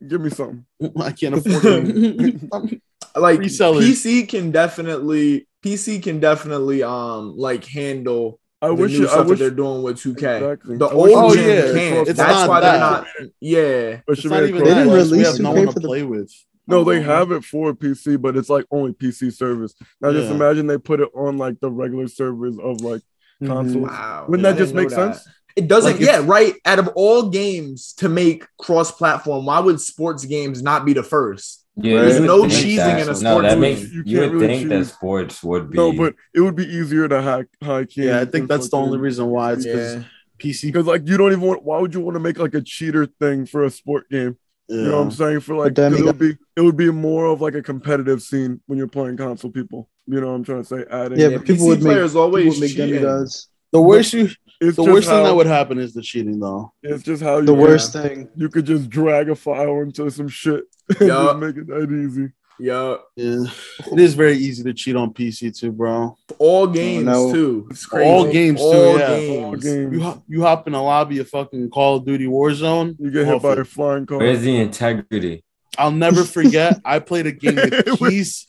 Give 0.08 0.20
me 0.20 0.30
something. 0.30 0.64
I 1.00 1.12
can't 1.12 1.34
afford 1.36 1.64
it. 1.64 2.42
like 3.16 3.40
Resellers. 3.40 3.80
PC 3.80 4.28
can 4.28 4.50
definitely 4.50 5.46
PC 5.64 6.02
can 6.02 6.20
definitely 6.20 6.82
um 6.82 7.36
like 7.36 7.64
handle 7.64 8.38
I 8.64 8.68
the 8.68 8.74
wish 8.74 8.92
new 8.92 9.02
it, 9.04 9.08
I 9.08 9.10
stuff 9.10 9.18
that 9.24 9.28
wish 9.30 9.38
they're 9.38 9.50
doing 9.50 9.82
with 9.82 9.96
2K. 9.98 10.14
Exactly. 10.36 10.76
The 10.78 10.86
I 10.86 10.92
old 10.92 11.10
Oh, 11.12 11.34
gen 11.34 11.48
yeah, 11.48 11.72
can't. 11.72 12.08
it's 12.08 12.16
That's 12.18 12.32
not 12.32 12.48
why 12.48 12.60
that. 12.60 12.70
they're 12.72 12.80
not. 12.80 13.06
Yeah, 13.40 14.00
But 14.06 14.12
It's 14.12 14.22
should 14.22 14.30
not 14.30 14.42
even 14.44 14.64
They 14.64 14.70
didn't 14.70 14.86
like, 14.88 14.96
we 14.96 15.02
release 15.02 15.26
have 15.26 15.40
no 15.40 15.50
one 15.52 15.66
for 15.66 15.72
to 15.74 15.80
the- 15.80 15.86
play 15.88 16.02
with. 16.02 16.32
No, 16.66 16.82
they 16.82 17.02
have 17.02 17.30
it 17.30 17.44
for 17.44 17.74
PC, 17.74 18.20
but 18.20 18.36
it's 18.38 18.48
like 18.48 18.64
only 18.70 18.92
PC 18.94 19.30
service. 19.32 19.74
Now 20.00 20.12
just 20.12 20.30
imagine 20.30 20.66
they 20.66 20.78
put 20.78 21.00
it 21.00 21.10
on 21.14 21.36
like 21.36 21.60
the 21.60 21.70
regular 21.70 22.08
servers 22.08 22.58
of 22.58 22.80
like 22.80 23.02
mm-hmm. 23.42 23.48
consoles. 23.48 23.88
wow. 23.90 24.24
Wouldn't 24.28 24.46
I 24.46 24.52
that 24.52 24.58
just 24.58 24.74
make 24.74 24.88
that. 24.88 25.14
sense? 25.16 25.28
It 25.56 25.68
doesn't. 25.68 25.92
Like, 25.92 26.00
yeah, 26.00 26.20
if- 26.20 26.28
right. 26.28 26.54
Out 26.64 26.78
of 26.78 26.88
all 26.96 27.28
games 27.28 27.92
to 27.98 28.08
make 28.08 28.46
cross-platform, 28.58 29.44
why 29.46 29.60
would 29.60 29.80
sports 29.80 30.24
games 30.24 30.62
not 30.62 30.84
be 30.86 30.94
the 30.94 31.02
first? 31.02 31.63
Yeah, 31.76 32.00
There's 32.02 32.20
no 32.20 32.42
think 32.42 32.52
cheesing 32.52 32.76
that. 32.76 33.00
in 33.00 33.08
a 33.08 33.10
No, 33.12 33.14
sports 33.14 33.42
that 33.42 33.50
game. 33.54 33.60
makes 33.60 33.80
You 33.82 34.02
you, 34.04 34.18
can't 34.20 34.32
would 34.32 34.40
really 34.42 34.46
think 34.58 34.68
that 34.68 34.84
sports 34.86 35.42
would 35.42 35.70
be. 35.70 35.76
No, 35.78 35.92
but 35.92 36.14
it 36.32 36.40
would 36.40 36.54
be 36.54 36.66
easier 36.66 37.08
to 37.08 37.20
hack 37.20 37.46
hike. 37.62 37.96
Yeah, 37.96 38.20
I 38.20 38.24
think 38.26 38.48
that's 38.48 38.68
the 38.68 38.76
only 38.76 38.98
reason 38.98 39.26
why. 39.26 39.52
It's 39.54 39.64
because 39.64 39.94
Yeah, 39.96 40.02
PC. 40.38 40.68
Because 40.68 40.86
like 40.86 41.02
you 41.08 41.16
don't 41.16 41.32
even 41.32 41.42
want. 41.42 41.64
Why 41.64 41.80
would 41.80 41.92
you 41.92 42.00
want 42.00 42.14
to 42.14 42.20
make 42.20 42.38
like 42.38 42.54
a 42.54 42.60
cheater 42.62 43.06
thing 43.06 43.44
for 43.46 43.64
a 43.64 43.70
sport 43.70 44.08
game? 44.08 44.36
You 44.68 44.82
know 44.82 44.96
what 44.96 45.02
I'm 45.02 45.10
saying? 45.10 45.40
For 45.40 45.56
like, 45.56 45.74
then 45.74 45.92
'cause 45.92 46.00
it 46.00 46.04
would 46.04 46.18
be 46.18 46.36
it 46.56 46.60
would 46.60 46.76
be 46.76 46.90
more 46.90 47.26
of 47.26 47.40
like 47.40 47.54
a 47.54 47.62
competitive 47.62 48.22
scene 48.22 48.60
when 48.66 48.78
you're 48.78 48.86
playing 48.88 49.16
console 49.16 49.50
people. 49.50 49.90
You 50.06 50.20
know 50.20 50.28
what 50.28 50.34
I'm 50.34 50.44
trying 50.44 50.62
to 50.62 50.68
say? 50.68 50.84
Adding, 50.90 51.18
Yeah, 51.18 51.28
Yeah, 51.28 51.36
but 51.38 51.46
people 51.46 51.66
PC 51.66 51.68
would 51.68 51.78
make 51.82 51.92
players 51.92 52.14
always 52.16 52.46
would 52.54 52.60
make 52.60 52.70
cheating. 52.70 52.86
demigods. 53.00 53.48
The 53.72 53.80
worst 53.82 54.12
you, 54.12 54.28
it's 54.68 54.76
the 54.76 54.84
worst 54.84 55.08
how, 55.08 55.16
thing 55.16 55.24
that 55.24 55.34
would 55.34 55.46
happen 55.46 55.78
is 55.78 55.94
the 55.94 56.02
cheating, 56.02 56.38
though. 56.40 56.72
It's 56.82 57.02
just 57.02 57.22
how 57.22 57.38
you 57.38 57.46
The 57.46 57.52
can- 57.52 57.60
worst 57.60 57.92
thing. 57.92 58.28
You 58.36 58.48
could 58.48 58.64
just 58.66 58.88
drag 58.90 59.28
a 59.30 59.34
file 59.34 59.80
into 59.80 60.10
some 60.10 60.28
shit 60.28 60.64
and 61.00 61.08
Yeah. 61.08 61.24
just 61.24 61.36
make 61.38 61.56
it 61.56 61.66
that 61.68 61.90
easy. 61.90 62.32
Yeah, 62.60 62.98
Yeah, 63.16 63.46
it 63.90 63.98
is 63.98 64.14
very 64.14 64.36
easy 64.36 64.62
to 64.62 64.72
cheat 64.72 64.94
on 64.94 65.12
PC 65.12 65.50
too, 65.58 65.72
bro. 65.72 66.16
all 66.38 66.68
games 66.68 67.04
no. 67.04 67.32
too. 67.32 67.66
It's 67.68 67.84
crazy. 67.84 68.08
All 68.08 68.30
games, 68.30 68.60
too, 68.60 68.66
All 68.66 68.96
yeah. 68.98 69.08
games. 69.18 69.42
All 69.44 69.56
games. 69.56 69.92
You 69.92 70.00
hop, 70.00 70.22
you 70.28 70.42
hop 70.42 70.68
in 70.68 70.74
a 70.74 70.82
lobby 70.82 71.18
of 71.18 71.28
fucking 71.28 71.70
Call 71.70 71.96
of 71.96 72.04
Duty 72.06 72.26
Warzone. 72.26 72.94
You 73.00 73.10
get 73.10 73.26
hit 73.26 73.42
by 73.42 73.52
it. 73.54 73.58
a 73.58 73.64
flying 73.64 74.06
car. 74.06 74.18
Where's 74.18 74.42
the 74.42 74.56
integrity? 74.56 75.42
I'll 75.76 75.90
never 75.90 76.22
forget. 76.38 76.80
I 76.84 77.00
played 77.00 77.26
a 77.26 77.32
game 77.32 77.56
with 77.56 77.98
Keys. 77.98 78.46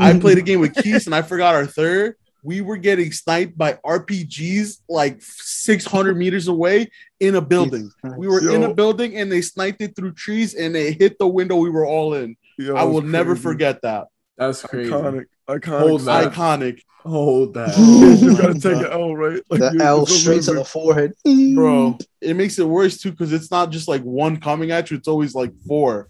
I 0.00 0.18
played 0.20 0.38
a 0.38 0.42
game 0.42 0.58
with 0.58 0.74
Keys, 0.74 1.06
and 1.06 1.14
I 1.14 1.22
forgot 1.22 1.54
our 1.54 1.66
third. 1.66 2.16
We 2.42 2.60
were 2.60 2.76
getting 2.76 3.12
sniped 3.12 3.56
by 3.58 3.74
RPGs 3.84 4.80
like 4.88 5.18
600 5.20 6.16
meters 6.16 6.48
away 6.48 6.90
in 7.20 7.34
a 7.34 7.40
building. 7.40 7.90
We 8.16 8.28
were 8.28 8.50
in 8.54 8.62
a 8.62 8.72
building, 8.74 9.16
and 9.16 9.30
they 9.30 9.42
sniped 9.42 9.80
it 9.82 9.94
through 9.96 10.12
trees, 10.12 10.54
and 10.54 10.74
they 10.74 10.92
hit 10.92 11.18
the 11.18 11.28
window 11.28 11.56
we 11.56 11.70
were 11.70 11.86
all 11.86 12.14
in. 12.14 12.36
Yo, 12.58 12.74
I 12.76 12.84
will 12.84 12.98
it's 12.98 13.08
never 13.08 13.36
forget 13.36 13.82
that. 13.82 14.08
That's 14.36 14.62
crazy. 14.62 14.90
Iconic. 14.90 15.26
Iconic. 15.48 15.80
Hold 15.80 16.00
that. 16.02 16.32
Iconic, 16.32 16.80
Hold 17.00 17.54
that. 17.54 17.76
you 18.20 18.36
gotta 18.36 18.54
take 18.54 18.76
an 18.86 18.92
L, 18.92 19.16
right? 19.16 19.40
Like, 19.50 19.60
The 19.60 19.78
L 19.82 20.04
straight 20.06 20.42
to 20.42 20.52
the 20.54 20.64
forehead. 20.64 21.12
bro. 21.54 21.96
It 22.20 22.36
makes 22.36 22.58
it 22.58 22.66
worse 22.68 22.98
too 22.98 23.10
because 23.10 23.32
it's 23.32 23.50
not 23.50 23.70
just 23.70 23.88
like 23.88 24.02
one 24.02 24.36
coming 24.38 24.70
at 24.70 24.90
you; 24.90 24.96
it's 24.98 25.08
always 25.08 25.34
like 25.34 25.52
four 25.66 26.08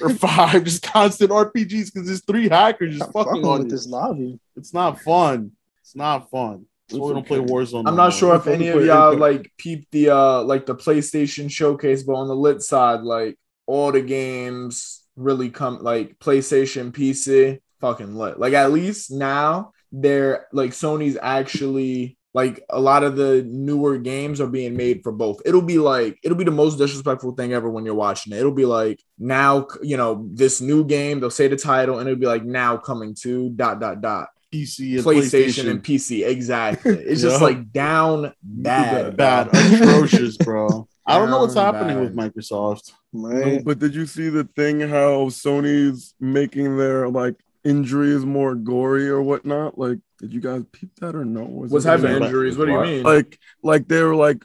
or 0.00 0.10
five, 0.14 0.64
just 0.64 0.82
constant 0.82 1.30
RPGs 1.30 1.92
because 1.92 2.06
there's 2.06 2.24
three 2.24 2.48
hackers 2.48 2.92
just 2.96 3.04
I'm 3.08 3.12
fucking 3.12 3.32
fucking 3.34 3.44
on 3.46 3.58
with 3.58 3.66
you. 3.66 3.70
this 3.72 3.86
lobby. 3.86 4.38
It's 4.56 4.72
not 4.72 5.00
fun. 5.00 5.52
It's 5.92 5.96
not 5.98 6.30
fun. 6.30 6.64
That's 6.88 6.98
we 6.98 7.12
don't 7.12 7.26
play. 7.26 7.38
Warzone. 7.38 7.80
I'm 7.80 7.96
no 7.96 7.96
not 7.96 8.02
more. 8.04 8.10
sure 8.12 8.34
if 8.34 8.46
any 8.46 8.68
of 8.68 8.82
y'all 8.82 9.10
Apex. 9.12 9.20
like 9.20 9.52
peeped 9.58 9.92
the 9.92 10.08
uh 10.08 10.42
like 10.42 10.64
the 10.64 10.74
PlayStation 10.74 11.50
showcase, 11.50 12.02
but 12.02 12.14
on 12.14 12.28
the 12.28 12.34
lit 12.34 12.62
side, 12.62 13.02
like 13.02 13.36
all 13.66 13.92
the 13.92 14.00
games 14.00 15.02
really 15.14 15.50
come 15.50 15.82
like 15.82 16.18
PlayStation, 16.18 16.92
PC, 16.92 17.58
fucking 17.82 18.14
lit. 18.16 18.40
Like 18.40 18.54
at 18.54 18.72
least 18.72 19.10
now 19.10 19.72
they're 19.92 20.46
like 20.52 20.70
Sony's 20.70 21.18
actually 21.20 22.16
like 22.32 22.64
a 22.70 22.80
lot 22.80 23.04
of 23.04 23.16
the 23.16 23.42
newer 23.46 23.98
games 23.98 24.40
are 24.40 24.46
being 24.46 24.74
made 24.74 25.02
for 25.02 25.12
both. 25.12 25.42
It'll 25.44 25.60
be 25.60 25.76
like 25.76 26.18
it'll 26.24 26.38
be 26.38 26.44
the 26.44 26.50
most 26.50 26.78
disrespectful 26.78 27.32
thing 27.32 27.52
ever 27.52 27.68
when 27.68 27.84
you're 27.84 27.94
watching 27.94 28.32
it. 28.32 28.38
It'll 28.38 28.50
be 28.50 28.64
like 28.64 28.98
now 29.18 29.66
you 29.82 29.98
know 29.98 30.26
this 30.32 30.62
new 30.62 30.86
game. 30.86 31.20
They'll 31.20 31.28
say 31.28 31.48
the 31.48 31.56
title 31.56 31.98
and 31.98 32.08
it'll 32.08 32.18
be 32.18 32.24
like 32.26 32.44
now 32.44 32.78
coming 32.78 33.14
to 33.24 33.50
dot 33.50 33.78
dot 33.78 34.00
dot. 34.00 34.28
PC 34.52 34.96
and 34.96 35.04
PlayStation, 35.06 35.64
PlayStation. 35.64 35.70
and 35.70 35.82
PC. 35.82 36.26
Exactly. 36.26 36.94
It's 36.94 37.22
just 37.22 37.40
like 37.42 37.72
down 37.72 38.32
bad. 38.42 39.16
bad, 39.16 39.50
bro. 39.50 39.60
atrocious, 39.72 40.36
bro. 40.36 40.86
I 41.06 41.18
don't 41.18 41.30
know 41.30 41.40
what's 41.40 41.54
Down 41.54 41.74
happening 41.74 42.00
with 42.00 42.14
bad. 42.14 42.32
Microsoft. 42.34 42.92
No, 43.12 43.60
but 43.64 43.78
did 43.78 43.94
you 43.94 44.06
see 44.06 44.28
the 44.28 44.44
thing 44.56 44.80
how 44.80 45.26
Sony's 45.30 46.14
making 46.20 46.76
their 46.76 47.08
like 47.08 47.34
injuries 47.64 48.24
more 48.24 48.54
gory 48.54 49.08
or 49.08 49.20
whatnot? 49.22 49.76
Like, 49.78 49.98
did 50.20 50.32
you 50.32 50.40
guys 50.40 50.62
peep 50.72 50.90
that 51.00 51.14
or 51.16 51.24
no? 51.24 51.42
Was 51.44 51.72
What 51.72 51.80
it- 51.80 51.84
type 51.84 51.98
of 51.98 52.04
Like- 52.04 52.22
injuries? 52.22 52.56
What 52.56 52.66
do 52.66 52.72
you 52.72 52.80
mean? 52.80 53.02
like 53.02 53.38
like 53.62 53.88
they 53.88 54.02
were 54.02 54.14
like 54.14 54.44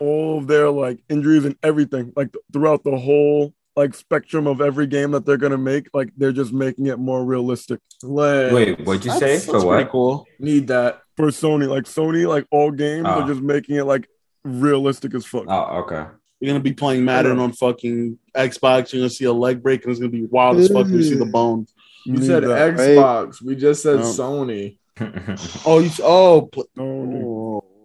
all 0.00 0.38
of 0.38 0.46
their 0.46 0.70
like 0.70 0.98
injuries 1.08 1.44
and 1.44 1.56
everything 1.62 2.12
like 2.16 2.34
throughout 2.52 2.82
the 2.84 2.96
whole 2.98 3.54
like 3.76 3.94
spectrum 3.94 4.46
of 4.46 4.60
every 4.60 4.86
game 4.86 5.12
that 5.12 5.24
they're 5.24 5.36
gonna 5.36 5.58
make 5.58 5.88
like 5.94 6.10
they're 6.16 6.32
just 6.32 6.52
making 6.52 6.86
it 6.86 6.98
more 6.98 7.24
realistic 7.24 7.80
Like, 8.02 8.52
Wait, 8.52 8.80
what'd 8.86 9.04
you 9.04 9.12
say? 9.12 9.38
That's- 9.38 9.46
For 9.46 9.64
what? 9.64 9.88
Cool. 9.90 10.26
need 10.38 10.68
that. 10.68 11.00
for 11.16 11.28
sony 11.28 11.68
like 11.68 11.84
sony 11.84 12.26
like 12.28 12.46
all 12.50 12.70
games 12.70 13.06
are 13.06 13.22
oh. 13.22 13.26
just 13.26 13.40
making 13.40 13.76
it 13.76 13.84
like 13.84 14.08
realistic 14.44 15.14
as 15.14 15.24
fuck 15.26 15.44
Oh, 15.48 15.82
okay. 15.82 16.06
You're 16.42 16.50
gonna 16.54 16.60
be 16.60 16.72
playing 16.72 17.04
Madden 17.04 17.38
on 17.38 17.52
fucking 17.52 18.18
Xbox. 18.34 18.92
You're 18.92 19.02
gonna 19.02 19.10
see 19.10 19.26
a 19.26 19.32
leg 19.32 19.62
break, 19.62 19.84
and 19.84 19.92
it's 19.92 20.00
gonna 20.00 20.10
be 20.10 20.24
wild 20.24 20.56
as 20.58 20.72
fuck. 20.72 20.88
You 20.88 21.00
see 21.00 21.14
the 21.14 21.24
mm. 21.24 21.30
bone. 21.30 21.68
You 22.04 22.14
Need 22.14 22.26
said 22.26 22.42
that. 22.42 22.74
Xbox. 22.74 23.40
We 23.40 23.54
just 23.54 23.80
said 23.80 24.00
No. 24.00 24.06
Sony. 24.06 24.76
Oh, 25.64 25.78
you 25.78 25.90
oh, 26.02 26.48
pl- 26.52 26.68
Sony. 26.76 27.22
oh. 27.22 27.31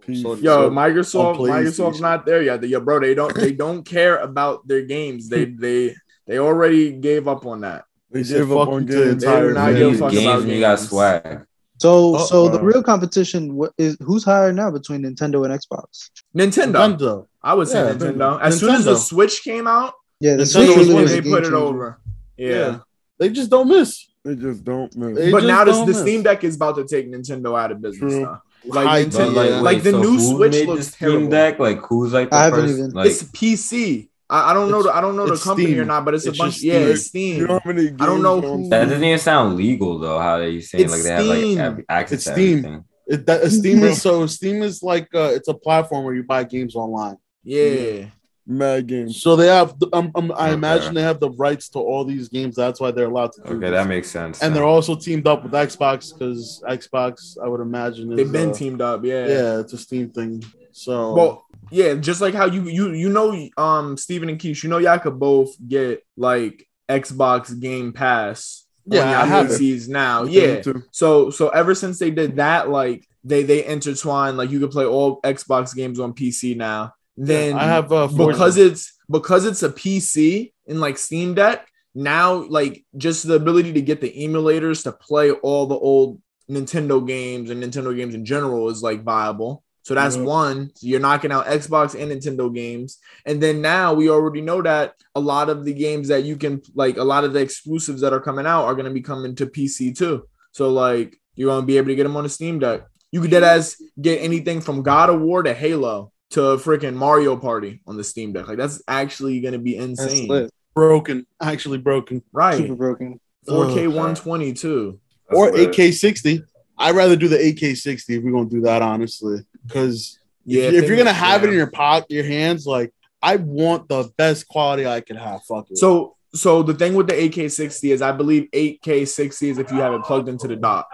Peace. 0.08 0.22
So- 0.24 0.36
Yo, 0.36 0.42
so- 0.42 0.70
Microsoft. 0.72 1.26
on 1.26 1.36
Microsoft's 1.38 1.98
PlayStation. 1.98 2.02
not 2.02 2.26
there 2.26 2.42
yet. 2.42 2.64
Yo, 2.68 2.80
bro, 2.80 3.00
they 3.00 3.14
don't. 3.14 3.36
They 3.36 3.52
don't 3.52 3.84
care 3.84 4.18
about 4.18 4.68
their 4.68 4.82
games. 4.84 5.30
They 5.30 5.46
they 5.66 5.96
they 6.26 6.40
already 6.40 6.94
gave 6.94 7.28
up 7.28 7.46
on 7.46 7.62
that. 7.62 7.84
they 8.10 8.24
said 8.24 8.38
gave 8.40 8.52
up 8.52 8.70
on 8.70 8.88
you 8.88 8.94
to 8.94 8.98
the 8.98 9.06
games 9.12 9.24
entire 9.24 9.52
You 9.52 9.58
I 9.58 9.72
need 9.74 9.80
give 9.80 9.94
a 9.94 9.98
fuck 10.00 10.12
games 10.12 10.26
about 10.26 10.40
when 10.40 10.50
you 10.50 10.60
got 10.62 10.80
swag. 10.80 11.46
So, 11.80 12.16
Oh, 12.16 12.26
so 12.26 12.50
the 12.50 12.60
real 12.60 12.82
competition 12.82 13.60
is 13.78 13.98
who's 14.00 14.24
higher 14.24 14.52
now 14.52 14.72
between 14.72 15.04
Nintendo 15.04 15.46
and 15.46 15.54
Xbox? 15.62 16.10
Nintendo. 16.36 16.98
Nintendo. 16.98 17.28
I 17.44 17.54
would 17.54 17.68
say 17.68 17.86
Yeah, 17.86 17.94
Nintendo. 17.94 18.42
As 18.42 18.60
soon 18.60 18.74
as 18.74 18.86
the 18.86 18.96
Switch 18.96 19.44
came 19.44 19.68
out, 19.68 19.94
Yeah, 20.20 20.38
the 20.38 20.44
Nintendo 20.44 20.66
Switch 20.66 20.78
was 20.78 20.88
when 20.90 21.06
they 21.06 21.22
game 21.22 21.32
put 21.32 21.42
it 21.44 21.52
changer. 21.52 21.56
over. 21.58 22.00
Yeah. 22.36 22.50
Yeah. 22.50 22.80
They 23.20 23.30
just 23.30 23.52
don't 23.52 23.68
miss. 23.68 24.08
they 24.26 24.36
just 24.36 24.64
don't 24.64 24.96
miss 24.96 25.18
They 25.18 25.32
But 25.32 25.44
now 25.44 25.64
this 25.66 25.78
the. 25.86 25.94
Steam 25.94 26.24
Deck 26.24 26.44
is 26.44 26.56
about 26.56 26.78
to 26.78 26.86
take 26.86 27.12
Nintendo 27.12 27.58
out 27.60 27.72
of 27.72 27.80
business. 27.80 28.12
True. 28.14 28.22
Now. 28.24 28.42
Like 28.68 28.88
High 28.88 29.06
Nintendo- 29.06 29.34
like, 29.34 29.50
Yeah. 29.50 29.56
wait, 29.58 29.62
Like, 29.64 29.84
the 29.84 29.92
so 29.92 30.02
new 30.02 30.18
who 30.18 30.36
Switch 30.36 30.52
made 30.52 30.68
looks 30.68 30.86
the 30.88 30.92
Steam 30.92 31.10
terrible. 31.10 31.30
Deck? 31.30 31.60
Like 31.60 31.80
who's 31.88 32.14
like 32.14 32.30
the 32.30 32.36
I 32.36 32.44
haven't 32.46 32.62
first? 32.62 32.78
even- 32.80 32.92
Like, 32.92 33.08
it's 33.08 33.24
PC. 33.24 34.10
I, 34.30 34.52
I 34.52 34.54
don't 34.54 34.70
know. 34.70 34.84
The, 34.84 34.92
I 34.94 35.00
don't 35.00 35.16
know 35.16 35.26
the 35.26 35.38
company 35.38 35.68
Steam. 35.68 35.80
or 35.80 35.86
not, 35.86 36.04
but 36.04 36.14
it's 36.14 36.26
a 36.26 36.34
bunch. 36.34 36.56
just 36.56 36.64
Yeah, 36.66 36.74
Steam. 36.80 36.90
it's 36.92 37.06
Steam. 37.06 37.38
you 37.38 37.48
know 37.48 37.60
how 37.64 37.72
I 37.72 38.06
don't 38.06 38.22
know 38.22 38.42
who- 38.42 38.70
that 38.70 38.86
doesn't 38.90 39.04
even 39.04 39.20
sound 39.20 39.56
legal 39.56 40.00
though. 40.00 40.20
How 40.20 40.38
they 40.40 40.60
saying 40.60 40.84
It's 40.86 40.94
like 40.94 41.04
they 41.04 41.10
have 41.12 41.26
like 41.26 41.38
Steam. 41.40 41.86
access 41.90 42.14
It's 42.18 42.24
to 42.26 42.32
Steam. 42.34 42.58
everything. 42.60 42.84
It, 43.10 43.26
that, 43.26 43.50
Steam 43.52 43.84
is 43.84 44.02
so 44.08 44.26
Steam 44.28 44.62
is 44.64 44.84
like 44.84 45.08
uh, 45.16 45.32
it's 45.34 45.48
a 45.48 45.54
platform 45.54 46.04
where 46.04 46.14
you 46.14 46.24
buy 46.24 46.44
games 46.44 46.76
online. 46.76 47.16
Yeah. 47.44 48.08
Mad 48.48 48.88
games 48.88 49.22
So 49.22 49.36
they 49.36 49.48
have, 49.48 49.76
um, 49.94 50.12
um, 50.16 50.32
I 50.38 50.48
Okay. 50.48 50.54
imagine 50.54 50.94
they 50.94 51.02
have 51.02 51.20
the 51.20 51.32
rights 51.32 51.70
to 51.70 51.80
all 51.80 52.06
these 52.06 52.30
games. 52.30 52.56
That's 52.56 52.80
why 52.80 52.92
they're 52.92 53.08
allowed 53.10 53.34
to. 53.34 53.42
Do 53.42 53.48
Okay, 53.56 53.70
this. 53.70 53.72
that 53.72 53.88
makes 53.88 54.10
sense. 54.10 54.42
and 54.42 54.50
then. 54.50 54.62
they're 54.62 54.70
also 54.70 54.96
teamed 54.96 55.28
up 55.28 55.44
with 55.44 55.52
Xbox 55.52 56.14
because 56.18 56.62
Xbox, 56.68 57.38
I 57.44 57.48
would 57.48 57.62
imagine, 57.62 58.12
is, 58.12 58.18
They've 58.18 58.32
been 58.32 58.50
uh, 58.52 58.54
teamed 58.54 58.82
up. 58.82 59.04
Yeah. 59.04 59.28
Yeah, 59.28 59.60
it's 59.60 59.74
a 59.74 59.78
Steam 59.78 60.10
thing. 60.12 60.44
So 60.72 61.14
Well, 61.14 61.46
yeah, 61.72 61.96
just 61.96 62.22
like 62.22 62.34
how 62.34 62.46
you 62.46 62.64
you 62.64 62.94
you 62.94 63.10
know 63.10 63.50
um 63.58 63.98
Stephen 63.98 64.30
and 64.30 64.40
Keish, 64.40 64.64
you 64.64 64.70
know 64.70 64.78
y'all 64.78 65.00
could 65.00 65.20
both 65.20 65.50
get 65.68 66.04
like 66.16 66.66
Xbox 66.88 67.60
Game 67.60 67.92
Pass 67.92 68.66
Yeah, 68.86 69.02
on 69.02 69.08
I 69.08 69.12
y'all 69.12 69.26
have 69.26 69.46
it. 69.52 69.60
PCs 69.60 69.90
now. 69.90 70.24
Me 70.24 70.32
Yeah. 70.40 70.62
So 70.92 71.30
so 71.30 71.50
ever 71.50 71.76
since 71.76 72.00
they 72.00 72.12
did 72.12 72.38
that, 72.38 72.70
like 72.70 73.06
they 73.24 73.44
they 73.44 73.66
intertwine, 73.66 74.38
like 74.38 74.50
you 74.52 74.60
could 74.62 74.72
play 74.72 74.86
all 74.86 75.20
Xbox 75.22 75.76
games 75.76 76.00
on 76.00 76.14
PC 76.14 76.56
now. 76.56 76.94
Then 77.18 77.56
I 77.58 77.64
have 77.64 77.92
uh, 77.92 78.08
because 78.08 78.58
it's 78.58 78.94
because 79.10 79.46
it's 79.46 79.64
a 79.64 79.70
PC 79.70 80.54
in 80.68 80.80
like 80.80 80.98
Steam 80.98 81.34
Deck, 81.34 81.68
now 81.96 82.34
like 82.34 82.86
just 82.96 83.28
the 83.28 83.34
ability 83.34 83.74
to 83.74 83.82
get 83.82 84.02
the 84.02 84.14
emulators 84.14 84.84
to 84.84 84.92
play 84.92 85.32
all 85.32 85.66
the 85.66 85.76
old 85.76 86.22
Nintendo 86.50 87.06
games 87.06 87.50
and 87.50 87.62
Nintendo 87.62 87.96
games 87.96 88.14
in 88.14 88.24
general 88.24 88.70
is 88.70 88.84
like 88.84 89.04
viable. 89.04 89.64
So 89.82 89.96
that's 89.96 90.16
Yeah. 90.18 90.24
one. 90.24 90.72
So 90.76 90.86
you're 90.86 91.00
knocking 91.00 91.32
out 91.32 91.46
Xbox 91.48 92.00
and 92.00 92.12
Nintendo 92.12 92.54
games. 92.54 92.98
And 93.26 93.42
then 93.42 93.62
now 93.62 93.94
we 93.94 94.10
already 94.10 94.42
know 94.42 94.62
that 94.62 94.94
a 95.16 95.20
lot 95.20 95.50
of 95.50 95.66
the 95.66 95.74
games 95.74 96.10
that 96.10 96.24
you 96.24 96.36
can 96.36 96.62
like 96.76 96.98
a 96.98 97.04
lot 97.04 97.24
of 97.24 97.34
the 97.34 97.40
exclusives 97.40 98.02
that 98.02 98.14
are 98.14 98.20
coming 98.20 98.46
out 98.46 98.66
are 98.66 98.76
going 98.76 98.86
to 98.86 98.92
be 98.92 99.02
coming 99.02 99.34
to 99.36 99.48
PC 99.48 99.98
too. 99.98 100.28
So 100.52 100.70
like 100.72 101.20
you're 101.36 101.50
going 101.50 101.62
to 101.62 101.66
be 101.68 101.78
able 101.78 101.88
to 101.88 101.96
get 101.96 102.04
them 102.04 102.18
on 102.18 102.24
the 102.24 102.30
Steam 102.30 102.60
Deck. 102.60 102.82
You 103.12 103.22
could 103.22 103.32
dead 103.32 103.44
as 103.44 103.78
get 104.00 104.22
anything 104.22 104.62
from 104.62 104.84
God 104.84 105.10
of 105.10 105.22
War 105.22 105.42
to 105.42 105.54
Halo 105.54 106.12
to 106.32 106.40
freaking 106.58 106.96
Mario 106.96 107.36
Party 107.38 107.82
on 107.88 107.98
the 107.98 108.04
Steam 108.04 108.34
Deck. 108.34 108.48
Like 108.48 108.58
that's 108.58 108.82
actually 108.88 109.40
going 109.40 109.54
to 109.54 109.60
be 109.60 109.78
insane. 109.78 110.50
broken, 110.74 111.26
actually 111.42 111.78
broken, 111.78 112.22
Right. 112.32 112.58
Super 112.58 112.76
broken. 112.76 113.20
4K 113.48 113.88
Ugh. 113.88 113.88
120 113.88 114.54
too. 114.54 115.00
Or 115.30 115.52
8K 115.52 115.94
60. 115.94 116.44
I'd 116.78 116.96
rather 116.96 117.16
do 117.16 117.28
the 117.28 117.38
8K 117.38 117.76
60 117.76 118.16
if 118.16 118.24
we're 118.24 118.32
gonna 118.32 118.50
do 118.50 118.62
that, 118.62 118.82
honestly, 118.82 119.40
because 119.66 120.20
Yeah, 120.46 120.64
if, 120.66 120.88
you're 120.88 120.98
gonna 120.98 121.12
have 121.12 121.44
it 121.44 121.50
in 121.50 121.56
your 121.56 121.72
pocket, 121.72 122.12
your 122.12 122.24
hands, 122.24 122.68
like 122.68 122.94
I 123.22 123.38
want 123.38 123.90
the 123.90 124.12
best 124.18 124.48
quality 124.48 124.86
I 124.86 125.02
can 125.02 125.16
have. 125.16 125.44
Fuck 125.44 125.72
it. 125.72 125.78
So 125.78 126.16
so 126.36 126.62
the 126.62 126.74
thing 126.74 126.94
with 126.94 127.08
the 127.08 127.14
8K 127.14 127.50
60 127.50 127.92
is 127.92 128.02
I 128.02 128.12
believe 128.12 128.48
8K60 128.54 129.50
is 129.50 129.58
if 129.58 129.72
you 129.72 129.78
have 129.78 129.94
it 129.94 130.04
plugged 130.04 130.30
into 130.30 130.48
the 130.48 130.56
dock. 130.56 130.88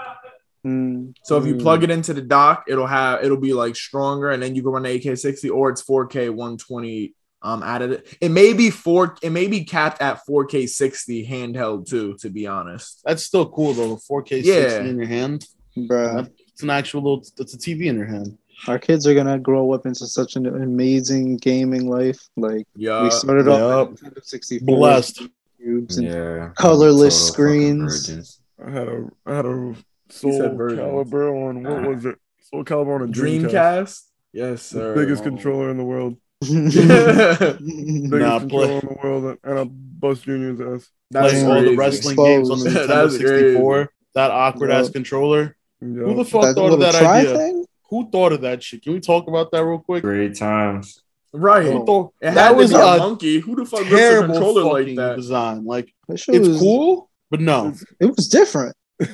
Mm. 0.66 1.14
So 1.24 1.38
if 1.38 1.46
you 1.46 1.56
Mm. 1.56 1.62
plug 1.62 1.84
it 1.84 1.90
into 1.92 2.14
the 2.14 2.22
dock, 2.22 2.66
it'll 2.68 2.88
have 2.88 3.24
it'll 3.24 3.38
be 3.40 3.54
like 3.54 3.76
stronger, 3.76 4.30
and 4.32 4.42
then 4.42 4.56
you 4.56 4.62
can 4.64 4.72
run 4.72 4.84
the 4.84 4.90
8K60, 4.90 5.50
or 5.54 5.70
it's 5.70 5.82
4K 5.82 6.30
120 6.30 7.14
um 7.42 7.62
added. 7.64 7.92
It 7.92 8.18
It 8.22 8.30
may 8.30 8.54
be 8.54 8.70
four. 8.70 9.16
It 9.22 9.32
may 9.32 9.48
be 9.48 9.66
capped 9.66 10.02
at 10.02 10.22
4K 10.26 10.66
60 10.68 11.28
handheld 11.28 11.88
too. 11.88 12.16
To 12.22 12.30
be 12.30 12.48
honest, 12.48 13.02
that's 13.04 13.24
still 13.24 13.46
cool 13.50 13.74
though. 13.74 13.98
4K 13.98 14.40
Yeah. 14.42 14.70
60 14.70 14.90
in 14.90 14.98
your 14.98 15.08
hand. 15.08 15.46
Bruh. 15.78 16.30
It's 16.48 16.64
an 16.64 16.70
actual 16.70 17.02
little. 17.02 17.26
It's 17.40 17.54
a 17.54 17.58
TV 17.58 17.88
in 17.88 17.98
your 17.98 18.06
hand. 18.06 18.38
our 18.68 18.80
kids 18.80 19.06
are 19.06 19.14
gonna 19.14 19.38
grow 19.38 19.74
up 19.74 19.86
into 19.86 20.08
such 20.08 20.38
an 20.38 20.46
amazing 20.46 21.36
gaming 21.38 21.90
life. 21.90 22.30
Like 22.38 22.66
Yeah. 22.78 23.04
we 23.04 23.10
started 23.12 23.48
yeah. 23.48 23.52
off 23.62 23.90
with 23.90 24.02
Nintendo 24.04 24.24
64 24.24 24.78
Blessed. 24.78 25.22
cubes 25.58 25.98
and 25.98 26.08
Yeah. 26.08 26.52
colorless 26.56 27.18
Total 27.20 27.34
screens. 27.34 28.40
I 28.66 28.70
had 28.72 28.88
a 28.88 29.10
I 29.26 29.36
had 29.36 29.46
a 29.46 29.74
said 29.76 29.84
Soul 30.10 30.56
virgins. 30.56 30.80
Calibur 30.82 31.50
on 31.50 31.64
what 31.64 31.86
ah. 31.86 31.90
was 31.90 32.06
it? 32.06 32.18
Soul 32.42 32.64
Calibur 32.64 32.96
on 32.96 33.10
a 33.10 33.12
Dreamcast. 33.12 33.50
Dreamcast. 33.52 34.02
Yes, 34.34 34.70
The 34.70 34.80
sir. 34.80 34.96
biggest 34.96 35.22
Oh. 35.22 35.26
controller 35.26 35.70
in 35.70 35.78
the 35.78 35.84
world. 35.84 36.18
That's 36.42 36.52
Biggest 36.54 36.90
Nah, 36.90 38.40
controller 38.40 38.68
play- 38.68 38.80
in 38.80 38.88
the 38.88 38.98
world, 39.04 39.38
and 39.44 39.60
I 39.60 39.64
bust 39.64 40.24
Junior's 40.24 40.60
ass. 40.60 40.90
Playing 41.12 41.46
all 41.46 41.54
the 41.56 41.62
crazy. 41.62 41.76
wrestling 41.76 42.16
games 42.16 42.50
on 42.50 42.60
the 42.60 42.70
Nintendo 42.70 42.88
That's 42.88 43.18
64. 43.18 43.94
That 44.16 44.32
awkward 44.32 44.72
ass 44.72 44.90
controller. 44.90 45.56
Yeah. 45.82 45.88
Who 45.88 46.16
the 46.16 46.26
fuck 46.26 46.44
that 46.44 46.56
thought 46.56 46.74
of 46.74 46.80
that 46.80 46.96
idea? 46.96 47.36
thing? 47.36 47.66
Who 47.90 48.10
thought 48.10 48.34
of 48.34 48.42
that 48.42 48.64
shit? 48.64 48.84
Can 48.84 48.94
we 48.94 49.00
talk 49.00 49.28
about 49.28 49.52
that 49.52 49.64
real 49.64 49.80
quick? 49.80 50.02
Great 50.04 50.36
times. 50.36 51.02
Right. 51.32 51.66
Who 51.66 51.82
oh. 51.82 51.86
thought 51.86 52.14
that 52.22 52.56
was 52.56 52.74
a 52.74 52.78
a 52.78 52.98
monkey. 52.98 53.40
Who 53.40 53.56
the 53.56 53.66
fuck 53.66 53.82
rips 53.90 53.94
a 53.94 54.26
controller 54.26 54.64
like 54.64 54.96
that? 54.96 55.16
design? 55.16 55.66
Like 55.66 55.94
it's 56.10 56.28
was- 56.28 56.60
cool, 56.60 57.10
but 57.30 57.42
no. 57.42 57.74
It 58.00 58.06
was 58.16 58.28
different. 58.28 58.76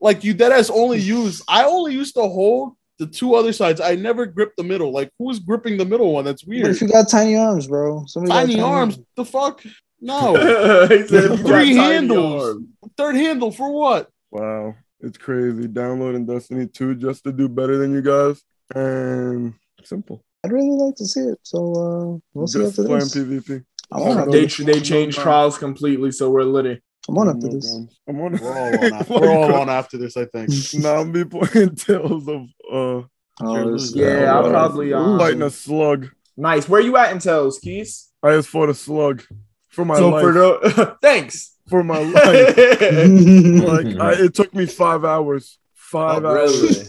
Like 0.00 0.24
you 0.24 0.34
dead 0.34 0.52
ass 0.52 0.70
only 0.70 0.98
use. 1.16 1.42
I 1.48 1.64
only 1.64 1.92
used 1.94 2.14
to 2.14 2.22
hold 2.22 2.74
the 2.98 3.06
two 3.06 3.34
other 3.34 3.52
sides. 3.52 3.80
I 3.80 3.94
never 3.94 4.26
gripped 4.26 4.56
the 4.56 4.64
middle. 4.64 4.92
Like 4.92 5.10
who's 5.18 5.38
gripping 5.38 5.76
the 5.76 5.84
middle 5.84 6.12
one? 6.12 6.24
That's 6.24 6.44
What 6.44 6.56
weird. 6.56 6.68
if 6.68 6.80
you 6.80 6.88
got 6.88 7.08
tiny 7.08 7.36
arms, 7.36 7.66
bro? 7.68 8.04
Somebody 8.06 8.32
got 8.32 8.40
Tiny 8.40 8.60
arms. 8.60 8.98
The 9.16 9.24
fuck? 9.24 9.62
No. 10.00 10.86
He 10.86 11.08
said, 11.08 11.30
"You 11.30 11.36
Three 11.38 11.74
handles. 11.74 12.44
arms." 12.54 12.66
Third 12.96 13.16
handle 13.16 13.50
for 13.50 13.72
what? 13.72 14.08
Wow, 14.30 14.76
it's 15.00 15.18
crazy. 15.18 15.66
Downloading 15.66 16.24
Destiny 16.24 16.68
2 16.68 16.94
just 16.94 17.24
to 17.24 17.32
do 17.32 17.48
better 17.48 17.76
than 17.78 17.92
you 17.92 18.00
guys, 18.00 18.40
and 18.76 19.54
simple. 19.82 20.22
I'd 20.44 20.52
really 20.52 20.70
like 20.70 20.94
to 20.96 21.04
see 21.04 21.22
it. 21.22 21.38
So 21.42 21.58
uh, 21.72 22.18
we'll 22.32 22.46
see 22.46 22.64
after 22.64 22.84
playing 22.84 23.00
this. 23.00 23.14
PvP. 23.16 23.64
I'm 23.90 24.02
on 24.02 24.18
after 24.18 24.30
They 24.30 24.46
they 24.46 24.80
changed 24.80 25.18
trials 25.18 25.58
completely, 25.58 26.12
so 26.12 26.30
we're 26.30 26.44
litty. 26.44 26.80
I'm 27.08 27.16
on 27.18 27.28
after 27.30 27.48
this. 27.48 27.72
guns. 27.72 27.98
I'm 28.08 28.20
on. 28.20 28.32
We're 28.32 28.58
all 28.58 28.68
on 28.84 28.92
after, 28.94 29.12
we're 29.14 29.30
all 29.32 29.54
on 29.54 29.68
after 29.70 29.96
this, 29.98 30.16
I 30.16 30.24
think. 30.26 30.50
Now 30.74 30.96
I'm 31.00 31.12
be 31.12 31.24
playing 31.24 31.74
Tales 31.76 32.28
of 32.28 32.42
uh 32.72 33.06
Oh, 33.40 33.72
this- 33.72 33.94
Yeah, 33.94 34.34
I'll 34.36 34.46
uh, 34.46 34.50
probably, 34.50 34.92
um, 34.92 35.18
fighting 35.18 35.42
a 35.42 35.50
slug. 35.50 36.08
Nice. 36.36 36.68
Where 36.68 36.80
are 36.80 36.84
you 36.84 36.96
at 36.96 37.12
in 37.12 37.18
Tales, 37.20 37.58
Keys? 37.60 38.08
I 38.22 38.32
just 38.32 38.48
fought 38.48 38.68
a 38.68 38.74
slug 38.74 39.22
for 39.68 39.84
my 39.84 39.96
so 39.96 40.08
life. 40.10 40.22
for 40.22 40.32
the 40.32 40.96
thanks. 41.02 41.54
for 41.68 41.84
my 41.84 41.98
life. 41.98 42.56
like 42.56 43.96
I, 44.00 44.24
it 44.24 44.34
took 44.34 44.52
me 44.54 44.66
five 44.66 45.04
hours. 45.04 45.58
Five 45.74 46.24
Oh, 46.24 46.28
hours. 46.28 46.60
really? 46.62 46.84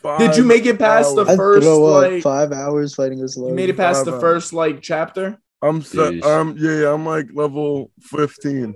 Five 0.00 0.18
Did 0.20 0.36
you 0.36 0.44
make 0.44 0.64
it 0.66 0.78
past 0.78 1.14
the 1.16 1.22
hours. 1.22 1.30
I'd 1.30 1.36
first 1.36 1.64
throw 1.64 1.86
up 1.86 2.02
like? 2.12 2.22
five 2.22 2.52
hours 2.52 2.94
fighting 2.94 3.20
a 3.22 3.28
slug. 3.28 3.48
You 3.50 3.54
made 3.54 3.70
it 3.70 3.76
past 3.76 3.98
Five 4.00 4.06
the 4.06 4.12
hours. 4.12 4.20
first 4.20 4.52
like 4.52 4.80
chapter. 4.82 5.38
I'm 5.62 5.82
set. 5.82 6.12
Jeez. 6.14 6.22
Um, 6.24 6.54
yeah, 6.58 6.82
yeah, 6.82 6.92
I'm 6.92 7.04
like 7.06 7.26
level 7.32 7.90
15. 8.02 8.74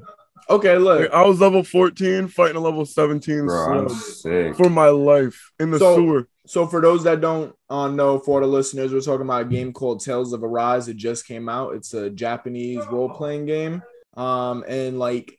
Okay, 0.51 0.78
look. 0.78 1.11
I 1.12 1.26
was 1.26 1.40
level 1.40 1.62
14 1.62 2.28
fighting 2.28 2.57
a 2.57 2.61
level 2.61 2.86
17 2.86 3.46
Bro, 3.46 3.78
I'm 3.80 3.88
sick. 3.90 4.57
for 4.57 4.70
my 4.70 4.88
life 4.88 5.53
in 5.61 5.70
the 5.70 5.78
So- 5.78 5.96
sewer. 5.96 6.28
So 6.46 6.66
for 6.66 6.80
those 6.80 7.05
that 7.05 7.20
don't 7.20 7.55
uh, 7.68 7.88
know, 7.88 8.18
for 8.18 8.40
the 8.40 8.46
listeners, 8.46 8.90
we're 8.90 9.03
talking 9.03 9.26
about 9.26 9.42
a 9.42 9.44
game 9.44 9.70
called 9.70 10.01
Tales 10.03 10.32
of 10.32 10.42
Arise. 10.42 10.88
It 10.88 10.96
just 10.96 11.26
came 11.26 11.46
out. 11.46 11.74
It's 11.74 11.92
a 11.92 12.09
Japanese 12.09 12.86
role 12.86 13.11
playing 13.11 13.44
game. 13.44 13.82
Um, 14.16 14.64
and 14.66 14.99
like 14.99 15.38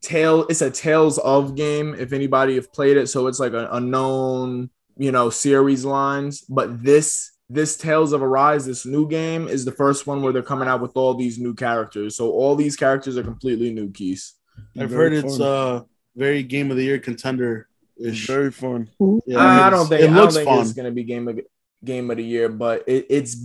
Tale, 0.00 0.46
it's 0.48 0.60
a 0.60 0.70
Tales 0.72 1.18
of 1.18 1.54
game. 1.54 1.94
If 1.96 2.12
anybody 2.12 2.56
have 2.56 2.72
played 2.72 2.96
it, 2.96 3.06
so 3.08 3.28
it's 3.28 3.38
like 3.38 3.52
a, 3.52 3.68
a 3.70 3.78
known, 3.78 4.70
you 4.96 5.12
know, 5.12 5.30
series 5.30 5.84
lines. 5.84 6.40
But 6.40 6.82
this 6.82 7.30
this 7.48 7.76
Tales 7.76 8.12
of 8.12 8.20
Arise, 8.20 8.66
this 8.66 8.84
new 8.84 9.08
game, 9.08 9.46
is 9.46 9.64
the 9.64 9.70
first 9.72 10.08
one 10.08 10.22
where 10.22 10.32
they're 10.32 10.42
coming 10.42 10.66
out 10.66 10.80
with 10.82 10.96
all 10.96 11.14
these 11.14 11.38
new 11.38 11.54
characters. 11.54 12.16
So 12.16 12.32
all 12.32 12.56
these 12.56 12.74
characters 12.76 13.16
are 13.16 13.22
completely 13.22 13.72
new 13.72 13.92
keys. 13.92 14.34
I've 14.78 14.90
Very 14.90 15.16
heard 15.16 15.24
it's 15.24 15.38
fun. 15.38 15.46
uh 15.46 15.82
very 16.16 16.42
game 16.42 16.70
of 16.70 16.76
the 16.76 16.82
year 16.84 16.98
contender 16.98 17.68
It's 17.96 18.18
very 18.26 18.50
fun. 18.52 18.88
Yeah, 19.26 19.38
I 19.38 19.66
it's- 19.68 19.70
don't 19.72 19.88
think 19.88 20.02
it 20.02 20.10
I 20.10 20.14
looks 20.14 20.34
don't 20.34 20.44
think 20.44 20.48
fun. 20.56 20.60
it's 20.66 20.72
gonna 20.72 20.90
be 20.90 21.04
game 21.04 21.28
of 21.28 21.40
game 21.84 22.10
of 22.10 22.16
the 22.16 22.24
year, 22.24 22.48
but 22.48 22.84
it, 22.88 23.06
it's 23.10 23.36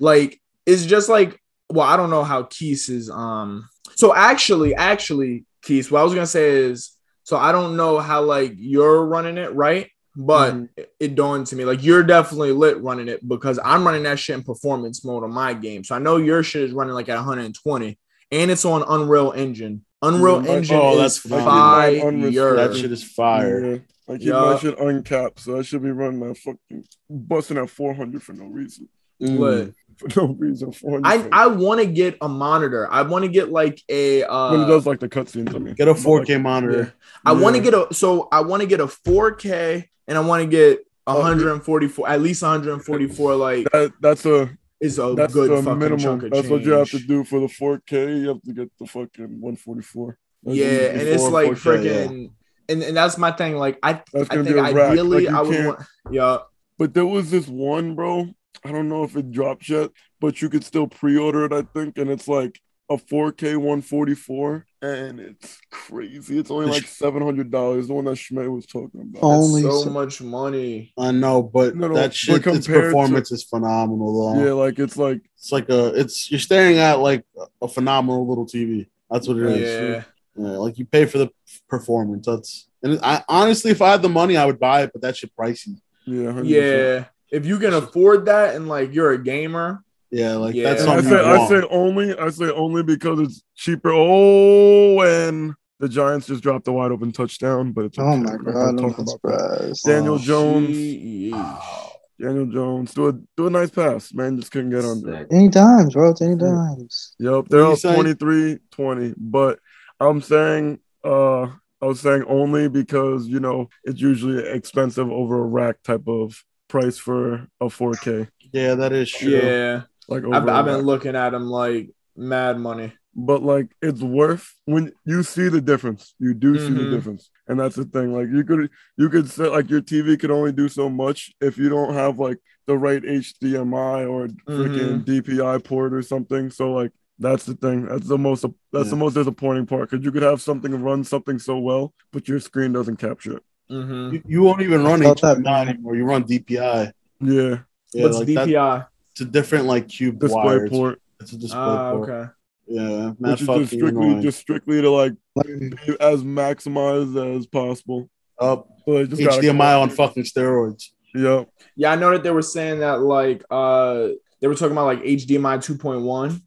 like 0.00 0.40
it's 0.64 0.84
just 0.84 1.08
like 1.08 1.40
well, 1.70 1.86
I 1.86 1.96
don't 1.96 2.10
know 2.10 2.24
how 2.24 2.44
Keys 2.44 2.88
is 2.88 3.10
um 3.10 3.68
so 3.96 4.14
actually 4.14 4.74
actually 4.74 5.44
Keys, 5.62 5.90
what 5.90 6.00
I 6.00 6.04
was 6.04 6.14
gonna 6.14 6.26
say 6.26 6.50
is 6.50 6.92
so 7.24 7.36
I 7.36 7.50
don't 7.52 7.76
know 7.76 7.98
how 7.98 8.22
like 8.22 8.52
you're 8.56 9.04
running 9.04 9.38
it, 9.38 9.52
right? 9.54 9.88
But 10.18 10.54
Mm-hmm. 10.54 10.64
it, 10.78 10.92
it 11.00 11.14
dawned 11.14 11.46
to 11.48 11.56
me 11.56 11.64
like 11.64 11.82
you're 11.84 12.02
definitely 12.02 12.52
lit 12.52 12.80
running 12.82 13.08
it 13.08 13.26
because 13.28 13.58
I'm 13.64 13.84
running 13.84 14.04
that 14.04 14.18
shit 14.18 14.34
in 14.36 14.42
performance 14.42 15.04
mode 15.04 15.24
on 15.24 15.32
my 15.32 15.52
game. 15.54 15.84
So 15.84 15.94
I 15.94 15.98
know 15.98 16.16
your 16.16 16.42
shit 16.42 16.62
is 16.62 16.72
running 16.72 16.94
like 16.94 17.08
at 17.08 17.16
120 17.16 17.98
and 18.32 18.50
it's 18.50 18.64
on 18.64 18.82
Unreal 18.88 19.32
Engine. 19.32 19.84
Unreal 20.02 20.42
Yeah, 20.42 20.48
my- 20.50 20.56
Engine 20.56 20.76
oh, 20.76 20.96
that's 20.96 21.18
phenomenal. 21.18 22.30
fire. 22.32 22.56
that 22.56 22.76
shit 22.76 22.92
is 22.92 23.02
fire. 23.04 23.64
Yeah. 23.64 23.78
I 24.08 24.12
keep 24.18 24.26
Yeah. 24.28 24.40
my 24.40 24.58
shit 24.58 24.78
uncapped, 24.78 25.40
so 25.40 25.58
I 25.58 25.62
should 25.62 25.82
be 25.82 25.90
running 25.90 26.20
that 26.20 26.36
fucking 26.38 26.84
busting 27.10 27.56
at 27.58 27.70
400 27.70 28.22
for 28.22 28.34
no 28.34 28.44
reason. 28.46 28.88
Lit. 29.18 29.74
For 29.96 30.08
no 30.20 30.34
reason. 30.34 30.70
400 30.72 31.06
I 31.06 31.18
for- 31.22 31.28
I 31.32 31.46
want 31.46 31.80
to 31.80 31.86
get 31.86 32.18
a 32.20 32.28
monitor. 32.28 32.86
I 32.92 33.00
want 33.02 33.24
to 33.24 33.30
get 33.30 33.50
like 33.50 33.80
a 33.88 34.22
uh 34.24 34.52
when 34.52 34.60
it 34.60 34.66
does 34.66 34.84
like 34.86 35.00
the 35.00 35.08
cutscenes, 35.08 35.54
I 35.54 35.58
mean. 35.58 35.74
Get 35.74 35.88
a 35.88 35.94
4K 35.94 36.34
like, 36.34 36.42
monitor. 36.42 36.92
I 37.24 37.32
want 37.32 37.56
to 37.56 37.62
get 37.62 37.72
a 37.72 37.88
so 37.94 38.28
I 38.30 38.42
want 38.42 38.60
to 38.60 38.66
get 38.68 38.80
a 38.80 38.86
4K 38.86 39.84
and 40.06 40.18
I 40.18 40.20
want 40.20 40.42
to 40.42 40.48
get 40.48 40.80
Oh, 41.08 41.20
144 41.20 42.08
at 42.08 42.20
least 42.20 42.42
144 42.42 43.36
like 43.36 43.66
That, 43.72 43.92
that's 44.00 44.26
a 44.26 44.50
is 44.80 44.98
a 44.98 45.14
that's 45.16 45.32
good 45.32 45.50
fucking 45.64 45.78
minimum. 45.78 45.98
chunk 45.98 46.22
of 46.24 46.30
That's 46.30 46.48
what 46.48 46.62
you 46.62 46.72
have 46.72 46.90
to 46.90 46.98
do 46.98 47.24
for 47.24 47.40
the 47.40 47.46
4K. 47.46 48.20
You 48.22 48.28
have 48.28 48.42
to 48.42 48.52
get 48.52 48.70
the 48.78 48.86
fucking 48.86 49.40
144. 49.40 50.18
That's 50.44 50.56
Yeah, 50.56 50.66
and 50.66 51.00
it's 51.02 51.22
like 51.24 51.50
4K. 51.50 51.54
freaking 51.54 52.30
and, 52.68 52.82
and 52.82 52.96
that's 52.96 53.16
my 53.16 53.30
thing 53.32 53.56
like 53.56 53.78
I 53.82 54.02
That's 54.12 54.28
I 54.30 54.34
think 54.34 54.48
be 54.48 54.54
a 54.54 54.62
rack. 54.62 54.92
ideally 54.92 55.26
Like, 55.26 55.34
I 55.34 55.42
would 55.42 55.64
want 55.66 55.80
yeah 56.10 56.38
But 56.78 56.94
there 56.94 57.06
was 57.06 57.30
this 57.30 57.48
one, 57.48 57.94
bro. 57.94 58.28
I 58.64 58.72
don't 58.72 58.88
know 58.88 59.04
if 59.04 59.16
it 59.16 59.30
drops 59.30 59.68
yet, 59.68 59.90
but 60.20 60.42
you 60.42 60.48
could 60.48 60.64
still 60.64 60.86
pre-order 60.88 61.44
it, 61.44 61.52
I 61.52 61.62
think, 61.62 61.98
and 61.98 62.10
it's 62.10 62.26
like 62.26 62.60
a 62.88 62.96
4K 62.96 63.56
144, 63.56 64.64
and 64.82 65.18
it's 65.20 65.58
crazy. 65.70 66.38
It's 66.38 66.50
only 66.50 66.66
like 66.66 66.84
seven 66.86 67.20
hundred 67.22 67.50
dollars. 67.50 67.88
The 67.88 67.94
one 67.94 68.04
that 68.04 68.16
Schmidt 68.16 68.50
was 68.50 68.66
talking 68.66 69.00
about. 69.00 69.12
That's 69.14 69.24
Only 69.24 69.62
so 69.62 69.82
so- 69.84 69.90
much 69.90 70.22
money. 70.22 70.92
I 70.96 71.10
know, 71.10 71.42
but 71.42 71.74
No, 71.74 71.88
no, 71.88 71.94
that 71.94 72.08
but 72.10 72.14
shit, 72.14 72.36
its 72.36 72.44
compared 72.44 72.64
to- 72.66 72.80
performance 72.88 73.32
is 73.32 73.42
phenomenal. 73.42 74.34
Though. 74.34 74.44
yeah, 74.44 74.52
like 74.52 74.78
it's 74.78 74.96
like 74.96 75.20
It's 75.36 75.50
like 75.50 75.68
a, 75.68 75.98
it's 75.98 76.30
you're 76.30 76.38
staring 76.40 76.78
at 76.78 77.00
like 77.00 77.24
a 77.60 77.66
phenomenal 77.68 78.26
little 78.28 78.46
TV. 78.46 78.86
That's 79.10 79.26
what 79.26 79.36
it 79.38 79.46
is. 79.46 79.60
Yeah. 79.94 80.02
Yeah, 80.38 80.56
like 80.58 80.78
you 80.78 80.84
pay 80.84 81.06
for 81.06 81.18
the 81.18 81.30
performance. 81.68 82.26
That's 82.26 82.68
and 82.82 83.00
I 83.02 83.24
honestly, 83.28 83.70
if 83.72 83.82
I 83.82 83.90
had 83.90 84.02
the 84.02 84.08
money, 84.08 84.36
I 84.36 84.44
would 84.44 84.60
buy 84.60 84.82
it, 84.82 84.90
but 84.92 85.02
that 85.02 85.16
shit 85.16 85.32
pricey. 85.36 85.80
yeah, 86.04 86.30
100%. 86.30 86.46
Yeah. 86.48 87.04
If 87.32 87.44
you 87.46 87.58
can 87.58 87.72
afford 87.74 88.26
that 88.26 88.54
and 88.54 88.68
like 88.68 88.94
you're 88.94 89.10
a 89.12 89.18
gamer, 89.22 89.82
Yeah, 90.16 90.36
like 90.36 90.54
Yeah. 90.54 90.64
that's 90.70 90.82
And 90.82 90.90
I 90.90 90.94
something 90.96 91.10
say 91.12 91.24
I 91.24 91.36
want. 91.36 91.50
say 91.50 91.62
only 91.70 92.18
I 92.18 92.30
say 92.30 92.50
only 92.50 92.82
because 92.82 93.20
it's 93.20 93.42
cheaper. 93.54 93.90
Oh, 93.92 95.00
and 95.02 95.54
the 95.78 95.88
Giants 95.90 96.26
just 96.26 96.42
dropped 96.42 96.66
a 96.68 96.72
wide 96.72 96.90
open 96.90 97.12
touchdown, 97.12 97.72
but 97.72 97.84
it's 97.84 97.98
Oh 97.98 98.12
okay. 98.12 98.20
my 98.22 98.36
god, 98.36 98.68
I'm 98.70 98.76
talk 98.78 98.98
about 98.98 99.20
that. 99.24 99.60
surprised. 99.60 99.84
Daniel 99.84 100.14
Oh, 100.14 100.18
Jones, 100.18 100.74
Sheesh. 100.76 101.90
Daniel 102.20 102.46
Jones, 102.46 102.94
do 102.94 103.08
a 103.08 103.12
do 103.36 103.46
a 103.48 103.50
nice 103.50 103.68
pass, 103.70 104.14
man. 104.14 104.38
Just 104.38 104.50
couldn't 104.50 104.70
get 104.70 104.86
under. 104.86 105.12
it. 105.14 105.28
Any 105.30 105.48
dimes, 105.48 105.92
bro. 105.92 106.12
It's 106.12 106.22
any 106.22 106.36
dimes. 106.36 107.14
Yep, 107.18 107.48
they're 107.50 107.66
What 107.66 107.84
you 107.84 107.90
up 107.90 107.96
23 107.96 108.58
20. 108.70 109.14
But 109.18 109.58
I'm 110.00 110.22
saying 110.22 110.78
uh 111.04 111.42
I 111.82 111.84
was 111.84 112.00
saying 112.00 112.24
only 112.26 112.68
because 112.70 113.26
you 113.28 113.38
know 113.40 113.68
it's 113.84 114.00
usually 114.00 114.48
expensive 114.48 115.10
over 115.10 115.38
a 115.38 115.46
rack 115.46 115.82
type 115.82 116.08
of 116.08 116.42
price 116.68 116.96
for 116.96 117.48
a 117.60 117.66
4K. 117.66 118.28
Yeah, 118.52 118.76
that 118.76 118.92
is 118.94 119.10
true. 119.10 119.30
Yeah. 119.46 119.82
Like 120.08 120.24
over 120.24 120.34
I've, 120.34 120.46
a 120.48 120.52
I've 120.52 120.64
been 120.64 120.80
looking 120.86 121.16
at 121.16 121.34
him 121.34 121.46
like 121.48 121.90
mad 122.16 122.58
money. 122.58 122.92
but 123.14 123.42
like 123.42 123.68
it's 123.82 124.00
worth 124.02 124.54
when 124.66 124.92
you 125.04 125.22
see 125.22 125.48
the 125.48 125.60
difference. 125.60 126.14
You 126.18 126.34
do 126.34 126.58
see 126.58 126.72
the 126.72 126.80
Mhm. 126.80 126.90
difference. 126.90 127.30
And 127.48 127.58
that's 127.60 127.76
the 127.76 127.84
thing. 127.84 128.12
Like 128.12 128.28
you 128.28 128.44
could 128.44 128.70
you 128.96 129.08
could 129.08 129.28
say 129.30 129.48
like 129.48 129.70
your 129.70 129.80
TV 129.82 130.18
could 130.18 130.30
only 130.30 130.52
do 130.52 130.68
so 130.68 130.88
much 130.88 131.32
if 131.40 131.56
you 131.58 131.68
don't 131.68 131.94
have 131.94 132.18
like 132.18 132.38
the 132.66 132.76
right 132.76 133.02
HDMI 133.02 134.08
or 134.08 134.28
freaking 134.48 135.04
DPI 135.04 135.62
port 135.64 135.94
or 135.94 136.02
something. 136.02 136.50
So 136.50 136.72
like 136.72 136.92
that's 137.18 137.44
the 137.46 137.54
thing. 137.54 137.86
That's 137.86 138.08
the 138.08 138.18
most 138.18 138.44
that's 138.72 138.90
the 138.90 138.96
most 138.96 139.14
disappointing 139.14 139.66
part 139.66 139.90
because 139.90 140.04
you 140.04 140.12
could 140.12 140.22
have 140.22 140.40
something 140.42 140.72
run 140.82 141.02
something 141.04 141.38
so 141.38 141.58
well, 141.58 141.94
but 142.12 142.28
your 142.28 142.40
screen 142.40 142.72
doesn't 142.72 142.96
capture 142.96 143.38
it. 143.38 143.42
Mm-hmm. 143.70 144.14
You, 144.14 144.22
you 144.26 144.42
won't 144.42 144.62
even 144.62 144.84
run 144.84 145.00
Felt 145.02 145.20
that, 145.22 145.38
HDMI 145.38 145.68
anymore. 145.68 145.96
You 145.96 146.04
run 146.04 146.24
DPI. 146.24 146.92
Yeah, 147.20 147.58
Yeah, 147.94 148.02
What's 148.02 148.18
like 148.18 148.26
that- 148.28 148.48
DPI? 148.48 148.86
It's 149.16 149.22
a 149.22 149.24
different 149.24 149.64
like 149.64 149.88
cube 149.88 150.18
display 150.18 150.44
wire. 150.44 150.68
port, 150.68 151.00
It's 151.20 151.32
a 151.32 151.38
display 151.38 151.58
Ah, 151.58 151.92
port. 151.92 152.10
okay. 152.10 152.30
Yeah, 152.66 153.10
which 153.12 153.40
is 153.40 153.46
just 153.46 153.66
strictly 153.72 153.88
annoying. 153.88 154.20
just 154.22 154.38
strictly 154.38 154.82
to 154.82 154.90
like 154.90 155.14
Like, 155.34 155.46
be 155.46 155.72
as 156.00 156.22
maximized 156.22 157.36
as 157.38 157.46
possible. 157.46 158.10
up 158.38 158.68
So 158.84 158.92
they 158.92 159.06
just 159.06 159.22
gotta 159.24 159.40
HDMI 159.40 159.80
on 159.80 159.88
fucking 159.88 160.24
steroids. 160.24 160.90
Yep. 161.14 161.48
Yeah, 161.76 161.92
I 161.92 161.96
know 161.96 162.10
that 162.10 162.22
they 162.24 162.30
were 162.30 162.42
saying 162.42 162.80
that 162.80 163.00
like 163.00 163.42
uh 163.50 164.08
they 164.42 164.48
were 164.48 164.54
talking 164.54 164.72
about 164.72 164.84
like 164.84 165.02
HDMI 165.02 165.56
2.1. 165.64 166.42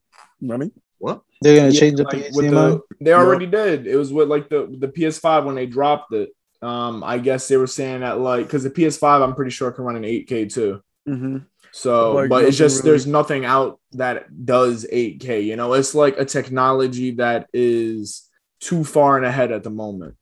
What? 0.99 1.21
They're 1.41 1.55
gonna 1.55 1.69
Yeah, 1.71 1.79
change 1.79 1.97
the 1.97 2.03
like, 2.03 2.29
with 2.33 2.45
HDMI. 2.45 2.51
the- 2.51 2.81
they 3.01 3.13
already 3.13 3.47
did. 3.47 3.87
It 3.87 3.95
was 3.95 4.13
with 4.13 4.27
like 4.27 4.49
the 4.49 4.67
the 4.77 4.89
PS5 4.89 5.45
when 5.45 5.55
they 5.55 5.65
dropped 5.65 6.13
it. 6.13 6.29
Um, 6.61 7.03
I 7.05 7.17
guess 7.17 7.47
they 7.47 7.55
were 7.57 7.65
saying 7.67 8.01
that 8.01 8.19
like 8.19 8.45
because 8.45 8.63
the 8.63 8.69
PS5 8.69 9.23
I'm 9.23 9.33
pretty 9.33 9.51
sure 9.51 9.71
can 9.71 9.85
run 9.85 9.95
in 9.95 10.03
8K 10.03 10.53
too. 10.53 10.81
Mm-hmm. 11.07 11.37
So, 11.71 12.13
Like, 12.13 12.29
but 12.29 12.45
it's 12.45 12.57
just 12.57 12.79
really- 12.79 12.91
there's 12.91 13.07
nothing 13.07 13.45
out 13.45 13.79
that 13.93 14.45
does 14.45 14.85
8K. 14.91 15.41
You 15.41 15.55
know, 15.55 15.73
it's 15.73 15.93
like 15.95 16.17
a 16.19 16.25
technology 16.25 17.11
that 17.11 17.47
is 17.53 18.27
too 18.59 18.83
far 18.83 19.17
and 19.17 19.25
ahead 19.25 19.51
at 19.51 19.63
the 19.63 19.69
moment. 19.69 20.15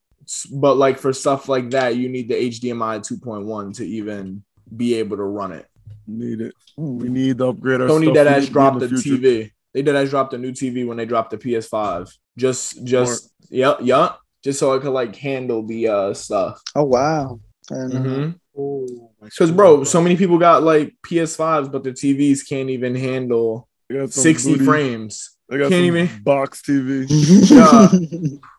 But 0.52 0.76
like 0.76 0.98
for 1.00 1.14
stuff 1.14 1.48
like 1.48 1.70
that, 1.72 1.96
you 1.96 2.10
need 2.10 2.28
the 2.28 2.36
HDMI 2.36 3.00
2.1 3.00 3.74
to 3.78 3.86
even 3.88 4.44
be 4.76 4.96
able 4.96 5.18
to 5.18 5.24
run 5.24 5.54
it. 5.54 5.66
Need 6.06 6.42
it. 6.42 6.54
We 6.76 7.10
need 7.10 7.38
to 7.40 7.48
upgrade 7.48 7.82
our 7.82 7.88
Sony 7.88 8.04
stuff. 8.04 8.14
dead 8.14 8.28
We 8.28 8.34
ass 8.34 8.40
need 8.42 8.46
to 8.46 8.50
be 8.50 8.54
dropped 8.54 8.82
in 8.84 8.90
the. 8.90 8.96
TV. 9.02 9.52
They 9.74 9.82
dead 9.82 9.96
ass 9.96 10.10
dropped 10.10 10.34
a 10.34 10.38
new 10.38 10.52
TV 10.52 10.86
when 10.86 10.98
they 10.98 11.06
dropped 11.06 11.32
the 11.32 11.38
PS5. 11.38 12.12
Just, 12.38 12.84
just, 12.86 13.32
yep, 13.50 13.80
yep. 13.82 14.18
Just 14.44 14.60
so 14.60 14.74
it 14.74 14.82
could 14.82 14.92
like 14.92 15.16
handle 15.16 15.66
the 15.66 15.88
uh 15.88 16.14
stuff. 16.14 16.62
Oh 16.76 16.84
wow. 16.84 17.40
I 17.72 17.76
don't 17.76 17.90
know. 17.94 18.00
Mm-hmm. 18.00 18.30
Oh, 18.58 19.12
Because 19.24 19.52
bro, 19.52 19.84
so 19.84 20.02
many 20.02 20.16
people 20.18 20.38
got 20.38 20.64
like 20.64 20.96
PS5s, 21.06 21.72
but 21.72 21.84
the 21.84 21.92
TVs 21.92 22.48
can't 22.48 22.70
even 22.70 22.96
handle 22.96 23.68
They 23.90 23.96
got 23.96 24.12
some 24.12 24.24
60 24.24 24.54
booty- 24.54 24.66
frames. 24.66 25.38
They 25.50 25.58
got 25.60 25.70
Can't 25.70 25.86
some 25.88 25.98
even- 25.98 26.24
box 26.24 26.62
TV. 26.62 27.06
Yeah. 27.50 27.88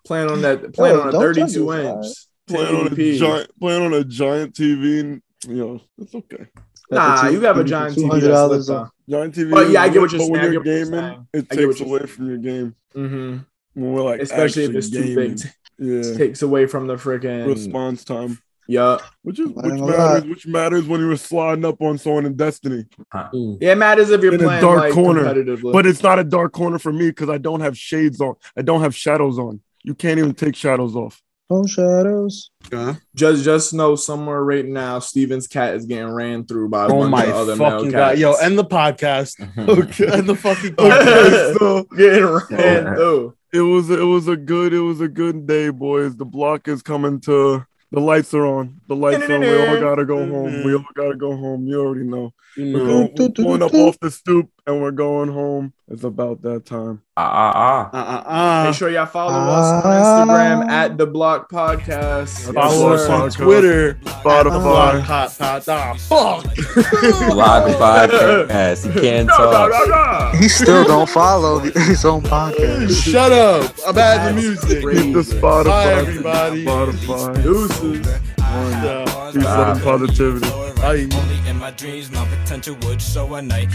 Playing 0.07 0.31
on 0.31 0.41
that, 0.43 0.73
Plan 0.73 0.95
Yo, 0.95 1.01
on 1.03 1.09
a 1.09 1.13
32 1.13 1.67
touch 1.67 1.85
inch. 1.85 2.03
this, 2.07 2.29
Playing 2.47 2.77
on 2.77 2.87
a 2.93 3.19
giant, 3.19 3.51
playing 3.61 3.83
on 3.83 3.95
a 3.95 4.05
giant 4.05 4.55
TV. 4.55 5.01
And, 5.01 5.23
you 5.47 5.55
know, 5.57 5.81
it's 5.99 6.15
okay. 6.15 6.47
Nah, 6.91 7.29
you 7.29 7.41
have 7.43 7.59
a 7.59 7.65
giant 7.65 7.95
TV. 7.97 8.21
That's 8.23 8.71
off. 8.71 8.89
Giant 9.11 9.35
TV. 9.35 9.51
But 9.51 9.69
yeah, 9.71 9.83
I 9.83 9.89
get 9.91 10.01
what 10.01 10.13
you're 10.13 10.21
but 10.21 10.31
when 10.31 10.43
you're 10.53 10.53
get 10.53 10.59
what 10.61 10.67
you're 10.67 10.85
gaming, 10.87 11.27
it 11.35 11.47
I 11.51 11.55
get 11.57 11.67
what 11.67 11.77
takes 11.77 11.81
away 11.87 11.99
saying. 11.99 12.07
from 12.09 12.29
your 12.29 12.39
game. 12.39 12.75
Mm-hmm. 12.95 13.39
When 13.75 13.93
we're 13.93 14.03
like, 14.03 14.21
Especially 14.23 14.65
if 14.65 14.69
actually 14.71 14.79
it's 14.79 14.91
too 14.91 15.15
big, 15.15 15.37
t- 15.37 15.49
Yeah. 15.79 16.17
takes 16.17 16.41
away 16.41 16.65
from 16.67 16.87
the 16.87 16.95
freaking 16.97 17.47
Response 17.47 18.05
time. 18.05 18.39
Yeah. 18.69 18.99
Which 19.23 19.41
is 19.41 19.49
which 19.49 19.81
matters, 19.81 20.25
which 20.25 20.47
matters 20.47 20.87
when 20.87 21.01
you 21.01 21.09
were 21.09 21.17
sliding 21.17 21.65
up 21.65 21.81
on 21.83 21.99
someone 21.99 22.27
in 22.27 22.37
Destiny. 22.37 22.85
Yeah, 23.13 23.73
it 23.73 23.79
matters 23.79 24.11
if 24.11 24.23
you're 24.23 24.35
In 24.35 24.41
a 24.41 24.45
playing 24.45 24.61
dark 24.63 24.79
like 24.81 24.93
corner. 24.93 25.25
But 25.73 25.87
it's 25.87 26.03
not 26.03 26.19
a 26.21 26.25
dark 26.25 26.53
corner 26.53 26.79
for 26.79 26.93
me 26.93 27.09
because 27.09 27.29
I 27.31 27.39
don't 27.39 27.61
have 27.61 27.77
shades 27.77 28.21
on. 28.21 28.35
I 28.57 28.63
don't 28.63 28.83
have 28.83 28.95
shadows 28.95 29.39
on. 29.39 29.61
You 29.83 29.95
can't 29.95 30.19
even 30.19 30.35
take 30.35 30.55
shadows 30.55 30.95
off. 30.95 31.21
No 31.51 31.65
shadows. 31.65 32.51
just 33.17 33.43
just 33.43 33.73
know 33.73 33.97
somewhere 33.97 34.45
right 34.45 34.67
now, 34.67 34.99
Steven's 34.99 35.47
cat 35.47 35.75
is 35.77 35.87
getting 35.87 36.11
ran 36.13 36.45
through 36.45 36.69
by 36.69 36.85
a 36.85 36.89
Oh 36.89 36.99
bunch 37.01 37.11
my 37.11 37.25
of 37.25 37.35
other 37.37 37.57
male 37.57 37.71
fucking 37.71 37.93
cats. 37.93 38.13
god! 38.13 38.19
Yo, 38.19 38.33
end 38.35 38.59
the 38.59 38.65
podcast. 38.67 39.35
Okay. 39.69 40.13
End 40.13 40.29
the 40.29 40.35
fucking 40.35 40.73
podcast. 40.77 41.59
so 41.59 41.85
getting 41.97 42.25
ran 42.27 42.45
Yeah. 42.85 42.95
through. 42.95 43.35
it 43.55 43.61
was 43.63 43.89
it 43.89 44.03
was 44.03 44.29
a 44.29 44.37
good 44.37 44.75
it 44.75 44.81
was 44.81 45.01
a 45.01 45.09
good 45.09 45.47
day, 45.47 45.71
boys. 45.71 46.17
The 46.17 46.27
block 46.27 46.69
is 46.69 46.83
coming 46.83 47.19
to 47.21 47.65
the 47.91 48.01
lights 48.01 48.35
are 48.35 48.47
on. 48.47 48.81
The 48.87 48.97
lights 48.97 49.29
on. 49.31 49.41
We 49.41 49.67
all 49.67 49.81
gotta 49.81 50.05
go 50.05 50.19
home. 50.19 50.65
We 50.65 50.73
mm-hmm. 50.73 50.77
all 50.77 50.93
gotta 50.95 51.17
go 51.17 51.37
home. 51.37 51.67
You 51.67 51.81
already 51.81 52.05
know. 52.05 52.33
We're, 52.57 52.87
going, 52.87 53.15
we're 53.17 53.31
pulling 53.31 53.63
up 53.63 53.75
off 53.75 53.99
the 54.01 54.11
stoop 54.11 54.51
and 54.69 54.83
we're 54.83 54.91
going 54.91 55.31
home. 55.31 55.73
It's 55.91 56.05
about 56.05 56.43
that 56.43 56.67
time. 56.67 57.01
Ah, 57.17 57.53
ah, 57.55 57.91
Uh, 57.91 57.97
uh, 57.97 58.35
uh. 58.63 58.65
Make 58.67 58.75
sure 58.75 58.91
y'all 58.91 59.07
follow 59.07 59.33
us 59.33 59.83
on 59.85 60.29
Instagram 60.29 60.69
at 60.69 60.99
the 60.99 61.07
Block 61.07 61.51
Podcast. 61.51 62.53
Follow 62.53 62.93
us 62.93 63.09
on 63.09 63.31
Podcast. 63.31 63.37
Twitter. 63.43 63.95
Spotify. 64.05 65.01
Hot, 65.01 65.33
hot, 65.39 65.65
hot. 65.65 65.99
Fuck. 66.01 66.45
ah. 66.85 67.35
Rock 67.35 68.11
podcast. 68.11 68.95
You 68.95 69.01
can't 69.01 69.29
No, 69.29 69.39
no, 69.39 69.51
talk. 69.51 69.71
no, 69.71 69.85
no. 70.33 70.39
He 70.39 70.49
still 70.49 70.85
don't 70.85 71.09
follow 71.09 71.61
his 71.61 72.05
own 72.05 72.21
podcast. 72.23 73.03
Shut 73.11 73.33
up. 73.33 73.75
I'm 73.87 73.97
at 73.97 74.29
the 74.29 74.35
music. 74.35 74.69
Hit 74.83 75.13
the 75.15 75.21
Spotify. 75.21 75.65
Bye, 75.65 75.93
everybody. 75.95 76.65
Spotify. 76.67 77.43
Deuces. 77.43 78.07
Yeah. 78.39 79.05
Peace, 79.33 79.43
love, 79.45 79.77
and 79.77 79.83
positivity. 79.85 80.49
Bye. 80.81 81.09
Only 81.11 81.49
in 81.49 81.57
my 81.59 81.71
dreams, 81.71 82.11
my 82.11 82.27
potential 82.29 82.77
would 82.83 83.01
show 83.01 83.33
a 83.35 83.41
night. 83.43 83.69